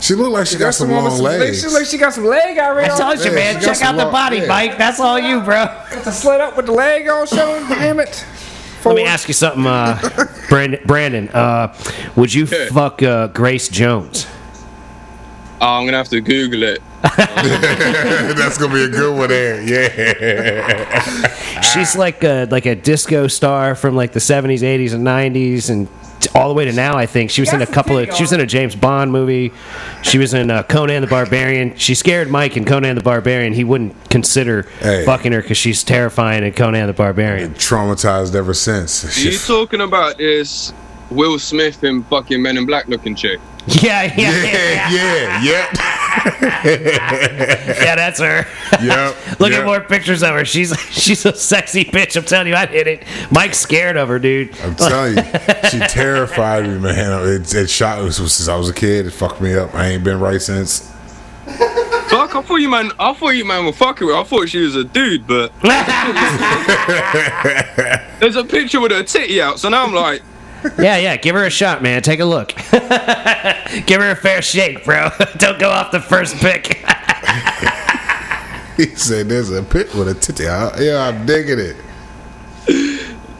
she 0.00 0.14
looked 0.14 0.32
like 0.32 0.46
she 0.46 0.56
got 0.56 0.66
That's 0.66 0.78
the 0.78 0.84
some 0.86 0.90
long 0.92 1.10
some 1.10 1.20
legs. 1.24 1.40
legs. 1.40 1.60
She 1.62 1.68
like 1.68 1.86
she 1.86 1.96
got 1.98 2.12
some 2.12 2.24
leg 2.24 2.58
already. 2.58 2.90
I 2.90 2.98
told 2.98 3.18
you, 3.24 3.30
Yeah, 3.30 3.52
man. 3.54 3.62
Check 3.62 3.80
out 3.82 3.96
the 3.96 4.04
body, 4.10 4.38
yeah. 4.38 4.46
Mike. 4.46 4.76
That's 4.78 5.00
all 5.00 5.18
you, 5.18 5.40
bro. 5.40 5.64
Got 5.64 6.04
the 6.04 6.10
slit 6.12 6.40
up 6.40 6.56
with 6.56 6.66
the 6.66 6.72
leg 6.72 7.08
all 7.08 7.24
showing. 7.26 7.66
Damn 7.68 8.00
it. 8.00 8.24
Let 8.84 8.96
me 8.96 9.04
ask 9.04 9.28
you 9.28 9.34
something, 9.34 9.64
uh, 9.64 10.00
Brandon. 10.48 10.80
Brandon, 10.84 11.28
uh, 11.28 11.72
would 12.16 12.34
you 12.34 12.46
fuck 12.46 13.00
uh, 13.02 13.28
Grace 13.28 13.68
Jones? 13.68 14.26
Oh, 15.60 15.66
I'm 15.78 15.84
gonna 15.86 15.96
have 15.98 16.08
to 16.08 16.20
Google 16.20 16.64
it. 16.64 16.82
That's 17.16 18.58
gonna 18.58 18.72
be 18.72 18.84
a 18.84 18.88
good 18.88 19.16
one 19.16 19.28
there. 19.28 19.60
Yeah. 19.62 21.60
She's 21.60 21.96
like 21.96 22.22
a 22.24 22.46
like 22.50 22.66
a 22.66 22.74
disco 22.74 23.26
star 23.26 23.74
from 23.74 23.96
like 23.96 24.12
the 24.12 24.20
seventies, 24.20 24.62
eighties, 24.62 24.92
and 24.92 25.02
nineties, 25.02 25.68
and 25.70 25.88
all 26.34 26.48
the 26.48 26.54
way 26.54 26.64
to 26.64 26.72
now. 26.72 26.96
I 26.96 27.06
think 27.06 27.30
she 27.30 27.40
was 27.42 27.50
Got 27.50 27.56
in 27.62 27.68
a 27.68 27.72
couple 27.72 27.98
of. 27.98 28.14
She 28.14 28.22
was 28.22 28.32
in 28.32 28.38
a 28.40 28.46
James 28.46 28.76
Bond 28.76 29.10
movie. 29.10 29.52
She 30.02 30.18
was 30.18 30.32
in 30.34 30.50
uh, 30.50 30.62
Conan 30.62 31.00
the 31.00 31.08
Barbarian. 31.08 31.76
She 31.76 31.94
scared 31.96 32.30
Mike 32.30 32.56
in 32.56 32.64
Conan 32.64 32.94
the 32.94 33.02
Barbarian. 33.02 33.52
He 33.52 33.64
wouldn't 33.64 34.08
consider 34.10 34.62
Hey. 34.78 35.04
fucking 35.04 35.32
her 35.32 35.42
because 35.42 35.56
she's 35.58 35.82
terrifying 35.82 36.44
in 36.44 36.52
Conan 36.52 36.86
the 36.86 36.92
Barbarian. 36.92 37.54
Traumatized 37.54 38.34
ever 38.36 38.54
since. 38.54 39.04
Are 39.18 39.20
you 39.28 39.36
talking 39.38 39.80
about 39.80 40.18
this 40.18 40.72
Will 41.10 41.38
Smith 41.40 41.82
and 41.82 42.06
fucking 42.06 42.40
Men 42.40 42.56
in 42.56 42.64
Black 42.66 42.86
looking 42.88 43.16
chick? 43.16 43.40
Yeah, 43.66 44.02
yeah, 44.02 44.12
yeah, 44.16 44.90
yeah, 44.90 44.90
yeah, 44.90 45.42
yeah. 45.44 46.01
Yeah, 47.82 47.96
that's 47.96 48.20
her. 48.20 48.46
yeah. 48.82 49.14
Look 49.38 49.52
yeah. 49.52 49.58
at 49.58 49.64
more 49.64 49.80
pictures 49.80 50.22
of 50.22 50.30
her. 50.30 50.44
She's 50.44 50.78
she's 50.90 51.24
a 51.26 51.34
sexy 51.34 51.84
bitch. 51.84 52.16
I'm 52.16 52.24
telling 52.24 52.48
you, 52.48 52.54
I'd 52.54 52.70
hit 52.70 52.86
it. 52.86 53.04
Mike's 53.30 53.58
scared 53.58 53.96
of 53.96 54.08
her, 54.08 54.18
dude. 54.18 54.58
I'm 54.60 54.74
telling 54.76 55.16
you, 55.16 55.24
she 55.70 55.78
terrified 55.80 56.68
me, 56.68 56.78
man. 56.78 57.26
It, 57.28 57.54
it 57.54 57.70
shot 57.70 57.98
it 58.00 58.02
was 58.02 58.16
since 58.16 58.48
I 58.48 58.56
was 58.56 58.68
a 58.68 58.74
kid. 58.74 59.06
It 59.06 59.10
fucked 59.10 59.40
me 59.40 59.54
up. 59.54 59.74
I 59.74 59.88
ain't 59.88 60.04
been 60.04 60.20
right 60.20 60.40
since. 60.40 60.90
Fuck, 61.46 62.36
I 62.36 62.42
thought 62.42 62.56
you 62.56 62.68
man. 62.68 62.92
I 62.98 63.14
thought 63.14 63.30
you 63.30 63.44
man 63.44 63.64
were 63.64 63.72
fucking 63.72 64.06
with. 64.06 64.14
her. 64.14 64.20
I 64.20 64.24
thought 64.24 64.48
she 64.48 64.60
was 64.60 64.76
a 64.76 64.84
dude, 64.84 65.26
but 65.26 65.52
there's 68.20 68.36
a 68.36 68.44
picture 68.44 68.80
with 68.80 68.92
her 68.92 69.02
titty 69.02 69.40
out. 69.40 69.58
So 69.58 69.68
now 69.68 69.84
I'm 69.84 69.92
like, 69.92 70.22
Yeah, 70.78 70.96
yeah. 70.96 71.16
Give 71.16 71.34
her 71.34 71.44
a 71.44 71.50
shot, 71.50 71.82
man. 71.82 72.02
Take 72.02 72.20
a 72.20 72.24
look. 72.24 72.48
Give 73.86 74.00
her 74.00 74.10
a 74.12 74.16
fair 74.16 74.42
shake, 74.42 74.84
bro. 74.84 75.10
Don't 75.36 75.58
go 75.58 75.70
off 75.70 75.90
the 75.90 76.00
first 76.00 76.36
pick. 76.36 76.84
He 78.76 78.86
said, 78.96 79.28
"There's 79.28 79.50
a 79.50 79.62
pit 79.62 79.94
with 79.94 80.08
a 80.08 80.14
titty. 80.14 80.44
Yeah, 80.44 81.08
I'm 81.08 81.26
digging 81.26 81.58
it. 81.58 81.76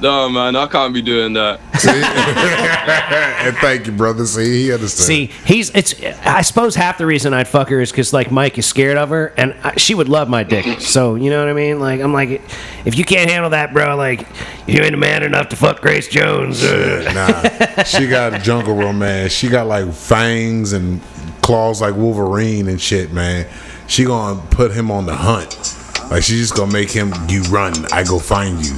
No 0.02 0.28
man, 0.28 0.56
I 0.56 0.66
can't 0.66 0.92
be 0.92 1.00
doing 1.00 1.32
that. 1.34 1.60
and 3.44 3.56
thank 3.58 3.86
you, 3.86 3.92
brother. 3.92 4.26
See, 4.26 4.64
he 4.64 4.72
understands. 4.72 5.06
See, 5.06 5.26
he's 5.44 5.70
it's. 5.70 5.94
I 6.24 6.42
suppose 6.42 6.74
half 6.74 6.98
the 6.98 7.06
reason 7.06 7.32
I'd 7.32 7.48
fuck 7.48 7.68
her 7.68 7.80
is 7.80 7.90
because 7.90 8.12
like 8.12 8.30
Mike 8.30 8.58
is 8.58 8.66
scared 8.66 8.98
of 8.98 9.10
her, 9.10 9.32
and 9.36 9.54
I, 9.62 9.76
she 9.76 9.94
would 9.94 10.08
love 10.08 10.28
my 10.28 10.42
dick. 10.42 10.80
So 10.80 11.14
you 11.14 11.30
know 11.30 11.38
what 11.38 11.48
I 11.48 11.52
mean? 11.52 11.80
Like 11.80 12.00
I'm 12.00 12.12
like, 12.12 12.42
if 12.84 12.98
you 12.98 13.04
can't 13.04 13.30
handle 13.30 13.50
that, 13.50 13.72
bro, 13.72 13.96
like 13.96 14.26
you 14.66 14.82
ain't 14.82 14.94
a 14.94 14.98
man 14.98 15.22
enough 15.22 15.48
to 15.50 15.56
fuck 15.56 15.80
Grace 15.80 16.08
Jones. 16.08 16.62
Uh. 16.62 17.12
nah, 17.14 17.82
she 17.84 18.08
got 18.08 18.34
a 18.34 18.38
jungle 18.40 18.74
romance. 18.74 19.32
She 19.32 19.48
got 19.48 19.66
like 19.66 19.92
fangs 19.92 20.72
and 20.72 21.00
claws 21.42 21.80
like 21.80 21.94
Wolverine 21.94 22.68
and 22.68 22.80
shit, 22.80 23.12
man. 23.12 23.46
She 23.86 24.04
gonna 24.04 24.40
put 24.50 24.72
him 24.72 24.90
on 24.90 25.06
the 25.06 25.16
hunt. 25.16 25.78
Like 26.10 26.22
she's 26.22 26.40
just 26.40 26.54
gonna 26.54 26.72
make 26.72 26.90
him 26.90 27.12
you 27.28 27.42
run, 27.44 27.72
I 27.92 28.04
go 28.04 28.18
find 28.18 28.64
you, 28.64 28.74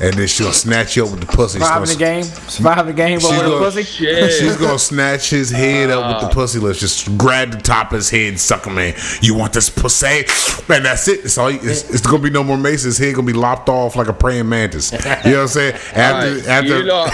and 0.00 0.12
then 0.14 0.26
she'll 0.26 0.52
snatch 0.52 0.96
you 0.96 1.04
up 1.04 1.10
with 1.10 1.20
the 1.20 1.26
pussy. 1.26 1.58
She's 1.58 1.66
Surviving 1.66 1.84
gonna- 1.86 1.94
the 1.98 2.04
game. 2.04 2.24
Surviving 2.48 2.86
the 2.86 2.92
game, 2.92 3.18
but 3.18 3.28
She's 3.28 3.30
with 3.38 3.40
a 3.46 3.50
gonna- 3.50 3.64
pussy. 3.64 3.82
Shit. 3.82 4.32
She's 4.32 4.56
gonna 4.56 4.78
snatch 4.78 5.30
his 5.30 5.50
head 5.50 5.90
up 5.90 6.08
with 6.12 6.20
the 6.22 6.26
ah. 6.28 6.40
pussy 6.40 6.58
lips. 6.58 6.80
Just 6.80 7.16
grab 7.16 7.50
the 7.52 7.58
top 7.60 7.92
of 7.92 7.96
his 7.96 8.10
head, 8.10 8.38
suck 8.38 8.64
him 8.66 8.78
in. 8.78 8.94
You 9.22 9.34
want 9.34 9.52
this 9.52 9.70
pussy? 9.70 10.24
Man, 10.68 10.82
that's 10.82 11.08
it. 11.08 11.24
It's 11.24 11.38
all. 11.38 11.50
you- 11.50 11.60
It's, 11.62 11.88
it's 11.90 12.06
gonna 12.06 12.18
be 12.22 12.30
no 12.30 12.44
more 12.44 12.56
mace. 12.58 12.82
His 12.82 12.98
head 12.98 13.14
gonna 13.14 13.26
be 13.26 13.32
lopped 13.32 13.68
off 13.68 13.96
like 13.96 14.08
a 14.08 14.12
praying 14.12 14.48
mantis. 14.48 14.92
You 14.92 14.98
know 14.98 15.14
what 15.14 15.26
I'm 15.36 15.48
saying? 15.48 15.74
After, 15.94 16.28
Alright, 16.28 16.46
after. 16.46 16.78
you 16.78 16.84
lot, 16.84 17.12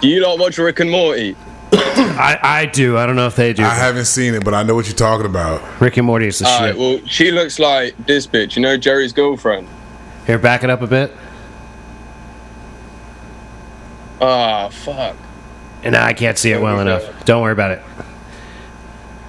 do 0.00 0.08
you 0.08 0.22
lot 0.22 0.38
watch 0.38 0.58
Rick 0.58 0.80
and 0.80 0.90
Morty? 0.90 1.36
I 1.74 2.38
I 2.42 2.66
do. 2.66 2.96
I 2.98 3.06
don't 3.06 3.16
know 3.16 3.26
if 3.26 3.36
they 3.36 3.52
do. 3.52 3.62
I 3.62 3.68
haven't 3.74 4.04
seen 4.06 4.34
it, 4.34 4.44
but 4.44 4.54
I 4.54 4.62
know 4.62 4.74
what 4.74 4.86
you're 4.86 4.94
talking 4.94 5.26
about. 5.26 5.62
Rick 5.80 5.96
and 5.96 6.06
Morty 6.06 6.26
is 6.28 6.38
the 6.38 6.46
Alright, 6.46 6.70
shit. 6.74 6.78
well, 6.78 7.00
she 7.06 7.30
looks 7.30 7.58
like 7.58 7.94
this 8.06 8.26
bitch. 8.26 8.56
You 8.56 8.62
know 8.62 8.76
Jerry's 8.76 9.12
girlfriend. 9.12 9.68
Here, 10.26 10.38
back 10.38 10.62
it 10.64 10.70
up 10.70 10.82
a 10.82 10.86
bit. 10.86 11.12
Ah, 14.20 14.68
fuck. 14.68 15.16
and 15.82 15.96
I 15.96 16.12
can't 16.12 16.38
see 16.38 16.52
it 16.52 16.60
well 16.60 16.76
Maybe 16.76 16.90
enough. 16.90 17.24
Don't 17.24 17.42
worry 17.42 17.52
about 17.52 17.72
it. 17.72 17.82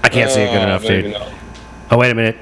I 0.04 0.10
can't 0.10 0.30
see 0.30 0.42
it 0.42 0.52
good 0.52 0.62
Uh, 0.62 0.66
enough, 0.66 0.84
dude. 0.84 1.12
not. 1.14 1.32
Oh, 1.90 1.98
wait 1.98 2.12
a 2.12 2.16
minute. 2.16 2.38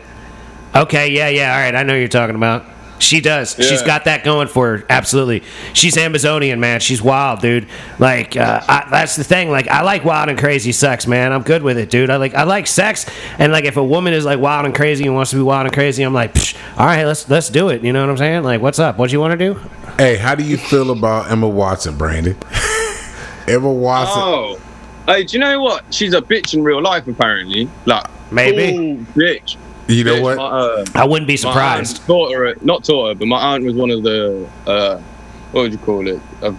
Okay, 0.76 1.10
yeah, 1.12 1.30
yeah, 1.30 1.54
all 1.54 1.60
right. 1.62 1.74
I 1.76 1.84
know 1.84 1.94
what 1.94 2.00
you're 2.00 2.08
talking 2.10 2.36
about. 2.36 2.66
She 3.02 3.20
does. 3.20 3.56
She's 3.56 3.82
got 3.82 4.06
that 4.06 4.24
going 4.24 4.48
for 4.48 4.78
her. 4.78 4.86
Absolutely. 4.90 5.44
She's 5.74 5.98
Amazonian, 5.98 6.60
man. 6.60 6.80
She's 6.80 7.02
wild, 7.02 7.42
dude. 7.42 7.68
Like, 8.00 8.38
uh, 8.38 8.62
I, 8.68 8.88
that's 8.90 9.16
the 9.16 9.24
thing. 9.24 9.50
Like, 9.50 9.68
I 9.68 9.82
like 9.82 10.06
wild 10.06 10.30
and 10.30 10.38
crazy 10.38 10.72
sex, 10.72 11.08
man. 11.08 11.34
I'm 11.34 11.42
good 11.42 11.64
with 11.64 11.78
it, 11.78 11.90
dude. 11.90 12.10
I 12.10 12.18
like, 12.18 12.36
I 12.36 12.44
like 12.44 12.68
sex, 12.68 13.06
and 13.40 13.52
like, 13.52 13.66
if 13.66 13.78
a 13.78 13.84
woman 13.84 14.14
is 14.14 14.24
like 14.24 14.40
wild 14.40 14.66
and 14.66 14.76
crazy 14.76 15.06
and 15.06 15.16
wants 15.16 15.32
to 15.32 15.38
be 15.38 15.42
wild 15.42 15.66
and 15.66 15.74
crazy, 15.74 16.04
I'm 16.04 16.14
like, 16.14 16.34
Psh, 16.34 16.56
all 16.78 16.86
right, 16.86 17.04
let's 17.06 17.30
let's 17.30 17.50
do 17.50 17.70
it. 17.70 17.84
You 17.84 17.92
know 17.92 18.02
what 18.02 18.10
I'm 18.12 18.18
saying? 18.18 18.44
Like, 18.44 18.62
what's 18.62 18.80
up? 18.80 18.98
What 18.98 19.10
do 19.10 19.14
you 19.14 19.20
want 19.20 19.38
to 19.38 19.54
do? 19.54 19.60
Hey, 19.98 20.16
how 20.16 20.36
do 20.36 20.44
you 20.44 20.58
feel 20.58 20.92
about 20.92 21.32
Emma 21.32 21.50
Watson, 21.50 21.98
Brandon? 21.98 22.38
Emma 23.48 23.72
Watson. 23.72 24.22
Oh, 24.24 24.60
hey, 25.08 25.24
do 25.24 25.34
you 25.34 25.40
know 25.40 25.62
what? 25.62 25.92
She's 25.94 26.14
a 26.14 26.22
bitch 26.22 26.54
in 26.54 26.64
real 26.64 26.82
life, 26.82 27.08
apparently. 27.08 27.70
Like, 27.86 28.06
Maybe. 28.32 28.76
full 28.76 28.96
bitch. 29.16 29.58
You 29.88 30.04
know 30.04 30.22
what? 30.22 30.38
My, 30.38 30.44
uh, 30.44 30.86
I 30.96 31.06
wouldn't 31.06 31.28
be 31.28 31.38
surprised. 31.38 32.06
taught 32.06 32.34
her, 32.34 32.56
not 32.62 32.84
taught 32.84 33.10
her, 33.10 33.16
but 33.16 33.28
my 33.28 33.54
aunt 33.54 33.64
was 33.64 33.76
one 33.76 33.90
of 33.92 34.04
the, 34.04 34.48
uh, 34.68 34.98
what 35.52 35.62
would 35.62 35.72
you 35.72 35.78
call 35.80 36.08
it? 36.08 36.20
Uh, 36.42 36.54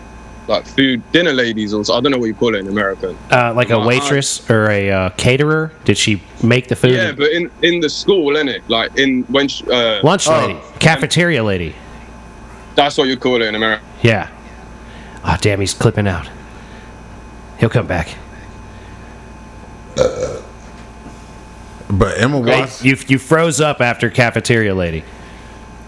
like 0.48 0.66
food 0.66 1.00
dinner 1.12 1.32
ladies, 1.32 1.72
or 1.72 1.80
I 1.82 2.00
don't 2.00 2.11
know 2.11 2.18
what 2.18 2.26
you 2.26 2.35
call 2.35 2.54
it 2.54 2.58
in 2.58 2.68
America. 2.68 3.16
Uh, 3.30 3.54
like 3.54 3.70
a 3.70 3.78
my 3.78 3.87
waitress 3.87 4.50
or 4.50 4.68
a 4.70 4.90
uh, 4.90 5.11
caterer? 5.11 5.70
Did 5.85 5.96
she 5.96 6.20
make 6.42 6.66
the 6.68 6.74
food? 6.76 6.92
Yeah, 6.94 7.12
but 7.12 7.30
in 7.30 7.48
in 7.62 7.80
the 7.80 7.88
school, 7.88 8.35
innit? 8.35 8.61
Like 8.68 8.98
in 8.98 9.22
when 9.24 9.46
she, 9.48 9.64
uh, 9.70 10.00
Lunch 10.02 10.26
Oh. 10.28 10.46
lady, 10.46 10.58
cafeteria 10.80 11.44
lady. 11.44 11.74
that's 12.74 12.98
what 12.98 13.06
you 13.06 13.16
call 13.16 13.37
it 13.40 13.42
in 13.46 13.54
America. 13.54 13.85
Yeah. 14.02 14.28
Oh, 15.24 15.37
damn, 15.40 15.61
he's 15.61 15.74
clipping 15.74 16.08
out. 16.08 16.28
He'll 17.58 17.68
come 17.70 17.87
back. 17.87 18.16
But 21.92 22.18
Emma 22.18 22.42
Hey, 22.42 22.61
Watson. 22.61 22.87
you 22.87 22.96
you 23.07 23.18
froze 23.18 23.61
up 23.61 23.81
after 23.81 24.09
cafeteria 24.11 24.74
lady. 24.74 25.05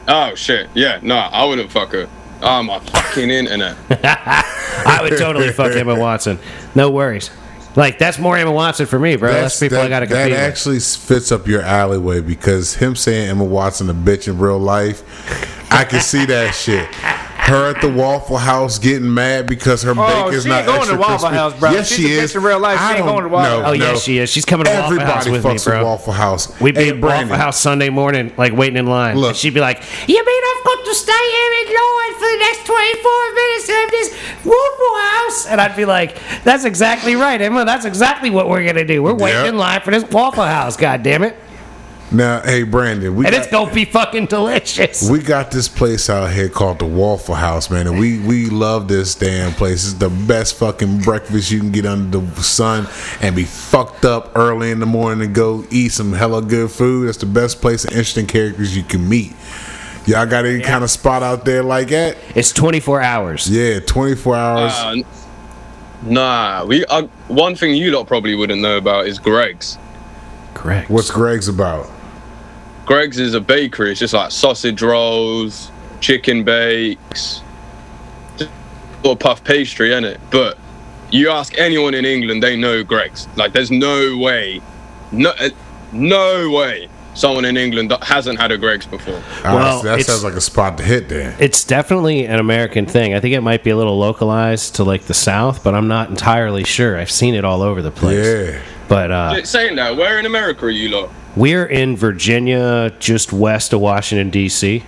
Oh 0.07 0.35
shit, 0.35 0.69
yeah, 0.75 0.99
no, 1.03 1.17
I 1.17 1.45
wouldn't 1.47 1.71
fuck 1.73 1.93
her. 1.93 2.09
Oh 2.43 2.62
my 2.62 2.79
fucking 2.79 3.31
internet. 3.31 3.77
I 3.90 4.99
would 5.03 5.17
totally 5.19 5.51
fuck 5.51 5.73
Emma 5.77 5.99
Watson. 5.99 6.38
No 6.75 6.90
worries. 6.90 7.31
Like 7.75 7.99
that's 7.99 8.19
more 8.19 8.37
Emma 8.37 8.53
Watson 8.53 8.85
for 8.87 8.99
me, 8.99 9.17
bro. 9.17 9.33
That's, 9.33 9.59
people 9.59 9.79
I 9.79 9.88
got 9.88 10.01
to 10.01 10.07
that 10.07 10.14
compete 10.14 10.33
with. 10.33 10.40
actually 10.40 10.79
fits 10.81 11.33
up 11.33 11.47
your 11.47 11.62
alleyway 11.62 12.21
because 12.21 12.75
him 12.75 12.95
saying 12.95 13.31
Emma 13.31 13.45
Watson 13.45 13.88
a 13.88 13.95
bitch 13.95 14.29
in 14.29 14.38
real 14.38 14.59
life, 14.59 15.03
I 15.73 15.85
can 15.85 16.01
see 16.01 16.25
that 16.27 16.55
shit. 16.55 16.87
Her 17.45 17.75
at 17.75 17.81
the 17.83 17.91
Waffle 17.91 18.39
House 18.39 18.79
getting 18.79 19.13
mad 19.13 19.47
because 19.47 19.83
her 19.83 19.91
Oh, 19.91 19.95
bacon's 19.95 20.45
she 20.45 20.49
not 20.49 20.59
ain't 20.61 20.67
going 20.67 20.77
to 20.79 20.81
extra 20.83 20.99
Waffle 20.99 21.19
crispy. 21.29 21.37
House, 21.37 21.61
bro. 21.61 21.71
Yes, 21.73 21.89
She's 21.89 21.97
she 21.99 22.05
a 22.07 22.09
bitch 22.09 22.23
is. 22.23 22.37
in 22.37 22.43
real 22.43 22.59
life. 22.59 22.79
She 22.81 22.97
ain't 22.97 23.05
going 23.05 23.23
to 23.25 23.29
Waffle 23.29 23.51
know, 23.51 23.63
House. 23.63 23.69
Oh 23.71 23.73
yeah, 23.75 23.93
no. 23.93 23.99
she 23.99 24.19
is. 24.19 24.31
She's 24.31 24.45
coming 24.47 24.65
to 24.65 24.71
Waffle 24.73 24.85
Everybody 24.87 25.13
House 25.13 25.29
with 25.29 25.45
me, 25.45 25.51
fucks 25.51 25.65
bro. 25.65 25.85
Waffle 25.85 26.13
House. 26.15 26.61
We'd 26.61 26.75
be 26.75 26.85
Hey, 26.85 26.89
at 26.91 27.01
Brandon, 27.03 27.29
Waffle 27.29 27.45
House 27.45 27.61
Sunday 27.61 27.91
morning, 27.91 28.33
like 28.39 28.55
waiting 28.55 28.79
in 28.79 28.87
line. 28.87 29.17
Look. 29.19 29.29
and 29.31 29.37
she'd 29.37 29.53
be 29.53 29.61
like, 29.61 29.83
"You 30.09 30.25
mean 30.25 30.43
I've 30.57 30.65
got 30.65 30.85
to 30.87 30.95
stay 30.95 31.13
here 31.13 31.53
in 31.67 31.75
line 31.75 32.15
for 32.15 32.27
the 32.33 32.39
next 32.39 32.65
24 32.67 33.35
minutes 33.35 33.69
of 33.69 33.91
this 33.91 34.11
Waffle 34.45 34.99
House?" 35.01 35.47
And 35.47 35.61
I'd 35.61 35.77
be 35.77 35.85
like, 35.85 36.17
"That's 36.45 36.65
exactly 36.65 37.15
right, 37.15 37.41
Emma. 37.43 37.67
That's 37.67 37.85
exactly 37.85 38.31
what 38.31 38.49
we're 38.49 38.65
gonna 38.65 38.87
do. 38.87 39.03
We're 39.03 39.13
waiting 39.13 39.41
Yep. 39.41 39.49
in 39.51 39.59
line 39.59 39.81
for 39.83 39.91
this 39.91 40.05
Waffle 40.05 40.45
House. 40.45 40.79
God 40.79 41.03
damn 41.03 41.23
it! 41.23 41.37
Now, 42.12 42.43
hey 42.43 42.62
Brandon, 42.62 43.14
we 43.17 43.25
And 43.27 43.35
got, 43.35 43.43
it's 43.43 43.51
gonna 43.51 43.73
be 43.73 43.85
fucking 43.85 44.27
delicious." 44.27 45.09
we 45.11 45.21
got 45.21 45.51
this 45.51 45.69
place 45.69 46.09
out 46.09 46.31
here 46.33 46.49
called 46.49 46.79
the 46.79 46.87
Waffle 46.87 47.35
House, 47.35 47.71
man, 47.71 47.87
and 47.87 47.99
we 47.99 48.21
we 48.21 48.51
love 48.51 48.88
this 48.88 49.14
damn 49.14 49.53
place. 49.53 49.85
It's 49.85 49.95
the 49.95 50.11
best 50.11 50.57
fucking 50.57 51.01
breakfast 51.01 51.51
you 51.51 51.59
can 51.61 51.73
get 51.73 51.87
under 51.87 52.19
the 52.19 52.43
sun 52.43 52.87
and 53.21 53.35
be 53.35 53.45
fucked 53.45 54.05
up 54.05 54.33
early 54.37 54.71
in 54.71 54.81
the 54.81 54.87
morning 54.87 55.25
and 55.27 55.35
go 55.35 55.64
eat 55.71 55.93
some 55.93 56.12
hella 56.12 56.43
good 56.43 56.71
food. 56.71 57.09
It's 57.09 57.19
the 57.19 57.27
best 57.27 57.61
place 57.61 57.85
and 57.85 57.93
interesting 57.93 58.27
characters 58.27 58.77
you 58.77 58.83
can 58.83 59.09
meet. 59.09 59.33
Y'all 60.07 60.27
got 60.27 60.45
any 60.45 60.61
kind 60.61 60.85
of 60.85 60.90
spot 60.90 61.23
out 61.23 61.47
there 61.47 61.62
like 61.62 61.88
that? 61.88 62.19
It's 62.35 62.53
24 62.53 63.01
hours. 63.01 63.49
Yeah, 63.49 63.81
twenty 63.81 64.14
four 64.14 64.37
hours. 64.37 64.73
Uh, 64.73 64.97
nah, 66.03 66.64
we. 66.67 66.85
Uh, 66.85 67.07
one 67.29 67.57
thing 67.57 67.75
you 67.75 67.90
lot 67.90 68.07
probably 68.07 68.35
wouldn't 68.35 68.61
know 68.61 68.77
about 68.77 69.07
is 69.07 69.19
Greggs. 69.19 69.79
Correct. 70.53 70.90
What's 70.90 71.11
Greggs 71.11 71.49
about? 71.49 71.90
Greggs 72.87 73.18
is 73.18 73.35
a 73.35 73.40
bakery. 73.40 73.92
It's 73.92 74.01
just 74.01 74.14
like 74.14 74.31
sausage 74.31 74.83
rolls, 74.83 75.70
chicken 76.01 76.44
bakes, 76.44 77.42
just 78.37 78.51
or 79.03 79.16
puff 79.16 79.42
pastry, 79.42 79.90
innit? 79.90 80.18
But 80.31 80.59
you 81.11 81.31
ask 81.31 81.57
anyone 81.59 81.94
in 81.94 82.05
England, 82.05 82.42
they 82.42 82.57
know 82.57 82.83
Greggs. 82.83 83.29
Like, 83.37 83.53
there's 83.53 83.70
no 83.70 84.18
way, 84.18 84.61
no, 85.12 85.31
uh, 85.31 85.51
no 85.92 86.51
way 86.51 86.88
someone 87.14 87.44
in 87.44 87.57
England 87.57 87.90
that 87.90 88.03
hasn't 88.03 88.40
had 88.40 88.51
a 88.51 88.59
Greggs 88.59 88.87
before. 88.87 89.23
Ah, 89.44 89.55
Well, 89.55 89.83
that 89.83 90.05
sounds 90.05 90.25
like 90.25 90.35
a 90.35 90.40
spot 90.40 90.77
to 90.79 90.85
hit 90.85 91.09
there. 91.09 91.37
It's 91.38 91.64
definitely 91.64 92.27
an 92.27 92.40
American 92.40 92.87
thing. 92.87 93.14
I 93.14 93.20
think 93.20 93.35
it 93.35 93.40
might 93.40 93.62
be 93.62 93.70
a 93.70 93.77
little 93.77 93.99
localized 93.99 94.75
to 94.77 94.85
like 94.85 95.03
the 95.03 95.14
South, 95.14 95.62
but 95.62 95.75
I'm 95.75 95.88
not 95.88 96.11
entirely 96.11 96.64
sure. 96.64 96.99
I've 96.99 97.11
seen 97.11 97.35
it 97.35 97.44
all 97.44 97.62
over 97.62 97.81
the 97.83 97.92
place. 97.92 98.27
Yeah. 98.27 98.61
But 98.88 99.11
uh, 99.11 99.44
Saying 99.44 99.77
that, 99.77 99.97
where 99.97 100.18
in 100.18 100.27
America 100.27 100.66
are 100.66 100.70
you 100.70 100.88
lot? 100.90 101.11
We're 101.37 101.66
in 101.66 101.97
Virginia, 101.97 102.90
just 102.99 103.33
west 103.33 103.73
of 103.73 103.81
Washington 103.81 104.31
D.C. 104.31 104.83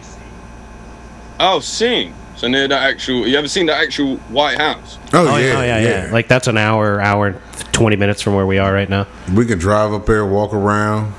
Oh, 1.38 1.60
sing. 1.60 2.14
So 2.36 2.48
near 2.48 2.68
the 2.68 2.76
actual. 2.78 3.26
You 3.26 3.36
ever 3.38 3.48
seen 3.48 3.66
the 3.66 3.74
actual 3.74 4.16
White 4.28 4.58
House? 4.58 4.98
Oh, 5.14 5.26
Oh, 5.26 5.36
yeah, 5.36 5.46
yeah, 5.46 5.58
oh, 5.58 5.62
yeah, 5.62 5.78
yeah, 5.80 6.06
yeah. 6.06 6.12
Like 6.12 6.28
that's 6.28 6.48
an 6.48 6.58
hour, 6.58 7.00
hour, 7.00 7.40
twenty 7.72 7.96
minutes 7.96 8.20
from 8.20 8.34
where 8.34 8.46
we 8.46 8.58
are 8.58 8.72
right 8.72 8.88
now. 8.88 9.06
we 9.34 9.46
can 9.46 9.58
drive 9.58 9.92
up 9.92 10.04
there, 10.06 10.24
walk 10.26 10.52
around. 10.52 11.14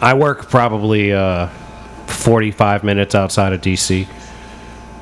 I 0.00 0.14
work 0.14 0.48
probably 0.48 1.12
uh, 1.12 1.48
forty-five 2.06 2.82
minutes 2.82 3.14
outside 3.14 3.52
of 3.52 3.60
D.C. 3.60 4.08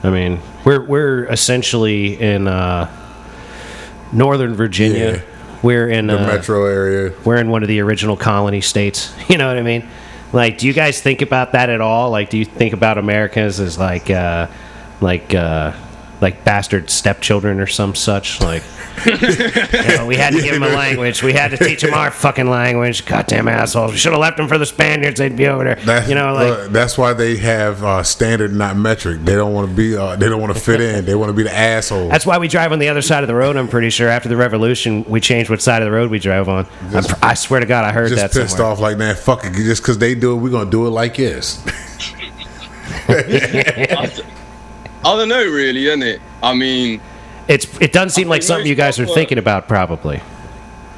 I 0.02 0.10
mean, 0.10 0.40
we're 0.64 0.82
we're 0.84 1.24
essentially 1.26 2.20
in 2.20 2.48
uh, 2.48 2.90
Northern 4.12 4.54
Virginia. 4.54 5.22
Yeah. 5.24 5.35
We're 5.62 5.88
in 5.88 6.06
The 6.06 6.22
uh, 6.22 6.26
metro 6.26 6.66
area. 6.66 7.12
we're 7.24 7.36
in 7.36 7.48
one 7.50 7.62
of 7.62 7.68
the 7.68 7.80
original 7.80 8.16
colony 8.16 8.60
states. 8.60 9.14
You 9.28 9.38
know 9.38 9.48
what 9.48 9.56
I 9.58 9.62
mean? 9.62 9.88
Like, 10.32 10.58
do 10.58 10.66
you 10.66 10.72
guys 10.72 11.00
think 11.00 11.22
about 11.22 11.52
that 11.52 11.68
at 11.70 11.80
all? 11.80 12.10
Like, 12.10 12.30
do 12.30 12.38
you 12.38 12.44
think 12.44 12.72
about 12.74 12.98
Americans 12.98 13.58
as 13.60 13.78
like, 13.78 14.10
uh, 14.10 14.48
like, 15.00 15.34
uh, 15.34 15.72
like 16.20 16.44
bastard 16.44 16.90
stepchildren 16.90 17.60
or 17.60 17.66
some 17.66 17.94
such? 17.94 18.40
Like, 18.40 18.62
you 19.04 19.12
know, 19.96 20.06
we 20.06 20.16
had 20.16 20.32
to 20.32 20.40
give 20.40 20.52
them 20.54 20.62
a 20.62 20.68
language. 20.68 21.22
We 21.22 21.32
had 21.34 21.50
to 21.50 21.58
teach 21.58 21.82
them 21.82 21.92
our 21.92 22.10
fucking 22.10 22.48
language. 22.48 23.04
Goddamn 23.04 23.46
assholes! 23.48 23.92
We 23.92 23.98
should 23.98 24.12
have 24.12 24.20
left 24.20 24.38
them 24.38 24.48
for 24.48 24.56
the 24.56 24.64
Spaniards. 24.66 25.18
They'd 25.18 25.36
be 25.36 25.46
over 25.46 25.64
there. 25.64 25.74
That's, 25.76 26.08
you 26.08 26.14
know, 26.14 26.32
like. 26.32 26.50
uh, 26.52 26.68
that's 26.68 26.96
why 26.96 27.12
they 27.12 27.36
have 27.36 27.84
uh, 27.84 28.02
standard, 28.02 28.54
not 28.54 28.76
metric. 28.76 29.20
They 29.20 29.34
don't 29.34 29.52
want 29.52 29.68
to 29.68 29.74
be. 29.76 29.94
Uh, 29.96 30.16
they 30.16 30.28
don't 30.28 30.40
want 30.40 30.54
to 30.54 30.60
fit 30.60 30.80
in. 30.80 31.04
They 31.04 31.14
want 31.14 31.28
to 31.28 31.34
be 31.34 31.42
the 31.42 31.54
asshole. 31.54 32.08
that's 32.08 32.24
why 32.24 32.38
we 32.38 32.48
drive 32.48 32.72
on 32.72 32.78
the 32.78 32.88
other 32.88 33.02
side 33.02 33.22
of 33.22 33.28
the 33.28 33.34
road. 33.34 33.56
I'm 33.56 33.68
pretty 33.68 33.90
sure. 33.90 34.08
After 34.08 34.28
the 34.30 34.36
revolution, 34.36 35.04
we 35.04 35.20
changed 35.20 35.50
what 35.50 35.60
side 35.60 35.82
of 35.82 35.86
the 35.86 35.92
road 35.92 36.10
we 36.10 36.18
drove 36.18 36.48
on. 36.48 36.66
I'm 36.82 36.92
Just- 36.92 37.22
I 37.22 37.34
swear 37.34 37.60
to 37.60 37.66
God, 37.66 37.84
I 37.84 37.92
heard 37.92 38.08
Just 38.08 38.22
that 38.22 38.32
pissed 38.32 38.56
somewhere. 38.56 38.72
off 38.72 38.80
like 38.80 38.96
man. 38.96 39.14
Fuck 39.16 39.44
it. 39.44 39.52
Just 39.52 39.82
because 39.82 39.98
they 39.98 40.14
do 40.14 40.32
it, 40.32 40.36
we're 40.40 40.50
gonna 40.50 40.70
do 40.70 40.86
it 40.86 40.90
like 40.90 41.16
this. 41.16 41.62
I 45.06 45.16
don't 45.16 45.28
know, 45.28 45.44
really, 45.44 45.84
innit? 45.84 46.20
I 46.42 46.52
mean, 46.54 47.00
It's 47.48 47.66
it 47.80 47.92
doesn't 47.92 48.10
seem 48.10 48.28
like 48.28 48.42
something 48.42 48.66
you 48.66 48.74
guys 48.74 48.98
are 48.98 49.06
thinking 49.06 49.38
about, 49.38 49.68
probably. 49.68 50.20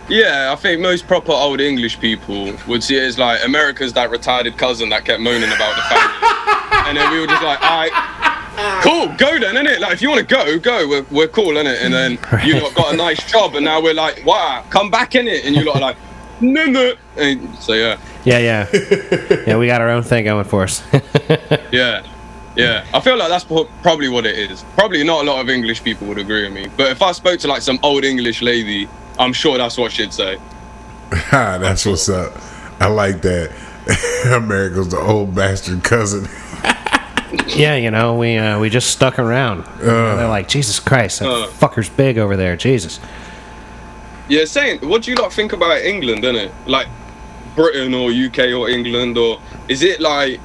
yeah, 0.09 0.51
I 0.51 0.57
think 0.57 0.81
most 0.81 1.07
proper 1.07 1.33
old 1.33 1.61
English 1.61 2.01
people 2.01 2.55
would 2.67 2.83
see 2.83 2.97
it 2.97 3.03
as 3.03 3.19
like 3.19 3.45
America's 3.45 3.93
that 3.93 4.11
retarded 4.11 4.57
cousin 4.57 4.89
that 4.89 5.05
kept 5.05 5.21
moaning 5.21 5.53
about 5.53 5.77
the 5.77 5.83
family. 5.83 6.87
and 6.89 6.97
then 6.97 7.13
we 7.13 7.21
were 7.21 7.27
just 7.27 7.43
like, 7.43 7.61
all 7.61 7.81
right, 7.83 8.83
cool, 8.83 9.09
go 9.19 9.39
then, 9.39 9.57
innit? 9.57 9.79
Like, 9.81 9.93
if 9.93 10.01
you 10.03 10.09
want 10.09 10.27
to 10.27 10.35
go, 10.35 10.59
go, 10.59 10.89
we're, 10.89 11.07
we're 11.11 11.29
cool, 11.29 11.53
innit? 11.55 11.79
And 11.83 11.93
then 11.93 12.13
you 12.47 12.59
lot 12.63 12.75
got 12.75 12.95
a 12.95 12.97
nice 12.97 13.23
job, 13.31 13.55
and 13.57 13.65
now 13.67 13.83
we're 13.83 13.93
like, 13.93 14.25
wow, 14.25 14.65
come 14.71 14.91
back 14.91 15.15
in 15.17 15.29
it. 15.29 15.45
And 15.45 15.55
you 15.55 15.65
lot 15.65 15.77
are 15.77 15.83
like, 15.83 15.97
no, 16.41 16.65
no. 16.65 16.95
And 17.19 17.55
so, 17.59 17.75
yeah, 17.75 17.99
Yeah, 18.25 18.39
yeah, 18.39 18.67
yeah. 19.47 19.59
We 19.59 19.67
got 19.67 19.83
our 19.83 19.91
own 19.91 20.03
thing 20.03 20.25
going 20.25 20.45
for 20.47 20.63
us. 20.63 20.83
yeah. 21.73 22.07
Yeah, 22.59 22.85
I 22.93 23.01
feel 23.01 23.17
like 23.17 23.29
that's 23.29 23.45
probably 23.45 24.09
what 24.09 24.27
it 24.27 24.37
is. 24.37 24.65
Probably 24.75 25.05
not 25.05 25.25
a 25.25 25.31
lot 25.31 25.41
of 25.41 25.49
English 25.49 25.85
people 25.85 26.09
would 26.09 26.19
agree 26.19 26.43
with 26.43 26.53
me. 26.53 26.67
But 26.77 26.91
if 26.91 27.01
I 27.03 27.13
spoke 27.13 27.39
to 27.41 27.49
like 27.49 27.63
some 27.63 27.79
old 27.85 28.05
English 28.05 28.43
lady, 28.43 28.89
I'm 29.19 29.33
sure 29.33 29.57
that's 29.59 29.79
what 29.79 29.93
she'd 29.93 30.13
say. 30.13 30.39
Ah, 31.33 31.57
that's 31.61 31.87
what's 31.87 32.09
up. 32.09 32.33
I 32.81 32.89
like 32.89 33.23
that. 33.23 33.53
America's 34.35 34.89
the 34.89 34.99
old 34.99 35.35
bastard 35.35 35.85
cousin. 35.85 36.29
yeah, 37.57 37.77
you 37.77 37.91
know, 37.91 38.17
we 38.17 38.37
uh, 38.37 38.59
we 38.59 38.71
just 38.71 38.91
stuck 38.91 39.19
around. 39.19 39.65
They're 39.79 40.29
like, 40.29 40.49
Jesus 40.49 40.81
Christ, 40.81 41.21
that 41.21 41.29
Uh. 41.29 41.47
fucker's 41.47 41.89
big 41.89 42.19
over 42.19 42.37
there. 42.37 42.57
Jesus. 42.57 42.99
Yeah, 44.29 44.45
saying, 44.45 44.81
what 44.87 45.03
do 45.05 45.11
you 45.11 45.17
lot 45.17 45.33
think 45.33 45.53
about 45.53 45.81
England, 45.83 46.25
innit? 46.25 46.51
Like 46.67 46.89
Britain 47.55 47.95
or 47.95 48.11
UK 48.11 48.53
or 48.53 48.69
England, 48.69 49.17
or 49.17 49.41
is 49.69 49.83
it 49.83 50.01
like 50.01 50.41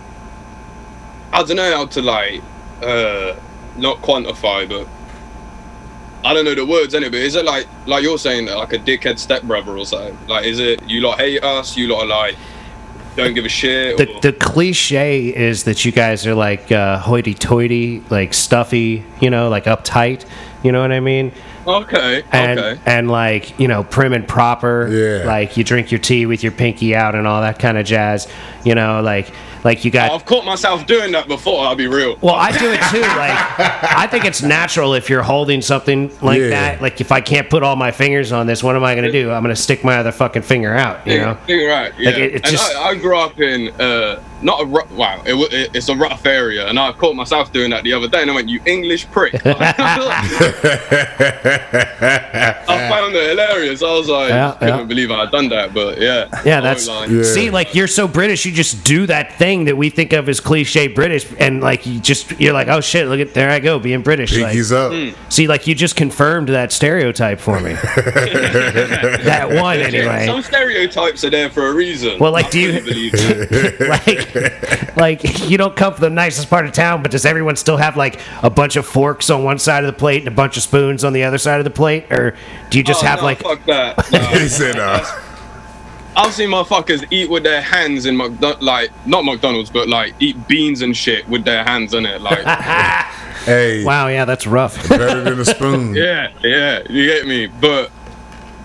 I 1.34 1.44
don't 1.44 1.58
know 1.58 1.76
how 1.76 1.86
to 1.88 2.02
like 2.02 2.42
uh 2.82 3.36
not 3.78 3.98
quantify, 4.02 4.70
but 4.70 4.88
I 6.26 6.34
don't 6.34 6.46
know 6.46 6.56
the 6.56 6.66
words 6.66 6.94
in 6.94 7.04
it, 7.04 7.12
but 7.12 7.20
is 7.20 7.36
it 7.36 7.44
like 7.44 7.68
like 7.86 8.04
you're 8.04 8.18
saying 8.18 8.46
like 8.46 8.74
a 8.74 8.78
dickhead 8.80 9.20
stepbrother 9.20 9.78
or 9.78 9.86
something? 9.86 10.18
Like, 10.28 10.46
is 10.46 10.60
it 10.60 10.88
you 10.88 11.02
lot 11.02 11.20
hate 11.20 11.44
us? 11.44 11.76
You 11.76 11.88
lot 11.88 12.04
are 12.04 12.08
like 12.08 12.36
don't 13.16 13.34
give 13.36 13.46
a 13.46 13.50
shit? 13.50 13.98
The, 13.98 14.10
or- 14.12 14.22
the 14.22 14.34
cliche 14.34 15.28
is 15.36 15.66
that 15.66 15.86
you 15.86 15.92
guys 15.92 16.26
are 16.26 16.34
like 16.34 16.72
uh, 16.72 16.98
hoity-toity, 16.98 18.04
like 18.10 18.34
stuffy, 18.34 19.06
you 19.22 19.30
know, 19.30 19.50
like 19.50 19.66
uptight. 19.66 20.26
You 20.64 20.72
know 20.72 20.82
what 20.82 20.92
I 20.92 21.00
mean? 21.00 21.32
okay, 21.68 22.24
and 22.32 22.60
okay. 22.60 22.82
and 22.86 23.10
like 23.10 23.58
you 23.60 23.68
know 23.68 23.84
prim 23.84 24.14
and 24.14 24.28
proper 24.28 24.88
Yeah. 24.90 25.26
like 25.26 25.56
you 25.58 25.64
drink 25.64 25.92
your 25.92 26.00
tea 26.00 26.26
with 26.26 26.44
your 26.44 26.52
pinky 26.52 26.96
out 26.96 27.16
and 27.16 27.26
all 27.26 27.42
that 27.42 27.58
kind 27.58 27.78
of 27.78 27.86
jazz 27.86 28.28
you 28.66 28.76
know 28.76 29.02
like 29.02 29.32
like 29.64 29.86
you 29.86 29.92
got 29.92 30.12
I've 30.12 30.26
caught 30.26 30.46
myself 30.46 30.86
doing 30.86 31.12
that 31.14 31.28
before. 31.28 31.66
I'll 31.66 31.76
be 31.76 31.88
real. 31.88 32.18
well 32.22 32.36
i 32.36 32.52
do 32.52 32.72
it 32.72 32.82
too 32.92 33.02
like 33.02 33.60
i 33.98 34.08
think 34.08 34.26
it's 34.26 34.42
natural 34.42 34.94
if 34.94 35.10
you're 35.10 35.24
holding 35.24 35.62
something 35.62 36.12
like 36.22 36.40
Yeah. 36.40 36.50
that 36.50 36.82
like 36.82 37.00
if 37.02 37.12
i 37.12 37.22
can't 37.22 37.50
put 37.50 37.64
all 37.64 37.76
my 37.76 37.92
fingers 37.92 38.32
on 38.32 38.48
this 38.48 38.64
what 38.64 38.76
am 38.76 38.84
i 38.84 38.94
going 38.96 39.06
to 39.06 39.12
do 39.12 39.32
i'm 39.32 39.44
going 39.44 39.56
to 39.56 39.62
stick 39.62 39.84
my 39.84 39.98
other 39.98 40.12
fucking 40.12 40.42
finger 40.42 40.74
out 40.74 41.06
you 41.08 41.18
know 41.20 41.38
You're 41.48 41.70
right. 41.70 41.94
Yeah. 41.98 42.10
Like, 42.10 42.20
it- 42.20 42.36
it's 42.36 42.50
and 42.50 42.58
just- 42.58 42.76
I, 42.76 42.90
I 42.90 42.96
grew 42.96 43.18
up 43.18 43.40
in 43.40 43.70
uh, 43.80 44.22
not 44.44 44.62
a 44.62 44.66
rough, 44.66 44.92
wow. 44.92 45.22
It, 45.26 45.34
wa- 45.34 45.48
it, 45.52 45.72
it's 45.74 45.90
a 45.90 45.96
rough 45.96 46.26
area, 46.26 46.68
and 46.68 46.80
I 46.80 46.92
caught 46.92 47.16
myself 47.16 47.52
doing 47.52 47.70
that 47.72 47.84
the 47.84 47.94
other 47.94 48.08
day, 48.08 48.22
and 48.22 48.32
I 48.32 48.36
went, 48.36 48.50
"You 48.50 48.60
English 48.66 49.10
prick." 49.12 49.34
I 49.46 49.74
found 52.90 53.16
it 53.16 53.30
hilarious. 53.30 53.82
I 53.84 53.92
was 53.98 54.10
like, 54.10 54.30
Yeah, 54.30 54.56
couldn't 54.60 54.78
yeah. 54.80 54.84
believe 54.86 55.12
I 55.12 55.22
had 55.22 55.32
done 55.32 55.50
that, 55.50 55.74
but 55.74 56.00
yeah. 56.00 56.28
yeah 56.46 56.62
that's. 56.62 56.88
Yeah. 56.88 57.24
see 57.24 57.50
like 57.50 57.76
you're 57.76 57.88
so 57.88 58.08
british 58.08 58.46
you 58.46 58.52
just 58.52 58.84
do 58.84 59.06
that 59.08 59.34
thing 59.34 59.66
that 59.66 59.76
we 59.76 59.90
think 59.90 60.14
of 60.14 60.28
as 60.30 60.40
cliche 60.40 60.88
british 60.88 61.26
and 61.40 61.62
like 61.62 61.86
you 61.86 62.00
just 62.00 62.40
you're 62.40 62.54
like 62.54 62.68
oh 62.68 62.82
shit 62.82 63.08
look 63.08 63.20
at 63.20 63.34
there 63.34 63.50
i 63.50 63.60
go 63.60 63.80
being 63.80 64.02
british 64.02 64.36
like, 64.38 64.58
up. 64.72 64.92
Hmm. 64.92 65.10
see 65.30 65.48
like 65.48 65.68
you 65.68 65.76
just 65.76 65.96
confirmed 65.96 66.50
that 66.50 66.72
stereotype 66.72 67.40
for 67.40 67.60
me 67.60 67.74
that 69.24 69.50
one 69.62 69.80
anyway 69.80 70.26
Some 70.26 70.42
stereotypes 70.42 71.24
are 71.24 71.30
there 71.30 71.50
for 71.50 71.68
a 71.68 71.74
reason. 71.74 72.20
Well, 72.20 72.32
like, 72.32 72.48
I 72.48 72.50
do 72.50 72.60
you- 72.60 72.80
fully 72.80 72.92
believe 72.94 73.12
that. 73.14 73.90
like 74.08 74.33
like 74.96 75.50
you 75.50 75.58
don't 75.58 75.76
come 75.76 75.94
from 75.94 76.02
the 76.02 76.10
nicest 76.10 76.50
part 76.50 76.66
of 76.66 76.72
town 76.72 77.02
but 77.02 77.12
does 77.12 77.26
everyone 77.26 77.56
still 77.56 77.78
have 77.78 77.96
like 77.98 78.20
a 78.42 78.50
bunch 78.50 78.76
of 78.76 78.86
forks 78.86 79.30
on 79.30 79.44
one 79.44 79.58
side 79.60 79.84
of 79.84 79.92
the 79.94 79.98
plate 79.98 80.20
and 80.20 80.28
a 80.28 80.32
bunch 80.32 80.58
of 80.58 80.64
spoons 80.64 81.04
on 81.04 81.14
the 81.14 81.24
other 81.24 81.38
side 81.38 81.60
of 81.60 81.64
the 81.64 81.70
plate 81.72 82.12
or 82.12 82.36
do 82.70 82.78
you 82.78 82.84
just 82.84 83.04
Oh, 83.04 83.08
have 83.08 83.20
no, 83.20 83.26
like 83.26 83.40
fuck 83.40 83.64
that. 83.66 83.98
No. 84.12 84.20
he 84.20 84.48
said, 84.48 84.78
uh, 84.78 85.04
I've 86.16 86.32
seen 86.34 86.50
motherfuckers 86.50 87.06
eat 87.12 87.30
with 87.30 87.42
their 87.44 87.62
hands 87.62 88.06
in 88.06 88.16
McDo- 88.16 88.62
like 88.62 88.92
not 89.08 89.26
McDonald's, 89.26 89.72
but 89.72 89.88
like 89.90 90.14
eat 90.20 90.48
beans 90.48 90.84
and 90.84 90.96
shit 90.96 91.28
with 91.28 91.44
their 91.44 91.64
hands 91.64 91.96
in 91.96 92.06
it. 92.06 92.22
Like, 92.22 92.46
hey, 93.46 93.84
wow 93.86 94.08
yeah 94.08 94.24
that's 94.26 94.46
rough 94.46 94.88
better 94.90 95.22
than 95.24 95.40
a 95.40 95.46
spoon. 95.46 95.96
yeah, 95.96 96.32
yeah, 96.44 96.84
you 96.90 97.08
get 97.08 97.26
me. 97.26 97.48
But 97.48 97.92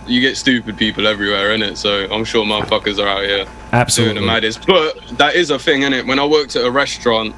you 0.08 0.20
get 0.20 0.36
stupid 0.36 0.76
people 0.76 1.06
everywhere 1.06 1.52
in 1.52 1.62
it, 1.62 1.76
so 1.76 2.08
I'm 2.10 2.24
sure 2.24 2.44
motherfuckers 2.44 2.98
are 2.98 3.08
out 3.08 3.24
here 3.24 3.44
doing 3.44 3.56
absolutely 3.72 4.20
the 4.20 4.26
maddest. 4.26 4.66
But 4.66 4.96
that 5.18 5.34
is 5.34 5.50
a 5.50 5.58
thing 5.58 5.82
in 5.82 5.92
it. 5.92 6.06
When 6.06 6.18
I 6.18 6.26
worked 6.26 6.56
at 6.56 6.64
a 6.64 6.70
restaurant, 6.70 7.34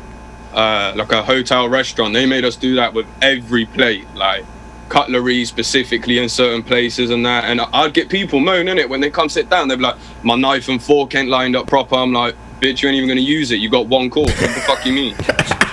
uh, 0.53 0.93
like 0.97 1.13
a 1.13 1.23
hotel 1.23 1.69
restaurant, 1.69 2.15
they 2.15 2.27
made 2.27 2.45
us 2.45 2.57
do 2.57 2.77
that 2.77 2.95
with 2.95 3.07
every 3.23 3.67
plate, 3.67 4.07
like 4.15 4.45
cutlery 4.89 5.45
specifically 5.45 6.19
in 6.19 6.29
certain 6.29 6.63
places 6.63 7.11
and 7.11 7.25
that. 7.25 7.45
And 7.45 7.61
I'd 7.61 7.95
get 7.95 8.09
people 8.09 8.41
moaning 8.41 8.79
it 8.79 8.89
when 8.89 9.01
they 9.01 9.11
come 9.11 9.29
sit 9.29 9.49
down. 9.49 9.69
They'd 9.69 9.77
be 9.77 9.83
like, 9.83 9.97
"My 10.23 10.37
knife 10.37 10.69
and 10.69 10.83
fork 10.83 11.15
ain't 11.15 11.29
lined 11.29 11.57
up 11.57 11.67
proper." 11.67 11.97
I'm 11.97 12.13
like, 12.13 12.35
"Bitch, 12.61 12.83
you 12.83 12.89
ain't 12.89 12.97
even 12.97 13.09
gonna 13.09 13.21
use 13.21 13.51
it. 13.51 13.57
You 13.57 13.69
got 13.69 13.87
one 13.87 14.11
course. 14.11 14.33
What 14.41 14.55
the 14.55 14.61
fuck 14.61 14.85
you 14.87 14.93
mean?" 14.93 15.15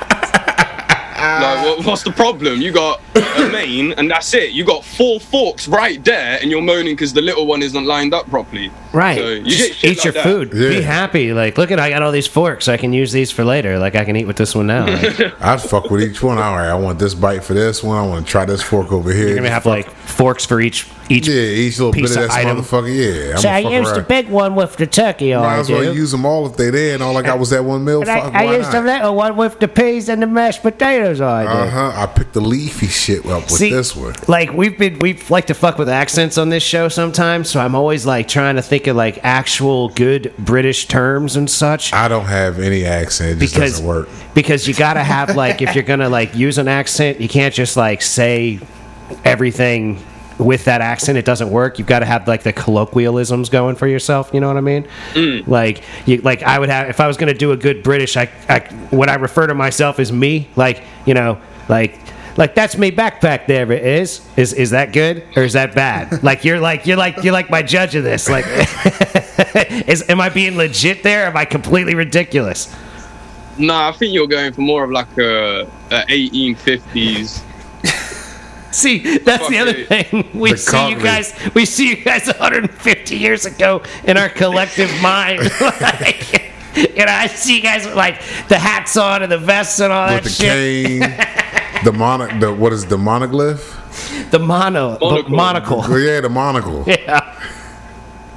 Like, 1.28 1.58
ah. 1.60 1.76
what, 1.78 1.86
what's 1.86 2.04
the 2.04 2.12
problem? 2.12 2.62
You 2.62 2.72
got 2.72 3.02
a 3.16 3.50
main, 3.52 3.92
and 3.94 4.10
that's 4.10 4.34
it. 4.34 4.52
You 4.52 4.64
got 4.66 4.84
four 4.86 5.20
forks 5.20 5.68
right 5.68 6.04
there, 6.04 6.40
and 6.42 6.50
you're 6.52 6.62
moaning 6.62 6.96
because 6.96 7.14
the 7.14 7.22
little 7.22 7.46
one 7.46 7.62
isn't 7.62 7.86
lined 7.86 8.14
up 8.14 8.30
properly. 8.30 8.72
right 8.94 9.18
So 9.18 9.30
you 9.30 9.44
Just 9.46 9.84
eat 9.84 9.98
like 9.98 10.04
your 10.06 10.14
that. 10.14 10.24
food 10.24 10.52
be 10.52 10.82
happy 10.82 11.34
like 11.34 11.58
look 11.58 11.72
at 11.72 11.80
i 11.80 11.90
got 11.90 12.02
all 12.02 12.12
these 12.12 12.26
forks 12.28 12.68
i 12.68 12.78
can 12.78 12.94
use 12.94 13.12
these 13.12 13.32
for 13.32 13.44
later 13.44 13.78
like 13.78 13.96
i 13.96 14.04
can 14.06 14.16
eat 14.16 14.26
with 14.26 14.38
this 14.38 14.56
one 14.56 14.68
now 14.68 14.86
Like, 14.88 15.20
I 15.42 15.58
fuck 15.58 15.90
with 15.92 16.02
each 16.02 16.24
one. 16.24 16.38
All 16.38 16.56
right, 16.56 16.70
I 16.70 16.76
want 16.76 16.98
this 17.00 17.14
bite 17.14 17.44
for 17.44 17.54
this 17.54 17.84
one. 17.84 17.98
I 17.98 18.08
want 18.08 18.26
to 18.26 18.32
try 18.32 18.46
this 18.46 18.62
fork 18.64 18.92
over 18.92 19.12
here. 19.12 19.28
you're 19.28 19.36
gonna 19.36 19.50
have 19.50 19.66
like 19.66 19.90
forks 19.92 20.46
for 20.46 20.60
each 20.62 20.88
each 21.10 21.28
yeah, 21.28 21.36
each 21.42 21.78
little 21.80 21.92
bit 21.94 22.02
piece 22.02 22.16
of 22.16 22.24
of 22.24 22.30
that 22.30 22.38
item. 22.38 22.58
motherfucker. 22.58 22.94
Yeah, 23.28 23.32
I'm 23.34 23.38
So 23.38 23.50
I 23.50 23.64
fuck 23.64 23.72
used 23.72 23.96
the 23.96 24.02
big 24.02 24.30
one 24.30 24.56
with 24.56 24.76
the 24.76 24.88
turkey 24.88 25.34
on 25.34 25.44
Might 25.44 25.58
it, 25.58 25.60
as 25.62 25.70
well 25.70 25.94
use 25.94 26.12
them 26.12 26.26
all 26.26 26.46
if 26.48 26.58
they 26.58 26.70
there, 26.70 26.94
and 26.94 27.04
all 27.04 27.16
I 27.18 27.22
got 27.22 27.40
was 27.40 27.50
that 27.52 27.64
one 27.64 27.84
meal. 27.86 28.02
And 28.02 28.10
I, 28.12 28.20
I 28.20 28.46
why 28.46 28.58
used 28.58 28.72
the 28.72 28.82
not? 28.82 28.86
little 29.02 29.16
one 29.16 29.38
with 29.38 29.60
the 29.60 29.68
peas 29.68 30.10
and 30.10 30.22
the 30.22 30.28
mashed 30.28 30.62
potatoes 30.62 31.22
on 31.22 31.44
it. 31.44 31.48
Uh 31.48 31.70
huh. 31.70 31.92
I 31.96 32.06
picked 32.08 32.34
the 32.34 32.42
leafy 32.42 32.88
shit 32.88 33.26
up 33.26 33.44
with 33.44 33.52
See, 33.52 33.72
this 33.72 33.96
one. 33.96 34.16
Like 34.28 34.52
we've 34.54 34.78
been 34.78 35.00
we 35.00 35.14
like 35.30 35.48
to 35.48 35.54
fuck 35.54 35.78
with 35.78 35.90
accents 35.90 36.38
on 36.38 36.50
this 36.50 36.64
show 36.64 36.88
sometimes, 36.90 37.50
so 37.50 37.60
I'm 37.60 37.76
always 37.76 38.06
like 38.06 38.28
trying 38.28 38.56
to 38.58 38.62
think 38.62 38.88
of 38.88 38.96
like 38.96 39.20
actual 39.24 39.90
good 39.90 40.34
British 40.38 40.88
terms 40.88 41.36
and 41.36 41.50
such. 41.50 41.94
I 41.94 42.08
don't 42.08 42.26
have 42.26 42.60
any 42.60 42.84
accent. 42.86 43.38
It 43.38 43.40
just 43.40 43.54
because 43.56 43.72
doesn't 43.74 43.86
work. 43.88 44.10
because 44.34 44.68
you 44.68 44.74
gotta 44.74 45.04
have 45.04 45.36
like 45.36 45.62
if 45.62 45.74
you're 45.76 45.84
gonna 45.84 46.10
like 46.10 46.36
use 46.36 46.58
an 46.58 46.68
accent, 46.68 47.22
you 47.22 47.30
can't 47.30 47.54
just 47.54 47.78
like 47.78 48.02
say 48.02 48.60
everything 49.24 50.04
with 50.40 50.66
that 50.66 50.82
accent. 50.82 51.18
It 51.18 51.26
doesn't 51.26 51.50
work. 51.50 51.80
You've 51.80 51.88
got 51.88 52.00
to 52.00 52.06
have 52.06 52.28
like 52.28 52.44
the 52.44 52.54
colloquialisms 52.54 53.50
going 53.50 53.76
for 53.76 53.88
yourself. 53.88 54.32
You 54.34 54.40
know 54.40 54.48
what 54.48 54.58
I 54.58 54.62
mean? 54.62 54.88
Mm. 55.14 55.48
Like 55.48 55.84
you 56.06 56.18
like 56.22 56.44
I 56.44 56.60
would 56.60 56.70
have 56.70 56.90
if 56.90 57.00
I 57.00 57.08
was 57.08 57.18
gonna 57.18 57.34
do 57.34 57.52
a 57.52 57.58
good 57.58 57.84
British. 57.84 58.18
I, 58.18 58.30
I 58.50 58.68
would 58.92 59.10
I 59.10 59.16
refer 59.16 59.48
to 59.48 59.56
myself 59.56 60.00
as 60.00 60.12
me. 60.12 60.50
Like 60.56 60.84
you 61.06 61.14
know 61.14 61.40
like. 61.70 62.00
Like 62.38 62.54
that's 62.54 62.78
me 62.78 62.92
backpack 62.92 63.48
there 63.48 63.72
it 63.72 63.84
is. 63.84 64.24
Is 64.38 64.54
is 64.54 64.70
that 64.70 64.94
good 64.94 65.24
or 65.36 65.42
is 65.42 65.54
that 65.54 65.74
bad? 65.74 66.22
Like 66.28 66.46
you're 66.46 66.60
like 66.60 66.86
you're 66.86 66.96
like 66.96 67.24
you're 67.24 67.34
like 67.34 67.50
my 67.50 67.64
judge 67.64 67.96
of 67.96 68.04
this. 68.04 68.30
Like 68.30 68.46
is 69.88 70.08
am 70.08 70.22
I 70.22 70.30
being 70.30 70.56
legit 70.56 71.02
there? 71.02 71.26
Am 71.26 71.36
I 71.36 71.46
completely 71.46 71.96
ridiculous? 71.96 72.72
Nah, 73.58 73.90
I 73.90 73.92
think 73.92 74.14
you're 74.14 74.28
going 74.28 74.54
for 74.54 74.62
more 74.62 74.84
of 74.84 74.92
like 74.92 75.18
a, 75.18 75.62
a 75.90 76.06
1850s. 76.10 77.42
See, 78.72 79.18
that's 79.20 79.48
the 79.50 79.58
other 79.60 79.74
Fuck 79.86 79.88
thing. 80.08 80.30
We 80.34 80.52
The 80.52 80.58
see 80.58 80.90
you 80.90 80.96
Cockney. 80.96 81.04
guys. 81.04 81.34
We 81.56 81.66
see 81.66 81.90
you 81.90 82.04
guys 82.04 82.26
150 82.28 83.16
years 83.18 83.46
ago 83.46 83.82
in 84.04 84.18
our 84.18 84.30
collective 84.30 84.90
mind. 85.02 85.40
like, 85.62 86.44
and 86.76 87.10
I 87.10 87.28
see 87.28 87.56
you 87.58 87.62
guys 87.62 87.86
with 87.86 87.96
like 87.96 88.20
the 88.50 88.58
hats 88.60 88.98
on 88.98 89.24
and 89.24 89.32
the 89.32 89.38
vests 89.38 89.80
and 89.80 89.92
all 89.92 90.08
With 90.14 90.24
that 90.24 90.24
the 90.26 90.30
shit. 90.30 91.02
cane, 91.02 91.84
the 91.86 91.92
mono, 91.94 92.40
the 92.40 92.54
what 92.54 92.74
is 92.74 92.86
the 92.86 92.98
monoglyph? 92.98 93.76
The 94.32 94.40
mono, 94.40 94.98
Monocle. 95.00 95.24
the 95.24 95.30
monocle. 95.30 95.82
Oh, 95.86 95.96
yeah, 95.96 96.22
the 96.22 96.30
monocle. 96.30 96.84
Yeah. 96.86 97.34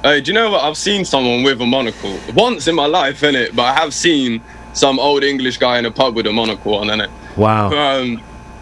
Hey, 0.01 0.21
do 0.21 0.31
you 0.31 0.33
know 0.33 0.49
what? 0.49 0.63
I've 0.63 0.77
seen 0.77 1.05
someone 1.05 1.43
with 1.43 1.61
a 1.61 1.65
monocle 1.65 2.17
once 2.33 2.67
in 2.67 2.73
my 2.73 2.87
life, 2.87 3.21
innit? 3.21 3.55
But 3.55 3.63
I 3.63 3.73
have 3.79 3.93
seen 3.93 4.41
some 4.73 4.97
old 4.99 5.23
English 5.23 5.57
guy 5.57 5.77
in 5.77 5.85
a 5.85 5.91
pub 5.91 6.15
with 6.15 6.25
a 6.25 6.31
monocle 6.33 6.73
on, 6.75 6.87
innit? 6.87 7.11
Wow. 7.37 7.69
Um, 7.71 8.19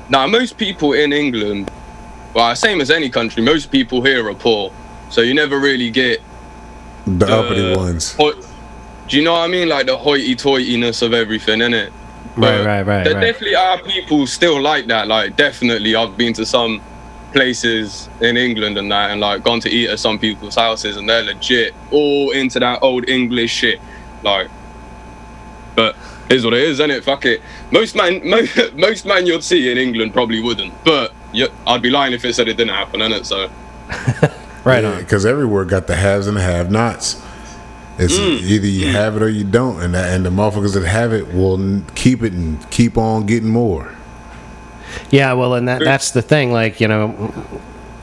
now, 0.10 0.28
most 0.28 0.58
people 0.58 0.94
in 0.94 1.14
England, 1.14 1.72
well, 2.34 2.56
same 2.56 2.82
as 2.82 2.90
any 2.90 3.10
country, 3.10 3.44
most 3.44 3.72
people 3.72 4.02
here 4.02 4.28
are 4.28 4.36
poor. 4.36 4.72
So 5.10 5.22
you 5.22 5.34
never 5.34 5.60
really 5.60 5.90
get. 5.90 6.22
The 7.06 7.26
uh, 7.28 7.42
uppity 7.42 7.76
ones. 7.76 8.14
hoi- 8.14 8.42
do 9.08 9.18
you 9.18 9.24
know 9.24 9.34
what 9.34 9.42
I 9.42 9.48
mean? 9.48 9.68
Like 9.68 9.88
the 9.88 9.98
hoity 9.98 10.36
toityness 10.36 11.02
of 11.02 11.14
everything, 11.14 11.60
innit? 11.60 11.92
Right, 12.36 12.64
right, 12.64 12.86
right, 12.86 13.04
There 13.04 13.16
right. 13.16 13.22
definitely 13.22 13.56
are 13.56 13.82
people 13.82 14.28
still 14.28 14.62
like 14.62 14.86
that. 14.88 15.08
Like, 15.08 15.36
definitely, 15.36 15.96
I've 15.96 16.16
been 16.16 16.34
to 16.34 16.46
some 16.46 16.80
places 17.34 18.08
in 18.22 18.38
England 18.38 18.78
and 18.78 18.92
that, 18.92 19.12
and 19.12 19.20
like 19.20 19.44
gone 19.44 19.60
to 19.62 19.70
eat 19.70 19.90
at 19.90 20.00
some 20.00 20.20
people's 20.20 20.56
houses, 20.56 20.98
and 20.98 21.10
they're 21.10 21.24
legit 21.24 21.74
all 21.92 22.32
into 22.32 22.60
that 22.60 22.80
old 22.84 23.10
English 23.10 23.52
shit. 23.52 23.82
Like, 24.24 24.50
but 25.76 25.96
is 26.30 26.46
what 26.46 26.54
it 26.54 26.62
is, 26.62 26.80
isn't 26.80 26.92
it? 26.92 27.04
Fuck 27.04 27.26
it. 27.26 27.42
Most 27.72 27.96
man, 27.96 28.22
most, 28.30 28.74
most 28.76 29.06
man 29.06 29.26
you'd 29.26 29.44
see 29.44 29.72
in 29.72 29.78
England 29.78 30.14
probably 30.14 30.42
wouldn't, 30.42 30.74
but 30.84 31.14
yeah, 31.34 31.48
I'd 31.68 31.82
be 31.82 31.90
lying 31.90 32.14
if 32.14 32.24
it 32.26 32.34
said 32.34 32.48
it 32.48 32.58
didn't 32.58 32.74
happen, 32.76 33.00
innit? 33.02 33.26
So. 33.26 33.50
Right 34.66 34.84
on. 34.84 35.00
Because 35.00 35.26
everywhere 35.26 35.64
got 35.64 35.88
the 35.88 35.96
haves 35.96 36.28
and 36.28 36.36
the 36.36 36.42
have-nots. 36.42 37.22
It's 37.98 38.18
Mm. 38.20 38.42
either 38.42 38.68
you 38.68 38.88
have 38.90 39.16
it 39.16 39.24
or 39.24 39.30
you 39.30 39.46
don't, 39.46 39.82
and 39.82 39.94
that, 39.96 40.14
and 40.14 40.26
the 40.26 40.30
motherfuckers 40.30 40.74
that 40.74 40.86
have 40.86 41.14
it 41.14 41.34
will 41.34 41.82
keep 41.96 42.22
it 42.24 42.34
and 42.34 42.70
keep 42.70 42.98
on 42.98 43.26
getting 43.26 43.50
more. 43.50 43.94
Yeah, 45.12 45.32
well, 45.34 45.54
and 45.54 45.68
that 45.70 45.82
that's 45.84 46.12
the 46.12 46.22
thing. 46.22 46.52
Like, 46.52 46.82
you 46.82 46.88
know, 46.90 47.34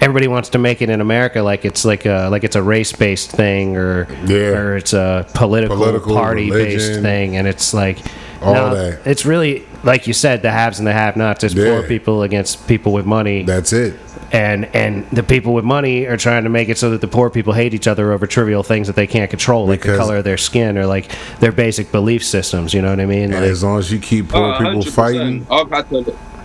everybody 0.06 0.28
wants 0.28 0.50
to 0.50 0.58
make 0.58 0.80
it 0.82 0.88
in 0.88 1.00
America 1.00 1.42
like 1.42 1.64
it's 1.64 1.84
like 1.84 2.06
a 2.06 2.28
like 2.30 2.44
it's 2.44 2.54
a 2.54 2.62
race 2.62 2.92
based 2.92 3.32
thing 3.32 3.76
or 3.76 4.06
Yeah. 4.24 4.36
or 4.56 4.76
it's 4.76 4.92
a 4.92 5.26
political, 5.34 5.76
Political, 5.76 6.14
party 6.14 6.48
based 6.48 7.02
thing, 7.02 7.36
and 7.36 7.48
it's 7.48 7.74
like 7.74 7.98
all 8.40 8.54
no, 8.54 8.74
that. 8.76 9.00
It's 9.04 9.26
really 9.26 9.66
like 9.82 10.06
you 10.06 10.12
said, 10.12 10.42
the 10.42 10.52
haves 10.52 10.78
and 10.78 10.86
the 10.86 10.92
have 10.92 11.16
nots. 11.16 11.42
It's 11.42 11.54
Yeah. 11.54 11.70
poor 11.70 11.82
people 11.82 12.22
against 12.22 12.68
people 12.68 12.92
with 12.92 13.04
money, 13.04 13.42
That's 13.42 13.72
it. 13.72 13.94
and 14.30 14.68
and 14.74 15.04
the 15.10 15.24
people 15.24 15.54
with 15.54 15.64
money 15.64 16.06
are 16.06 16.16
trying 16.16 16.44
to 16.44 16.50
make 16.50 16.68
it 16.68 16.78
so 16.78 16.90
that 16.90 17.00
the 17.00 17.08
poor 17.08 17.28
people 17.28 17.52
hate 17.52 17.74
each 17.74 17.88
other 17.88 18.12
over 18.12 18.28
trivial 18.28 18.62
things 18.62 18.86
that 18.86 18.94
they 18.94 19.08
can't 19.08 19.28
control, 19.30 19.66
like 19.66 19.82
the 19.82 19.96
color 19.96 20.18
of 20.18 20.24
their 20.24 20.36
skin 20.38 20.78
or 20.78 20.86
like 20.86 21.10
their 21.40 21.52
basic 21.52 21.90
belief 21.90 22.24
systems. 22.24 22.72
You 22.72 22.80
know 22.82 22.90
what 22.90 23.00
I 23.00 23.06
mean? 23.06 23.32
And 23.32 23.42
Like, 23.42 23.50
as 23.50 23.64
long 23.64 23.80
as 23.80 23.90
you 23.90 23.98
keep 23.98 24.28
poor 24.28 24.52
Uh, 24.52 24.58
people 24.58 24.82
100%. 24.82 24.92
fighting, 24.92 25.46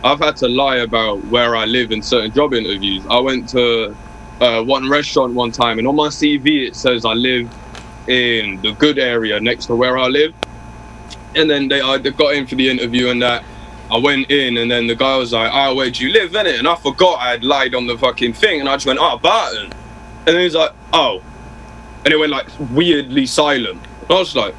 I've 0.03 0.19
had 0.19 0.37
to 0.37 0.47
I've 0.47 0.47
had 0.47 0.47
to 0.47 0.47
lie 0.47 0.77
about 0.77 1.23
where 1.25 1.55
I 1.55 1.65
live 1.65 1.91
in 1.91 2.01
certain 2.01 2.31
job 2.31 2.53
interviews. 2.53 3.03
I 3.09 3.19
went 3.19 3.49
to 3.49 3.95
uh, 4.39 4.63
one 4.63 4.89
restaurant 4.89 5.33
one 5.33 5.51
time, 5.51 5.79
and 5.79 5.87
on 5.87 5.95
my 5.95 6.07
CV 6.07 6.67
it 6.67 6.75
says 6.75 7.05
I 7.05 7.13
live 7.13 7.49
in 8.07 8.61
the 8.61 8.73
good 8.73 8.97
area 8.97 9.39
next 9.39 9.67
to 9.67 9.75
where 9.75 9.97
I 9.97 10.07
live. 10.07 10.33
And 11.35 11.49
then 11.49 11.67
they 11.67 11.81
I 11.81 11.97
got 11.97 12.33
in 12.33 12.47
for 12.47 12.55
the 12.55 12.69
interview, 12.69 13.09
and 13.09 13.21
that 13.21 13.43
I 13.89 13.97
went 13.97 14.31
in, 14.31 14.57
and 14.57 14.69
then 14.69 14.87
the 14.87 14.95
guy 14.95 15.17
was 15.17 15.33
like, 15.33 15.51
"Oh, 15.53 15.75
where 15.75 15.89
do 15.89 16.05
you 16.05 16.11
live?" 16.11 16.35
In 16.35 16.47
it, 16.47 16.59
and 16.59 16.67
I 16.67 16.75
forgot 16.75 17.19
I 17.19 17.31
had 17.31 17.43
lied 17.43 17.75
on 17.75 17.87
the 17.87 17.97
fucking 17.97 18.33
thing, 18.33 18.59
and 18.59 18.69
I 18.69 18.75
just 18.75 18.85
went, 18.85 18.99
"Oh, 19.01 19.17
Barton," 19.17 19.71
and 20.25 20.35
then 20.35 20.41
he's 20.41 20.55
like, 20.55 20.71
"Oh," 20.93 21.21
and 22.03 22.13
it 22.13 22.17
went 22.17 22.31
like 22.31 22.47
weirdly 22.71 23.25
silent. 23.25 23.79
And 24.01 24.11
I 24.11 24.19
was 24.19 24.35
like, 24.35 24.55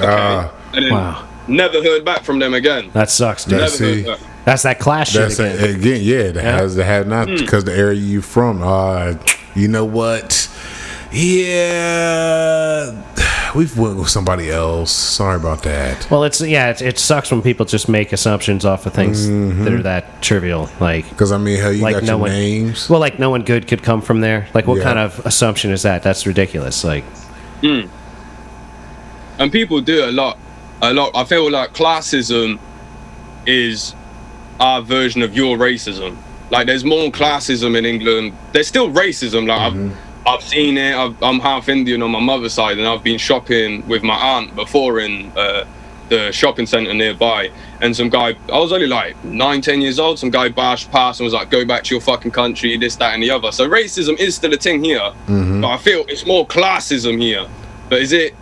Ah, 0.00 0.52
and 0.74 0.84
then 0.84 0.92
Wow. 0.92 1.27
Never 1.48 1.82
heard 1.82 2.04
back 2.04 2.22
from 2.24 2.38
them 2.38 2.54
again. 2.54 2.90
That 2.92 3.10
sucks, 3.10 3.44
dude. 3.44 3.52
Never 3.52 3.62
That's- 3.70 3.78
see. 3.78 4.02
heard 4.02 4.18
back. 4.18 4.28
That's 4.44 4.62
that 4.62 4.78
class 4.78 5.10
shit 5.10 5.20
that's 5.22 5.38
again. 5.40 5.58
a, 5.58 5.76
again, 5.76 6.00
yeah. 6.02 6.22
That 6.30 6.44
Yeah. 6.44 6.56
has 6.56 6.74
that 6.76 6.84
have 6.84 7.06
not 7.06 7.28
Hmm. 7.28 7.36
because 7.36 7.64
the 7.64 7.76
area 7.76 7.98
you 8.00 8.22
from. 8.22 8.62
Uh, 8.62 9.14
you 9.54 9.68
know 9.68 9.84
what? 9.84 10.48
Yeah, 11.10 12.92
we've 13.54 13.76
went 13.76 13.96
with 13.96 14.08
somebody 14.08 14.50
else. 14.50 14.90
Sorry 14.92 15.36
about 15.36 15.62
that. 15.64 16.06
well, 16.10 16.24
it's 16.24 16.40
yeah, 16.40 16.70
it, 16.70 16.80
it 16.82 16.98
sucks 16.98 17.30
when 17.30 17.42
people 17.42 17.66
just 17.66 17.88
make 17.88 18.12
assumptions 18.12 18.64
off 18.64 18.86
of 18.86 18.92
things 18.94 19.26
Mm-hmm. 19.28 19.64
that 19.64 19.72
are 19.72 19.82
that 19.82 20.22
trivial. 20.22 20.68
Like, 20.80 21.08
Because 21.10 21.32
I 21.32 21.38
mean, 21.38 21.58
hell, 21.60 21.72
you 21.72 21.82
like 21.82 21.94
got 21.96 22.02
no 22.04 22.12
your 22.12 22.18
one. 22.18 22.30
names. 22.30 22.88
Well, 22.88 23.00
like 23.00 23.18
no 23.18 23.30
one 23.30 23.42
good 23.42 23.66
could 23.66 23.82
come 23.82 24.00
from 24.00 24.20
there. 24.20 24.48
Like, 24.54 24.66
what 24.66 24.78
Yeah. 24.78 24.84
kind 24.84 24.98
of 24.98 25.20
assumption 25.26 25.70
is 25.72 25.82
that? 25.82 26.02
That's 26.02 26.26
ridiculous. 26.26 26.84
Like, 26.84 27.04
and 27.62 27.90
people 29.52 29.80
do 29.80 30.04
a 30.04 30.10
lot 30.12 30.38
a 30.82 30.92
lot 30.92 31.10
i 31.14 31.24
feel 31.24 31.50
like 31.50 31.72
classism 31.74 32.58
is 33.46 33.94
our 34.60 34.82
version 34.82 35.22
of 35.22 35.34
your 35.34 35.56
racism. 35.56 36.16
Like 36.50 36.66
there's 36.66 36.84
more 36.84 37.10
classism 37.10 37.76
in 37.76 37.84
england. 37.84 38.32
There's 38.52 38.68
still 38.68 38.90
racism 38.90 39.46
like 39.46 39.60
I've, 39.60 39.96
I've 40.26 40.42
seen 40.42 40.76
it. 40.76 40.94
I've, 40.94 41.20
i'm 41.22 41.40
half 41.40 41.68
indian 41.68 42.02
on 42.02 42.10
my 42.10 42.20
mother's 42.20 42.52
side 42.54 42.78
and 42.78 42.86
i've 42.86 43.02
been 43.02 43.18
shopping 43.18 43.86
with 43.88 44.02
my 44.02 44.14
aunt 44.14 44.54
before 44.54 45.00
in 45.00 45.32
uh, 45.36 45.64
the 46.08 46.32
shopping 46.32 46.64
center 46.66 46.94
nearby. 46.94 47.50
And 47.80 47.94
some 47.94 48.08
guy 48.08 48.34
i 48.52 48.58
was 48.58 48.72
only 48.72 48.86
like 48.86 49.22
nine 49.24 49.60
ten 49.60 49.80
years 49.80 49.98
old. 49.98 50.18
Some 50.18 50.30
guy 50.30 50.48
bashed 50.48 50.90
past 50.90 51.20
and 51.20 51.24
was 51.24 51.34
like 51.34 51.50
go 51.50 51.64
back 51.64 51.84
to 51.84 51.94
your 51.94 52.00
fucking 52.00 52.30
country 52.32 52.76
this 52.76 52.96
that 52.96 53.14
and 53.14 53.22
the 53.22 53.30
other. 53.30 53.52
So 53.52 53.68
racism 53.68 54.18
is 54.18 54.34
still 54.34 54.52
a 54.54 54.56
thing 54.56 54.82
here 54.84 55.12
but 55.60 55.68
i 55.68 55.76
feel 55.78 56.04
it's 56.08 56.26
more 56.26 56.46
classism 56.46 57.20
here. 57.20 57.46
But 57.88 58.00
is 58.02 58.12
it 58.12 58.34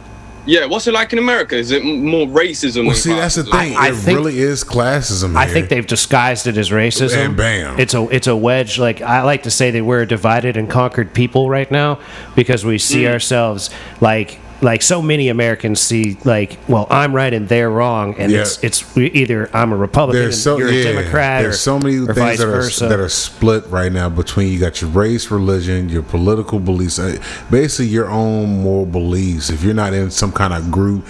yeah, 0.46 0.64
what's 0.66 0.86
it 0.86 0.94
like 0.94 1.12
in 1.12 1.18
America? 1.18 1.56
Is 1.56 1.70
it 1.72 1.84
more 1.84 2.26
racism? 2.26 2.82
Well, 2.84 2.92
than 2.92 2.94
see, 2.94 3.12
that's 3.12 3.34
the 3.34 3.42
classism? 3.42 3.50
thing. 3.60 3.76
I 3.76 3.88
it 3.88 3.94
think- 3.94 4.16
really 4.18 4.38
is 4.38 4.64
classism. 4.64 5.36
I 5.36 5.44
here. 5.44 5.54
think 5.54 5.68
they've 5.68 5.86
disguised 5.86 6.46
it 6.46 6.56
as 6.56 6.70
racism. 6.70 7.16
And 7.26 7.36
bam. 7.36 7.78
It's 7.78 7.94
a 7.94 8.08
it's 8.14 8.26
a 8.26 8.36
wedge. 8.36 8.78
Like 8.78 9.02
I 9.02 9.22
like 9.22 9.42
to 9.44 9.50
say 9.50 9.70
that 9.72 9.84
we're 9.84 10.02
a 10.02 10.06
divided 10.06 10.56
and 10.56 10.70
conquered 10.70 11.12
people 11.12 11.50
right 11.50 11.70
now 11.70 11.98
because 12.34 12.64
we 12.64 12.78
see 12.78 13.02
Mm. 13.02 13.12
ourselves 13.12 13.70
like 14.00 14.38
like 14.62 14.80
so 14.82 15.02
many 15.02 15.28
Americans 15.28 15.80
see 15.80 16.16
like 16.24 16.58
well 16.68 16.86
I'm 16.90 17.14
right 17.14 17.32
and 17.32 17.48
they're 17.48 17.68
wrong 17.70 18.14
and 18.18 18.32
Yeah. 18.32 18.40
it's 18.40 18.62
it's 18.64 18.96
either 18.96 19.50
I'm 19.54 19.72
a 19.72 19.76
Republican 19.76 20.32
so 20.32 20.56
you're 20.58 20.70
yeah, 20.70 20.90
a 20.90 20.94
Democrat 20.94 21.42
there's 21.42 21.56
or, 21.56 21.58
so 21.58 21.78
many 21.78 21.98
or 21.98 22.14
things 22.14 22.38
that 22.38 22.48
are 22.48 22.52
versa. 22.52 22.86
that 22.88 22.98
are 22.98 23.08
split 23.08 23.66
right 23.66 23.92
now 23.92 24.08
between 24.08 24.52
you 24.52 24.58
got 24.58 24.80
your 24.80 24.90
race, 24.90 25.30
religion, 25.30 25.88
your 25.88 26.02
political 26.02 26.58
beliefs, 26.58 26.98
uh, 26.98 27.16
basically 27.50 27.86
your 27.86 28.08
own 28.10 28.62
moral 28.62 28.86
beliefs. 28.86 29.50
If 29.50 29.62
you're 29.62 29.74
not 29.74 29.92
in 29.92 30.10
some 30.10 30.32
kind 30.32 30.54
of 30.54 30.70
group 30.70 31.04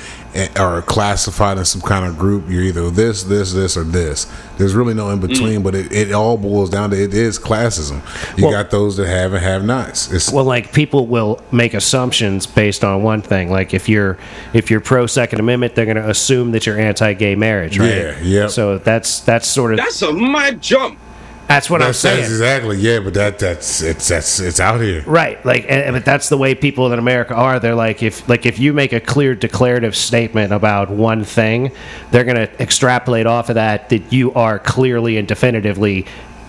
or 0.59 0.83
classified 0.83 1.59
in 1.59 1.65
some 1.65 1.81
kind 1.81 2.05
of 2.07 2.19
group, 2.19 2.45
you're 2.49 2.63
either 2.63 2.91
this, 2.91 3.23
this, 3.25 3.53
this, 3.53 3.77
or 3.77 3.85
this. 3.85 4.27
There's 4.59 4.75
really 4.75 4.95
no 4.95 5.11
in 5.11 5.21
between, 5.21 5.61
mm. 5.61 5.65
but 5.65 5.75
it, 5.75 5.93
it 5.93 6.13
all 6.13 6.37
boils 6.37 6.71
down 6.71 6.91
to 6.91 7.03
it 7.03 7.13
is 7.15 7.39
classism. 7.39 8.01
You 8.39 8.45
Well- 8.45 8.53
got 8.53 8.71
those 8.71 8.97
that 8.97 9.07
have 9.09 9.33
and 9.33 9.43
have 9.43 9.65
nots. 9.65 10.13
It's 10.13 10.33
well 10.33 10.45
like 10.45 10.73
people 10.73 11.07
will 11.07 11.41
make 11.53 11.75
assumptions 11.75 12.47
based 12.47 12.85
on 12.85 13.03
one 13.03 13.23
thing 13.23 13.51
like 13.51 13.75
if 13.75 13.89
you're 13.89 14.19
if 14.53 14.71
you're 14.71 14.81
pro 14.81 15.07
second 15.07 15.41
amendment 15.41 15.75
they're 15.75 15.85
going 15.85 15.97
to 15.97 16.09
assume 16.09 16.53
that 16.53 16.67
you're 16.67 16.79
anti-gay 16.79 17.35
marriage 17.35 17.79
right 17.79 17.89
Yeah, 17.89 18.19
yep. 18.23 18.51
so 18.51 18.79
that's 18.79 19.21
that's 19.21 19.47
sort 19.47 19.73
of 19.73 19.79
That's 19.79 20.03
a 20.03 20.13
mad 20.13 20.61
jump. 20.63 20.99
That's 21.49 21.71
what 21.71 21.83
i'm 21.83 21.93
saying 21.93 22.25
exactly 22.25 22.77
yeah, 22.87 23.01
but 23.01 23.15
that 23.15 23.39
that's 23.39 23.83
it's 23.83 24.09
that's 24.09 24.39
it's 24.39 24.61
out 24.61 24.81
here. 24.81 25.03
Right, 25.03 25.45
like, 25.45 25.67
and, 25.69 25.95
but 25.95 26.05
that's 26.05 26.29
the 26.29 26.39
way 26.39 26.55
people 26.55 26.93
in 26.93 26.99
America 26.99 27.35
are. 27.35 27.59
They're 27.59 27.75
like, 27.75 28.03
if 28.03 28.29
like 28.29 28.47
if 28.47 28.59
you 28.59 28.73
make 28.73 28.93
a 28.93 29.01
clear 29.01 29.35
declarative 29.35 29.97
statement 29.97 30.53
about 30.53 30.91
one 30.91 31.25
thing, 31.25 31.73
they're 32.11 32.25
gonna 32.25 32.49
extrapolate 32.61 33.27
off 33.27 33.49
of 33.49 33.57
that 33.57 33.89
that 33.89 34.13
you 34.13 34.33
are 34.35 34.59
clearly 34.59 35.17
and 35.17 35.27
definitively 35.27 36.07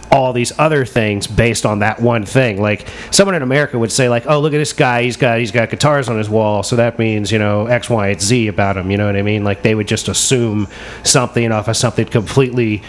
all 0.09 0.31
these 0.31 0.57
other 0.57 0.85
things 0.85 1.27
based 1.27 1.65
on 1.65 1.79
that 1.79 2.01
one 2.01 2.25
thing. 2.25 2.61
Like 2.61 2.87
someone 3.11 3.35
in 3.35 3.41
America 3.41 3.77
would 3.77 3.91
say, 3.91 4.07
like, 4.07 4.25
oh, 4.27 4.39
look 4.39 4.53
at 4.53 4.57
this 4.57 4.73
guy, 4.73 5.03
he's 5.03 5.17
got 5.17 5.39
he's 5.39 5.51
got 5.51 5.69
guitars 5.69 6.09
on 6.09 6.17
his 6.17 6.29
wall, 6.29 6.63
so 6.63 6.75
that 6.75 6.99
means 6.99 7.31
you 7.31 7.39
know 7.39 7.65
X, 7.65 7.89
Y, 7.89 8.09
and 8.09 8.21
Z 8.21 8.47
about 8.47 8.77
him. 8.77 8.91
You 8.91 8.97
know 8.97 9.05
what 9.05 9.15
I 9.15 9.21
mean? 9.21 9.43
Like 9.43 9.63
they 9.63 9.73
would 9.73 9.87
just 9.87 10.07
assume 10.07 10.67
something 11.03 11.51
off 11.51 11.67
of 11.67 11.77
something 11.77 12.05
completely 12.05 12.83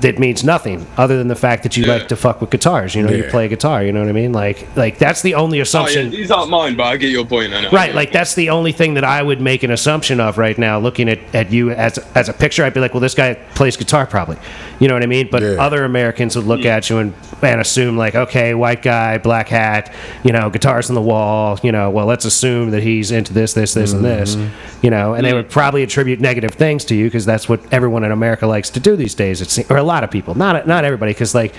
that 0.00 0.18
means 0.18 0.42
nothing 0.42 0.86
other 0.96 1.16
than 1.16 1.28
the 1.28 1.36
fact 1.36 1.62
that 1.62 1.76
you 1.76 1.84
Yeah. 1.84 1.94
like 1.94 2.08
to 2.08 2.16
fuck 2.16 2.40
with 2.40 2.50
guitars. 2.50 2.94
You 2.94 3.02
know, 3.02 3.12
you 3.12 3.24
Yeah. 3.24 3.30
play 3.30 3.48
guitar. 3.48 3.82
You 3.84 3.92
know 3.92 4.00
what 4.00 4.08
I 4.08 4.12
mean? 4.12 4.32
Like, 4.32 4.66
like 4.74 4.98
that's 4.98 5.22
the 5.22 5.34
only 5.34 5.58
Oh, 5.58 5.58
yeah, 5.58 5.62
assumption. 5.62 6.10
these 6.10 6.30
aren't 6.30 6.50
mine, 6.50 6.74
but 6.74 6.84
I 6.84 6.96
get 6.96 7.10
your 7.10 7.24
point. 7.24 7.54
I 7.54 7.62
know. 7.62 7.70
Right, 7.70 7.94
like 7.94 8.10
that's 8.10 8.34
the 8.34 8.50
only 8.50 8.72
thing 8.72 8.94
that 8.94 9.04
I 9.04 9.22
would 9.22 9.40
make 9.40 9.62
an 9.62 9.70
assumption 9.70 10.20
of 10.20 10.36
right 10.36 10.58
now. 10.58 10.78
Looking 10.78 11.08
at, 11.08 11.20
at 11.32 11.52
you 11.52 11.70
as 11.70 11.98
as 12.14 12.28
a 12.28 12.32
picture, 12.32 12.64
I'd 12.64 12.74
be 12.74 12.80
like, 12.80 12.92
well, 12.92 13.00
this 13.00 13.14
guy 13.14 13.34
plays 13.54 13.76
guitar 13.76 14.06
probably. 14.06 14.36
You 14.80 14.88
know 14.88 14.94
what 14.94 15.02
I 15.04 15.06
mean? 15.06 15.28
But 15.30 15.42
other 15.42 15.84
Americans 15.84 16.34
would 16.34 16.46
look 16.46 16.62
hmm. 16.62 16.66
at 16.66 16.90
you 16.90 16.98
and, 16.98 17.14
and 17.42 17.60
assume 17.60 17.96
like, 17.96 18.14
okay, 18.14 18.54
white 18.54 18.82
guy, 18.82 19.18
black 19.18 19.48
hat, 19.48 19.94
you 20.24 20.32
know, 20.32 20.50
guitars 20.50 20.88
on 20.88 20.94
the 20.94 21.02
wall. 21.02 21.58
You 21.62 21.70
know, 21.70 21.90
well, 21.90 22.06
let's 22.06 22.24
assume 22.24 22.70
that 22.72 22.82
he's 22.82 23.12
into 23.12 23.32
this, 23.32 23.54
this, 23.54 23.74
this, 23.74 23.92
and 23.92 24.04
this. 24.04 24.34
Mm-hmm. 24.34 24.84
You 24.84 24.90
know, 24.90 25.14
and 25.14 25.24
they 25.24 25.32
would 25.32 25.48
probably 25.48 25.82
attribute 25.82 26.20
negative 26.20 26.54
things 26.54 26.84
to 26.86 26.94
you 26.94 27.06
because 27.06 27.24
that's 27.24 27.48
what 27.48 27.60
everyone 27.72 28.04
in 28.04 28.10
America 28.10 28.46
likes 28.46 28.70
to 28.70 28.80
do 28.80 28.96
these 28.96 29.14
days. 29.14 29.40
It's 29.40 29.58
or 29.70 29.76
a 29.76 29.83
lot 29.84 30.04
of 30.04 30.10
people, 30.10 30.34
not 30.34 30.66
not 30.66 30.84
everybody, 30.84 31.12
because 31.12 31.34
like 31.34 31.54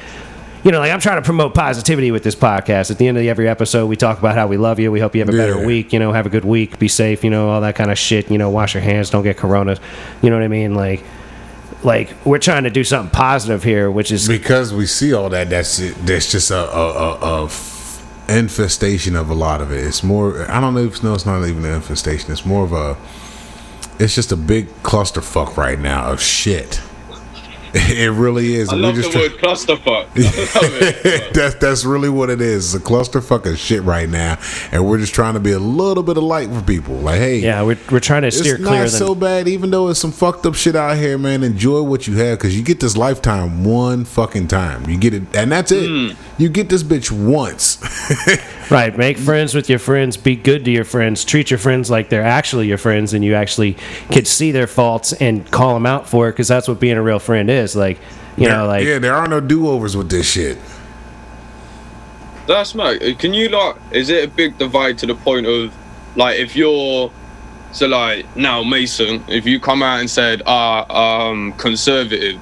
you 0.64 0.72
know, 0.72 0.80
like 0.80 0.92
I'm 0.92 1.00
trying 1.00 1.18
to 1.18 1.22
promote 1.22 1.54
positivity 1.54 2.12
with 2.12 2.24
this 2.24 2.36
podcast. 2.36 2.90
At 2.90 2.98
the 2.98 3.08
end 3.08 3.18
of 3.18 3.26
every 3.26 3.48
episode, 3.48 3.86
we 3.86 3.96
talk 3.96 4.18
about 4.18 4.34
how 4.36 4.48
we 4.48 4.58
love 4.58 4.80
you. 4.80 4.92
We 4.92 5.00
hope 5.00 5.14
you 5.14 5.22
have 5.22 5.30
a 5.30 5.38
better 5.38 5.64
week. 5.64 5.94
You 5.94 6.00
know, 6.00 6.12
have 6.12 6.26
a 6.26 6.30
good 6.30 6.46
week. 6.46 6.80
Be 6.80 6.88
safe. 6.88 7.24
You 7.24 7.30
know, 7.30 7.50
all 7.50 7.62
that 7.62 7.76
kind 7.76 7.92
of 7.92 8.00
shit. 8.00 8.32
You 8.32 8.40
know, 8.40 8.50
wash 8.50 8.74
your 8.74 8.82
hands. 8.82 9.12
Don't 9.12 9.24
get 9.24 9.38
corona. 9.38 9.78
You 10.24 10.32
know 10.32 10.38
what 10.38 10.44
I 10.44 10.48
mean? 10.48 10.74
Like, 10.74 11.04
like 11.84 12.14
we're 12.26 12.40
trying 12.40 12.64
to 12.64 12.72
do 12.72 12.84
something 12.84 13.12
positive 13.12 13.64
here, 13.64 13.92
which 13.92 14.12
is 14.12 14.28
because 14.28 14.74
we 14.74 14.88
see 14.88 15.14
all 15.14 15.30
that 15.30 15.52
that's 15.52 15.80
it 15.80 15.96
that's 16.06 16.32
just 16.32 16.50
a 16.50 17.48
infestation 18.28 19.16
of 19.16 19.30
a 19.30 19.34
lot 19.34 19.62
of 19.62 19.72
it 19.72 19.84
it's 19.84 20.04
more 20.04 20.50
i 20.50 20.60
don't 20.60 20.74
know 20.74 20.84
if 20.84 21.04
no 21.04 21.14
it's 21.14 21.28
not 21.28 21.46
even 21.48 21.64
an 21.64 21.74
infestation 21.74 22.32
it's 22.32 22.46
more 22.46 22.64
of 22.64 22.74
a 22.74 22.98
it's 24.00 24.16
just 24.16 24.32
a 24.32 24.36
big 24.36 24.68
clusterfuck 24.82 25.56
right 25.58 25.80
now 25.80 26.12
of 26.12 26.20
shit 26.20 26.82
it 27.78 28.10
really 28.12 28.56
is 28.56 28.70
I 28.70 28.76
We're 28.76 28.82
love 28.84 28.96
the 28.96 29.02
just 29.02 29.12
try- 29.12 29.22
word 29.24 29.32
clusterfuck. 29.34 30.08
I 30.16 30.62
love 30.62 30.82
it. 30.82 31.34
that's 31.34 31.56
that's 31.56 31.84
really 31.84 32.08
what 32.10 32.30
it 32.30 32.40
is. 32.40 32.74
It's 32.74 32.84
a 32.84 32.88
clusterfuck 32.88 33.46
of 33.52 33.58
shit 33.60 33.84
right 33.84 34.08
now, 34.08 34.40
and 34.72 34.86
we're 34.88 34.98
just 34.98 35.14
trying 35.14 35.34
to 35.34 35.42
be 35.42 35.52
a 35.52 35.60
little 35.60 36.02
bit 36.02 36.16
of 36.16 36.24
light 36.24 36.50
for 36.50 36.62
people. 36.62 36.96
Like, 36.96 37.20
hey, 37.20 37.40
yeah, 37.40 37.62
we're, 37.64 37.78
we're 37.92 38.00
trying 38.00 38.22
to 38.22 38.32
steer 38.32 38.56
it's 38.56 38.64
clear. 38.64 38.80
not 38.84 38.90
Than, 38.90 39.00
so 39.00 39.14
bad, 39.14 39.50
even 39.50 39.72
though 39.72 39.90
it's 39.90 40.00
some 40.00 40.14
fucked 40.14 40.46
up 40.46 40.56
shit 40.56 40.76
out 40.78 40.96
here, 40.98 41.18
man. 41.18 41.44
Enjoy 41.44 41.82
what 41.82 42.08
you 42.08 42.16
have 42.18 42.38
because 42.38 42.56
you 42.58 42.64
get 42.64 42.80
this 42.80 42.96
lifetime 42.96 43.66
one 43.66 44.06
fucking 44.06 44.48
time. 44.48 44.90
You 44.90 44.98
get 44.98 45.14
it, 45.14 45.24
and 45.36 45.52
that's 45.52 45.72
it. 45.74 45.90
Hmm. 45.90 46.18
You 46.42 46.48
get 46.48 46.70
this 46.70 46.82
bitch 46.84 47.12
once. 47.12 47.76
Right. 48.70 48.98
Make 48.98 49.18
friends 49.18 49.54
with 49.54 49.70
your 49.70 49.80
friends. 49.80 50.18
Be 50.18 50.36
good 50.36 50.66
to 50.66 50.72
your 50.72 50.86
friends. 50.86 51.24
Treat 51.24 51.52
your 51.52 51.60
friends 51.60 51.90
like 51.92 52.10
they're 52.10 52.24
actually 52.24 52.68
your 52.68 52.78
friends, 52.78 53.14
and 53.14 53.24
you 53.24 53.36
actually 53.36 53.78
can 54.12 54.26
see 54.26 54.52
their 54.52 54.68
faults 54.68 55.14
and 55.14 55.50
call 55.52 55.74
them 55.76 55.86
out 55.86 56.10
for 56.10 56.30
it. 56.30 56.32
Because 56.32 56.48
that's 56.48 56.68
what 56.68 56.80
being 56.80 56.98
a 56.98 57.02
real 57.02 57.20
friend 57.20 57.50
is. 57.50 57.76
Like, 57.76 58.00
you 58.38 58.50
know, 58.50 58.66
like 58.66 58.86
yeah, 58.86 59.00
there 59.00 59.14
are 59.14 59.28
no 59.28 59.40
do 59.40 59.68
overs 59.68 59.96
with 59.96 60.10
this 60.10 60.32
shit. 60.32 60.58
That's 62.48 62.76
mad. 62.76 63.02
Uh, 63.02 63.16
Can 63.16 63.34
you 63.34 63.50
like? 63.50 63.76
Is 63.92 64.10
it 64.10 64.24
a 64.24 64.28
big 64.28 64.58
divide 64.58 64.98
to 65.00 65.06
the 65.06 65.16
point 65.16 65.48
of 65.48 65.74
like 66.16 66.40
if 66.40 66.56
you're 66.56 67.12
so 67.72 67.88
like 67.88 68.36
now 68.36 68.64
Mason, 68.64 69.24
if 69.28 69.46
you 69.46 69.60
come 69.60 69.84
out 69.84 70.00
and 70.00 70.10
said 70.10 70.42
ah 70.46 71.28
um 71.30 71.54
conservative, 71.54 72.40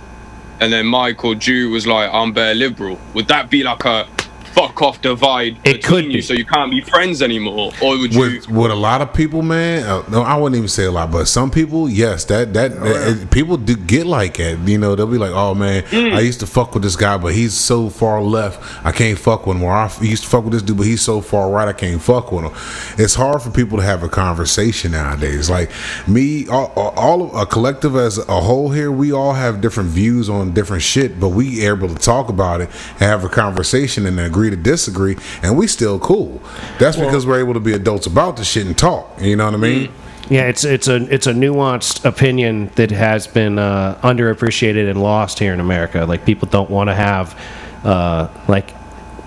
and 0.59 0.71
then 0.71 0.85
Michael 0.85 1.35
Jew 1.35 1.71
was 1.71 1.87
like 1.87 2.09
I'm 2.13 2.33
bare 2.33 2.55
liberal, 2.55 2.99
would 3.13 3.27
that 3.27 3.49
be 3.49 3.63
like 3.63 3.85
a 3.85 4.07
fuck 4.53 4.81
off 4.81 5.01
divide 5.01 5.57
It 5.63 5.81
between 5.81 5.81
could 5.81 6.05
you 6.05 6.11
be. 6.13 6.21
so 6.21 6.33
you 6.33 6.45
can't 6.45 6.71
be 6.71 6.81
friends 6.81 7.21
anymore? 7.21 7.71
Or 7.81 7.97
would 7.97 8.13
you 8.13 8.19
with 8.21 8.49
with 8.49 8.71
a 8.71 8.75
lot 8.75 9.01
of 9.01 9.13
people, 9.13 9.41
man. 9.41 9.83
Uh, 9.83 10.03
no, 10.09 10.21
I 10.21 10.35
wouldn't 10.37 10.57
even 10.57 10.67
say 10.69 10.85
a 10.85 10.91
lot, 10.91 11.11
but 11.11 11.25
some 11.25 11.49
people, 11.51 11.89
yes, 11.89 12.25
that 12.25 12.53
that, 12.53 12.71
Oh, 12.73 12.83
that- 13.13 13.31
people 13.31 13.57
do 13.57 13.75
get 13.75 14.05
like 14.05 14.39
it 14.39 14.59
You 14.65 14.77
know, 14.77 14.95
they'll 14.95 15.07
be 15.07 15.17
like, 15.17 15.31
"Oh 15.33 15.53
man, 15.55 15.83
Mm. 15.83 16.13
I 16.15 16.19
used 16.21 16.39
to 16.41 16.47
fuck 16.47 16.73
with 16.73 16.83
this 16.83 16.95
guy, 16.95 17.17
but 17.17 17.33
he's 17.33 17.53
so 17.53 17.89
far 17.89 18.21
left, 18.21 18.59
I 18.85 18.91
can't 18.91 19.17
fuck 19.17 19.45
with 19.47 19.57
him." 19.57 19.63
Or 19.63 19.71
I 19.73 19.85
f- 19.85 19.99
used 20.01 20.23
to 20.23 20.29
fuck 20.29 20.43
with 20.43 20.53
this 20.53 20.61
dude, 20.61 20.77
but 20.77 20.85
he's 20.85 21.01
so 21.01 21.21
far 21.21 21.49
right, 21.49 21.67
I 21.67 21.73
can't 21.73 22.01
fuck 22.01 22.31
with 22.31 22.45
him. 22.45 22.51
It's 22.97 23.15
hard 23.15 23.41
for 23.41 23.49
people 23.49 23.77
to 23.79 23.83
have 23.83 24.03
a 24.03 24.09
conversation 24.09 24.91
nowadays. 24.91 25.49
Like 25.49 25.69
me, 26.07 26.47
all, 26.47 26.71
all 26.75 27.23
of 27.23 27.35
a 27.35 27.45
collective 27.45 27.95
as 27.95 28.17
a 28.17 28.41
whole 28.41 28.69
here, 28.71 28.91
we 28.91 29.11
all 29.11 29.33
have 29.33 29.61
different 29.61 29.89
views 29.89 30.29
on 30.29 30.51
different 30.53 30.83
shit, 30.83 31.19
but 31.19 31.29
we 31.29 31.65
able 31.65 31.87
to 31.87 31.95
talk 31.95 32.29
about 32.29 32.61
it 32.61 32.69
and 32.99 33.01
have 33.01 33.23
a 33.23 33.29
conversation 33.29 34.05
and 34.05 34.19
agree 34.19 34.42
to 34.49 34.55
disagree, 34.55 35.17
and 35.41 35.57
we 35.57 35.67
still 35.67 35.99
cool. 35.99 36.41
That's 36.79 36.97
because 36.97 37.25
we're 37.25 37.39
able 37.39 37.53
to 37.53 37.59
be 37.59 37.73
adults 37.73 38.07
about 38.07 38.37
the 38.37 38.43
shit 38.43 38.65
and 38.65 38.77
talk. 38.77 39.21
You 39.21 39.35
know 39.35 39.45
what 39.45 39.53
I 39.53 39.57
mean? 39.57 39.91
Yeah, 40.29 40.43
it's 40.43 40.63
it's 40.63 40.87
a 40.87 40.95
it's 41.13 41.27
a 41.27 41.33
nuanced 41.33 42.05
opinion 42.05 42.71
that 42.75 42.91
has 42.91 43.27
been 43.27 43.59
uh, 43.59 43.99
underappreciated 44.01 44.89
and 44.89 45.01
lost 45.01 45.37
here 45.39 45.53
in 45.53 45.59
America. 45.59 46.05
Like 46.05 46.25
people 46.25 46.47
don't 46.47 46.69
want 46.69 46.89
to 46.89 46.95
have 46.95 47.39
uh, 47.83 48.29
like 48.47 48.73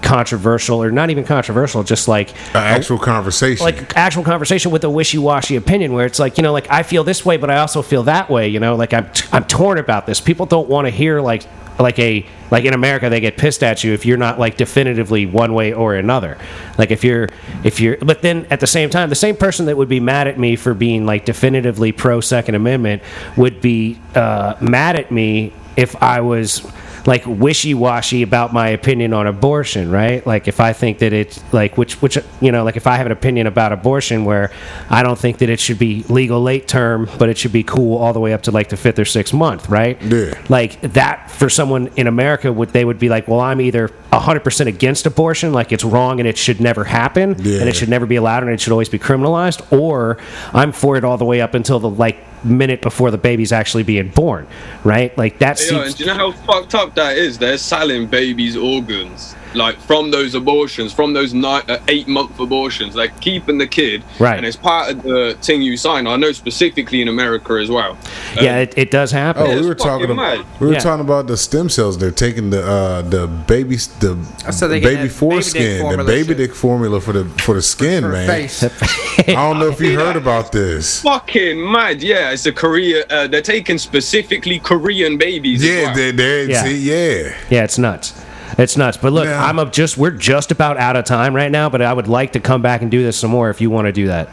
controversial 0.02 0.82
or 0.82 0.90
not 0.90 1.10
even 1.10 1.24
controversial, 1.24 1.82
just 1.82 2.08
like 2.08 2.30
An 2.50 2.56
actual 2.56 2.98
conversation. 2.98 3.64
like 3.64 3.96
actual 3.96 4.24
conversation 4.24 4.70
with 4.70 4.84
a 4.84 4.90
wishy-washy 4.90 5.56
opinion 5.56 5.92
where 5.92 6.06
it's 6.06 6.18
like 6.18 6.36
you 6.36 6.42
know 6.42 6.52
like 6.52 6.70
I 6.70 6.82
feel 6.82 7.04
this 7.04 7.24
way 7.24 7.36
but 7.36 7.50
I 7.50 7.58
also 7.58 7.82
feel 7.82 8.04
that 8.04 8.30
way 8.30 8.48
you 8.48 8.60
know? 8.60 8.76
Like 8.76 8.92
I'm 8.94 9.10
I'm 9.32 9.44
torn 9.44 9.78
about 9.78 10.06
this. 10.06 10.20
People 10.20 10.46
don't 10.46 10.68
want 10.68 10.86
to 10.86 10.90
hear 10.90 11.20
like 11.20 11.42
like 11.78 11.98
a 11.98 12.24
like 12.50 12.64
in 12.64 12.72
America 12.72 13.10
they 13.10 13.20
get 13.20 13.36
pissed 13.36 13.62
at 13.62 13.84
you 13.84 13.92
if 13.92 14.06
you're 14.06 14.16
not 14.16 14.38
like 14.38 14.56
definitively 14.56 15.26
one 15.26 15.52
way 15.52 15.72
or 15.72 15.94
another. 15.94 16.38
Like 16.78 16.90
if 16.90 17.04
you're 17.04 17.28
if 17.64 17.80
you're 17.80 17.96
but 17.98 18.22
then 18.22 18.46
at 18.50 18.60
the 18.60 18.66
same 18.66 18.90
time 18.90 19.08
the 19.10 19.14
same 19.14 19.36
person 19.36 19.66
that 19.66 19.76
would 19.76 19.88
be 19.88 20.00
mad 20.00 20.28
at 20.28 20.38
me 20.38 20.56
for 20.56 20.72
being 20.72 21.04
like 21.06 21.24
definitively 21.24 21.92
pro 21.92 22.20
second 22.20 22.54
amendment 22.54 23.02
would 23.36 23.60
be 23.60 23.98
uh, 24.14 24.54
mad 24.60 24.96
at 24.96 25.10
me 25.10 25.52
if 25.76 26.00
I 26.02 26.20
was 26.20 26.66
like 27.06 27.22
wishy-washy 27.26 28.22
about 28.22 28.52
my 28.52 28.68
opinion 28.70 29.12
on 29.12 29.26
abortion 29.26 29.90
right 29.90 30.26
like 30.26 30.48
if 30.48 30.58
i 30.60 30.72
think 30.72 30.98
that 30.98 31.12
it's 31.12 31.40
like 31.52 31.78
which 31.78 32.00
which 32.02 32.18
you 32.40 32.50
know 32.50 32.64
like 32.64 32.76
if 32.76 32.86
i 32.86 32.96
have 32.96 33.06
an 33.06 33.12
opinion 33.12 33.46
about 33.46 33.72
abortion 33.72 34.24
where 34.24 34.50
i 34.90 35.02
don't 35.02 35.18
think 35.18 35.38
that 35.38 35.48
it 35.48 35.60
should 35.60 35.78
be 35.78 36.02
legal 36.08 36.42
late 36.42 36.66
term 36.66 37.08
but 37.18 37.28
it 37.28 37.38
should 37.38 37.52
be 37.52 37.62
cool 37.62 37.96
all 37.98 38.12
the 38.12 38.20
way 38.20 38.32
up 38.32 38.42
to 38.42 38.50
like 38.50 38.68
the 38.68 38.76
fifth 38.76 38.98
or 38.98 39.04
sixth 39.04 39.32
month 39.32 39.68
right 39.68 40.00
Yeah. 40.02 40.34
like 40.48 40.80
that 40.94 41.30
for 41.30 41.48
someone 41.48 41.88
in 41.96 42.06
america 42.08 42.52
would 42.52 42.70
they 42.70 42.84
would 42.84 42.98
be 42.98 43.08
like 43.08 43.28
well 43.28 43.40
i'm 43.40 43.60
either 43.60 43.88
100% 44.12 44.66
against 44.66 45.04
abortion 45.06 45.52
like 45.52 45.72
it's 45.72 45.84
wrong 45.84 46.20
and 46.20 46.28
it 46.28 46.38
should 46.38 46.60
never 46.60 46.84
happen 46.84 47.36
Yeah. 47.38 47.60
and 47.60 47.68
it 47.68 47.76
should 47.76 47.88
never 47.90 48.06
be 48.06 48.16
allowed 48.16 48.42
and 48.42 48.50
it 48.52 48.60
should 48.60 48.72
always 48.72 48.88
be 48.88 48.98
criminalized 48.98 49.60
or 49.72 50.18
i'm 50.52 50.72
for 50.72 50.96
it 50.96 51.04
all 51.04 51.18
the 51.18 51.24
way 51.24 51.40
up 51.40 51.54
until 51.54 51.78
the 51.78 51.90
like 51.90 52.18
minute 52.46 52.80
before 52.82 53.10
the 53.10 53.18
baby's 53.18 53.52
actually 53.52 53.82
being 53.82 54.08
born 54.10 54.46
right 54.84 55.16
like 55.18 55.38
that 55.38 55.58
Yeah, 55.60 55.66
seems 55.66 55.86
and 55.86 55.96
do 55.96 56.04
you 56.04 56.10
know 56.10 56.16
how 56.16 56.32
fucked 56.32 56.74
up 56.74 56.94
that 56.94 57.16
is? 57.18 57.38
They're 57.38 57.58
selling 57.58 58.06
babies' 58.06 58.56
organs, 58.56 59.34
like 59.56 59.78
from 59.80 60.10
those 60.10 60.34
abortions, 60.34 60.92
from 60.92 61.12
those 61.12 61.32
ni- 61.34 61.44
uh, 61.68 61.78
eight-month 61.88 62.38
abortions. 62.38 62.94
They're 62.94 63.08
keeping 63.20 63.58
the 63.58 63.66
kid, 63.66 64.02
Right. 64.18 64.36
And 64.36 64.46
it's 64.46 64.56
part 64.56 64.90
of 64.90 65.02
the 65.02 65.36
thing 65.42 65.62
you 65.62 65.76
sign. 65.76 66.06
I 66.06 66.16
know 66.16 66.32
specifically 66.32 67.00
in 67.02 67.08
America 67.08 67.54
as 67.54 67.70
well. 67.70 67.96
yeah 68.40 68.58
it, 68.58 68.74
it 68.76 68.90
does 68.90 69.10
happen 69.10 69.42
Oh, 69.42 69.50
it's 69.50 69.60
we 69.62 69.66
were 69.68 69.74
talking 69.74 70.10
about 70.10 70.44
we 70.60 70.66
were 70.68 70.72
Yeah. 70.74 70.78
talking 70.80 71.04
about 71.04 71.26
the 71.26 71.36
stem 71.36 71.68
cells. 71.68 71.98
They're 71.98 72.10
taking 72.10 72.50
the 72.50 72.62
uh, 72.66 73.02
the 73.02 73.26
baby 73.26 73.76
the 73.76 74.16
So 74.52 74.68
they 74.68 74.80
baby 74.80 74.94
that 74.94 74.96
baby 75.02 75.08
foreskin, 75.08 75.96
the 75.96 76.04
baby 76.04 76.28
shit. 76.28 76.36
dick 76.38 76.54
formula 76.54 77.00
for 77.00 77.12
the 77.12 77.24
for 77.40 77.54
the 77.54 77.62
skin, 77.62 78.02
For 78.02 78.10
man. 78.12 78.26
face. 78.28 78.62
I 79.28 79.32
don't 79.32 79.58
know 79.58 79.68
if 79.68 79.80
you 79.80 79.98
heard 79.98 80.16
about 80.16 80.52
this. 80.52 81.02
Fucking 81.02 81.70
mad, 81.70 82.02
yeah. 82.02 82.30
It's 82.32 82.46
a 82.46 82.52
Korea. 82.52 83.04
Uh, 83.08 83.26
they're 83.26 83.42
taking 83.42 83.78
specifically 83.78 84.58
Korean 84.58 85.16
babies. 85.18 85.64
Yeah, 85.64 85.84
well. 85.86 85.94
they 85.94 86.10
they 86.12 86.46
Yeah. 86.46 86.62
see, 86.64 86.76
yeah. 86.78 87.34
Yeah, 87.50 87.64
it's 87.64 87.78
nuts. 87.78 88.12
It's 88.58 88.76
nuts. 88.76 88.96
But 88.96 89.12
look, 89.12 89.26
Yeah. 89.26 89.44
I'm 89.44 89.58
up 89.58 89.72
just 89.72 89.96
we're 89.98 90.10
just 90.10 90.50
about 90.50 90.76
out 90.78 90.96
of 90.96 91.04
time 91.04 91.34
right 91.34 91.50
now, 91.50 91.68
but 91.68 91.82
I 91.82 91.92
would 91.92 92.08
like 92.08 92.32
to 92.32 92.40
come 92.40 92.62
back 92.62 92.82
and 92.82 92.90
do 92.90 93.02
this 93.02 93.18
some 93.18 93.30
more 93.30 93.50
if 93.50 93.60
you 93.60 93.70
want 93.70 93.86
to 93.86 93.92
do 93.92 94.06
that. 94.06 94.28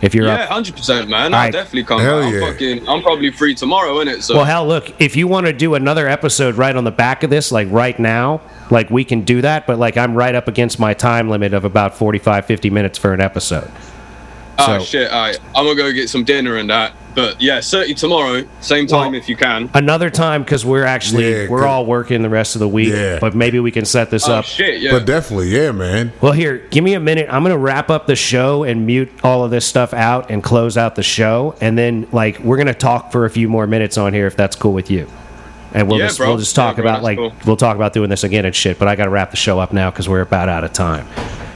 If 0.00 0.16
you're 0.16 0.26
Yeah, 0.26 0.46
hundred 0.46 0.74
percent, 0.74 1.08
man. 1.08 1.32
Alright. 1.32 1.54
I'll 1.54 1.62
definitely 1.62 1.84
come. 1.84 2.00
Hell 2.00 2.20
back. 2.20 2.28
I'm 2.28 2.34
yeah. 2.34 2.50
fucking. 2.50 2.88
I'm 2.88 3.02
probably 3.02 3.30
free 3.30 3.54
tomorrow, 3.54 3.94
innit? 4.04 4.22
So 4.22 4.34
Well, 4.34 4.44
hell, 4.44 4.66
look, 4.66 4.92
if 5.00 5.14
you 5.14 5.28
want 5.28 5.46
to 5.46 5.52
do 5.52 5.74
another 5.74 6.08
episode 6.08 6.56
right 6.56 6.74
on 6.74 6.82
the 6.82 6.90
back 6.90 7.22
of 7.22 7.30
this, 7.30 7.52
like 7.52 7.68
right 7.70 7.96
now, 7.98 8.40
like 8.70 8.90
we 8.90 9.04
can 9.04 9.22
do 9.22 9.42
that, 9.42 9.66
but 9.66 9.78
like 9.78 9.96
I'm 9.96 10.16
right 10.16 10.34
up 10.34 10.48
against 10.48 10.80
my 10.80 10.92
time 10.92 11.28
limit 11.28 11.54
of 11.54 11.64
about 11.64 11.96
45, 11.96 12.46
50 12.46 12.70
minutes 12.70 12.98
for 12.98 13.12
an 13.14 13.20
episode. 13.20 13.70
Oh 14.58 14.78
so- 14.78 14.84
shit. 14.84 15.10
Alright, 15.10 15.38
I'm 15.54 15.64
gonna 15.64 15.74
go 15.76 15.92
get 15.92 16.08
some 16.08 16.24
dinner 16.24 16.56
and 16.56 16.70
that. 16.70 16.92
But 17.14 17.42
yeah, 17.42 17.60
certainly 17.60 17.92
tomorrow, 17.94 18.42
same 18.62 18.86
time 18.86 19.12
Well, 19.12 19.20
if 19.20 19.28
you 19.28 19.36
can. 19.36 19.68
Another 19.74 20.08
time 20.08 20.44
because 20.44 20.64
we're 20.64 20.84
actually 20.86 21.30
Yeah, 21.42 21.48
we're 21.50 21.66
all 21.66 21.84
working 21.84 22.22
the 22.22 22.30
rest 22.30 22.56
of 22.56 22.60
the 22.60 22.68
week, 22.68 22.88
Yeah. 22.94 23.18
but 23.20 23.34
maybe 23.34 23.60
we 23.60 23.70
can 23.70 23.84
set 23.84 24.10
this 24.10 24.26
Oh 24.26 24.36
up. 24.36 24.46
shit, 24.46 24.80
yeah. 24.80 24.92
But 24.92 25.04
definitely, 25.04 25.48
yeah, 25.48 25.72
man. 25.72 26.12
Well, 26.22 26.32
here, 26.32 26.66
give 26.70 26.82
me 26.82 26.94
a 26.94 27.00
minute. 27.00 27.28
I'm 27.30 27.42
going 27.42 27.52
to 27.52 27.58
wrap 27.58 27.90
up 27.90 28.06
the 28.06 28.16
show 28.16 28.64
and 28.64 28.86
mute 28.86 29.10
all 29.22 29.44
of 29.44 29.50
this 29.50 29.66
stuff 29.66 29.92
out 29.92 30.30
and 30.30 30.42
close 30.42 30.78
out 30.78 30.94
the 30.94 31.02
show. 31.02 31.54
And 31.60 31.76
then, 31.76 32.06
like, 32.12 32.38
we're 32.38 32.56
going 32.56 32.66
to 32.68 32.72
talk 32.72 33.12
for 33.12 33.26
a 33.26 33.30
few 33.30 33.46
more 33.46 33.66
minutes 33.66 33.98
on 33.98 34.14
here 34.14 34.26
if 34.26 34.34
that's 34.34 34.56
cool 34.56 34.72
with 34.72 34.90
you. 34.90 35.06
And 35.74 35.88
we'll 35.90 35.98
Yeah, 35.98 36.06
just 36.06 36.16
bro. 36.16 36.28
we'll 36.28 36.38
just 36.38 36.56
talk 36.56 36.78
Yeah, 36.78 36.82
bro, 36.82 36.90
about 36.92 37.02
like 37.02 37.18
cool. 37.18 37.34
we'll 37.44 37.56
talk 37.58 37.76
about 37.76 37.92
doing 37.92 38.08
this 38.08 38.24
again 38.24 38.46
and 38.46 38.54
shit. 38.56 38.78
But 38.78 38.88
I 38.88 38.96
got 38.96 39.04
to 39.04 39.10
wrap 39.10 39.32
the 39.32 39.36
show 39.36 39.58
up 39.58 39.74
now 39.74 39.90
because 39.90 40.08
we're 40.08 40.20
about 40.22 40.48
out 40.48 40.64
of 40.64 40.72
time. 40.72 41.06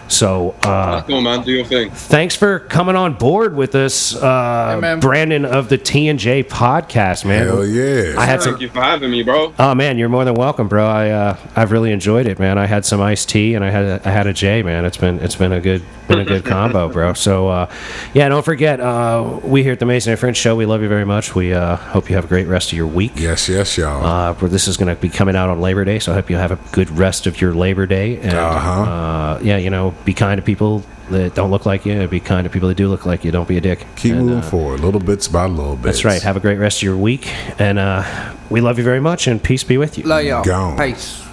So 0.09 0.55
uh, 0.63 1.03
Come 1.03 1.15
on, 1.17 1.25
man, 1.25 1.43
do 1.43 1.51
your 1.53 1.65
thing. 1.65 1.91
thanks 1.91 2.37
for 2.37 2.61
coming 2.61 2.95
on 2.97 3.15
board 3.15 3.57
with 3.57 3.75
us, 3.75 4.15
uh, 4.15 4.81
Hey. 4.81 5.01
Brandon 5.01 5.45
of 5.45 5.69
the 5.69 5.79
T 5.79 6.09
and 6.09 6.19
J 6.19 6.43
podcast, 6.45 7.25
man. 7.25 7.47
Hell 7.47 7.67
yeah. 7.67 8.15
I 8.19 8.25
had 8.25 8.41
some 8.43 8.53
Thank 8.53 8.63
you 8.63 8.69
for 8.71 8.81
having 8.83 9.11
me, 9.11 9.23
bro. 9.23 9.53
Oh 9.59 9.75
man, 9.75 9.99
you're 9.99 10.09
more 10.09 10.25
than 10.25 10.35
welcome, 10.35 10.69
bro. 10.69 10.87
I 10.87 11.11
uh, 11.11 11.37
I've 11.57 11.73
really 11.73 11.91
enjoyed 11.93 12.27
it, 12.27 12.39
man. 12.39 12.57
I 12.59 12.67
had 12.67 12.85
some 12.85 13.01
iced 13.01 13.29
tea 13.29 13.55
and 13.55 13.65
I 13.65 13.71
had 13.71 13.85
a, 13.85 14.09
I 14.09 14.11
had 14.13 14.27
a 14.27 14.33
J, 14.33 14.63
man. 14.63 14.85
It's 14.85 14.97
been 14.97 15.19
it's 15.21 15.37
been 15.37 15.53
a 15.53 15.61
good 15.61 15.83
been 16.09 16.21
a 16.21 16.25
good 16.25 16.45
combo, 16.55 16.89
bro. 16.89 17.13
So 17.15 17.49
uh, 17.49 17.71
yeah, 18.15 18.29
don't 18.29 18.45
forget, 18.45 18.81
uh, 18.81 19.41
we 19.43 19.63
here 19.63 19.73
at 19.73 19.79
the 19.81 19.87
Mason 19.87 20.11
and 20.13 20.19
French 20.21 20.37
Show, 20.37 20.55
we 20.57 20.67
love 20.67 20.83
you 20.83 20.89
very 20.89 21.05
much. 21.05 21.35
We 21.35 21.53
uh, 21.53 21.77
hope 21.77 22.09
you 22.09 22.17
have 22.17 22.25
a 22.25 22.29
great 22.29 22.47
rest 22.47 22.73
of 22.73 22.79
your 22.79 22.87
week. 22.87 23.13
yes, 23.17 23.49
yes, 23.49 23.77
y'all. 23.77 24.05
Uh, 24.05 24.35
where 24.35 24.49
this 24.51 24.69
is 24.69 24.77
going 24.77 24.95
to 24.95 25.01
be 25.01 25.09
coming 25.09 25.37
out 25.37 25.49
on 25.49 25.61
Labor 25.61 25.85
Day, 25.85 25.99
so 25.99 26.13
I 26.13 26.15
hope 26.15 26.31
you 26.31 26.37
have 26.37 26.53
a 26.53 26.59
good 26.73 26.91
rest 26.91 27.27
of 27.27 27.41
your 27.41 27.55
Labor 27.55 27.87
Day. 27.87 28.19
And 28.21 28.35
Uh-huh. 28.35 28.83
uh, 28.83 29.41
yeah, 29.43 29.57
you 29.57 29.71
know, 29.71 29.95
be 30.05 30.15
kind 30.15 30.39
to 30.39 30.43
people 30.43 30.83
that 31.11 31.35
don't 31.37 31.51
look 31.53 31.67
like 31.67 31.87
you. 31.87 32.07
Be 32.09 32.19
kind 32.21 32.45
to 32.45 32.51
people 32.51 32.69
that 32.69 32.77
do 32.77 32.89
look 32.89 33.07
like 33.07 33.25
you. 33.25 33.31
Don't 33.31 33.47
be 33.47 33.57
a 33.57 33.61
dick. 33.61 33.87
Keep 33.97 34.15
And, 34.15 34.23
moving 34.27 34.39
uh, 34.39 34.43
forward, 34.43 34.81
little 34.81 35.01
bits 35.01 35.29
by 35.29 35.47
little 35.47 35.77
bits. 35.77 35.85
That's 35.99 36.05
right. 36.05 36.23
Have 36.23 36.37
a 36.37 36.41
great 36.41 36.59
rest 36.59 36.79
of 36.79 36.83
your 36.83 36.97
week, 36.97 37.29
and 37.61 37.79
uh, 37.79 38.33
we 38.51 38.61
love 38.61 38.79
you 38.79 38.85
very 38.85 39.01
much. 39.01 39.27
And 39.29 39.43
peace 39.43 39.63
be 39.65 39.79
with 39.79 39.99
you. 39.99 40.05
Love 40.05 40.25
y'all. 40.25 40.45
Gone. 40.45 40.77
Peace. 40.79 41.25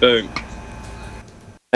Boom. 0.00 0.28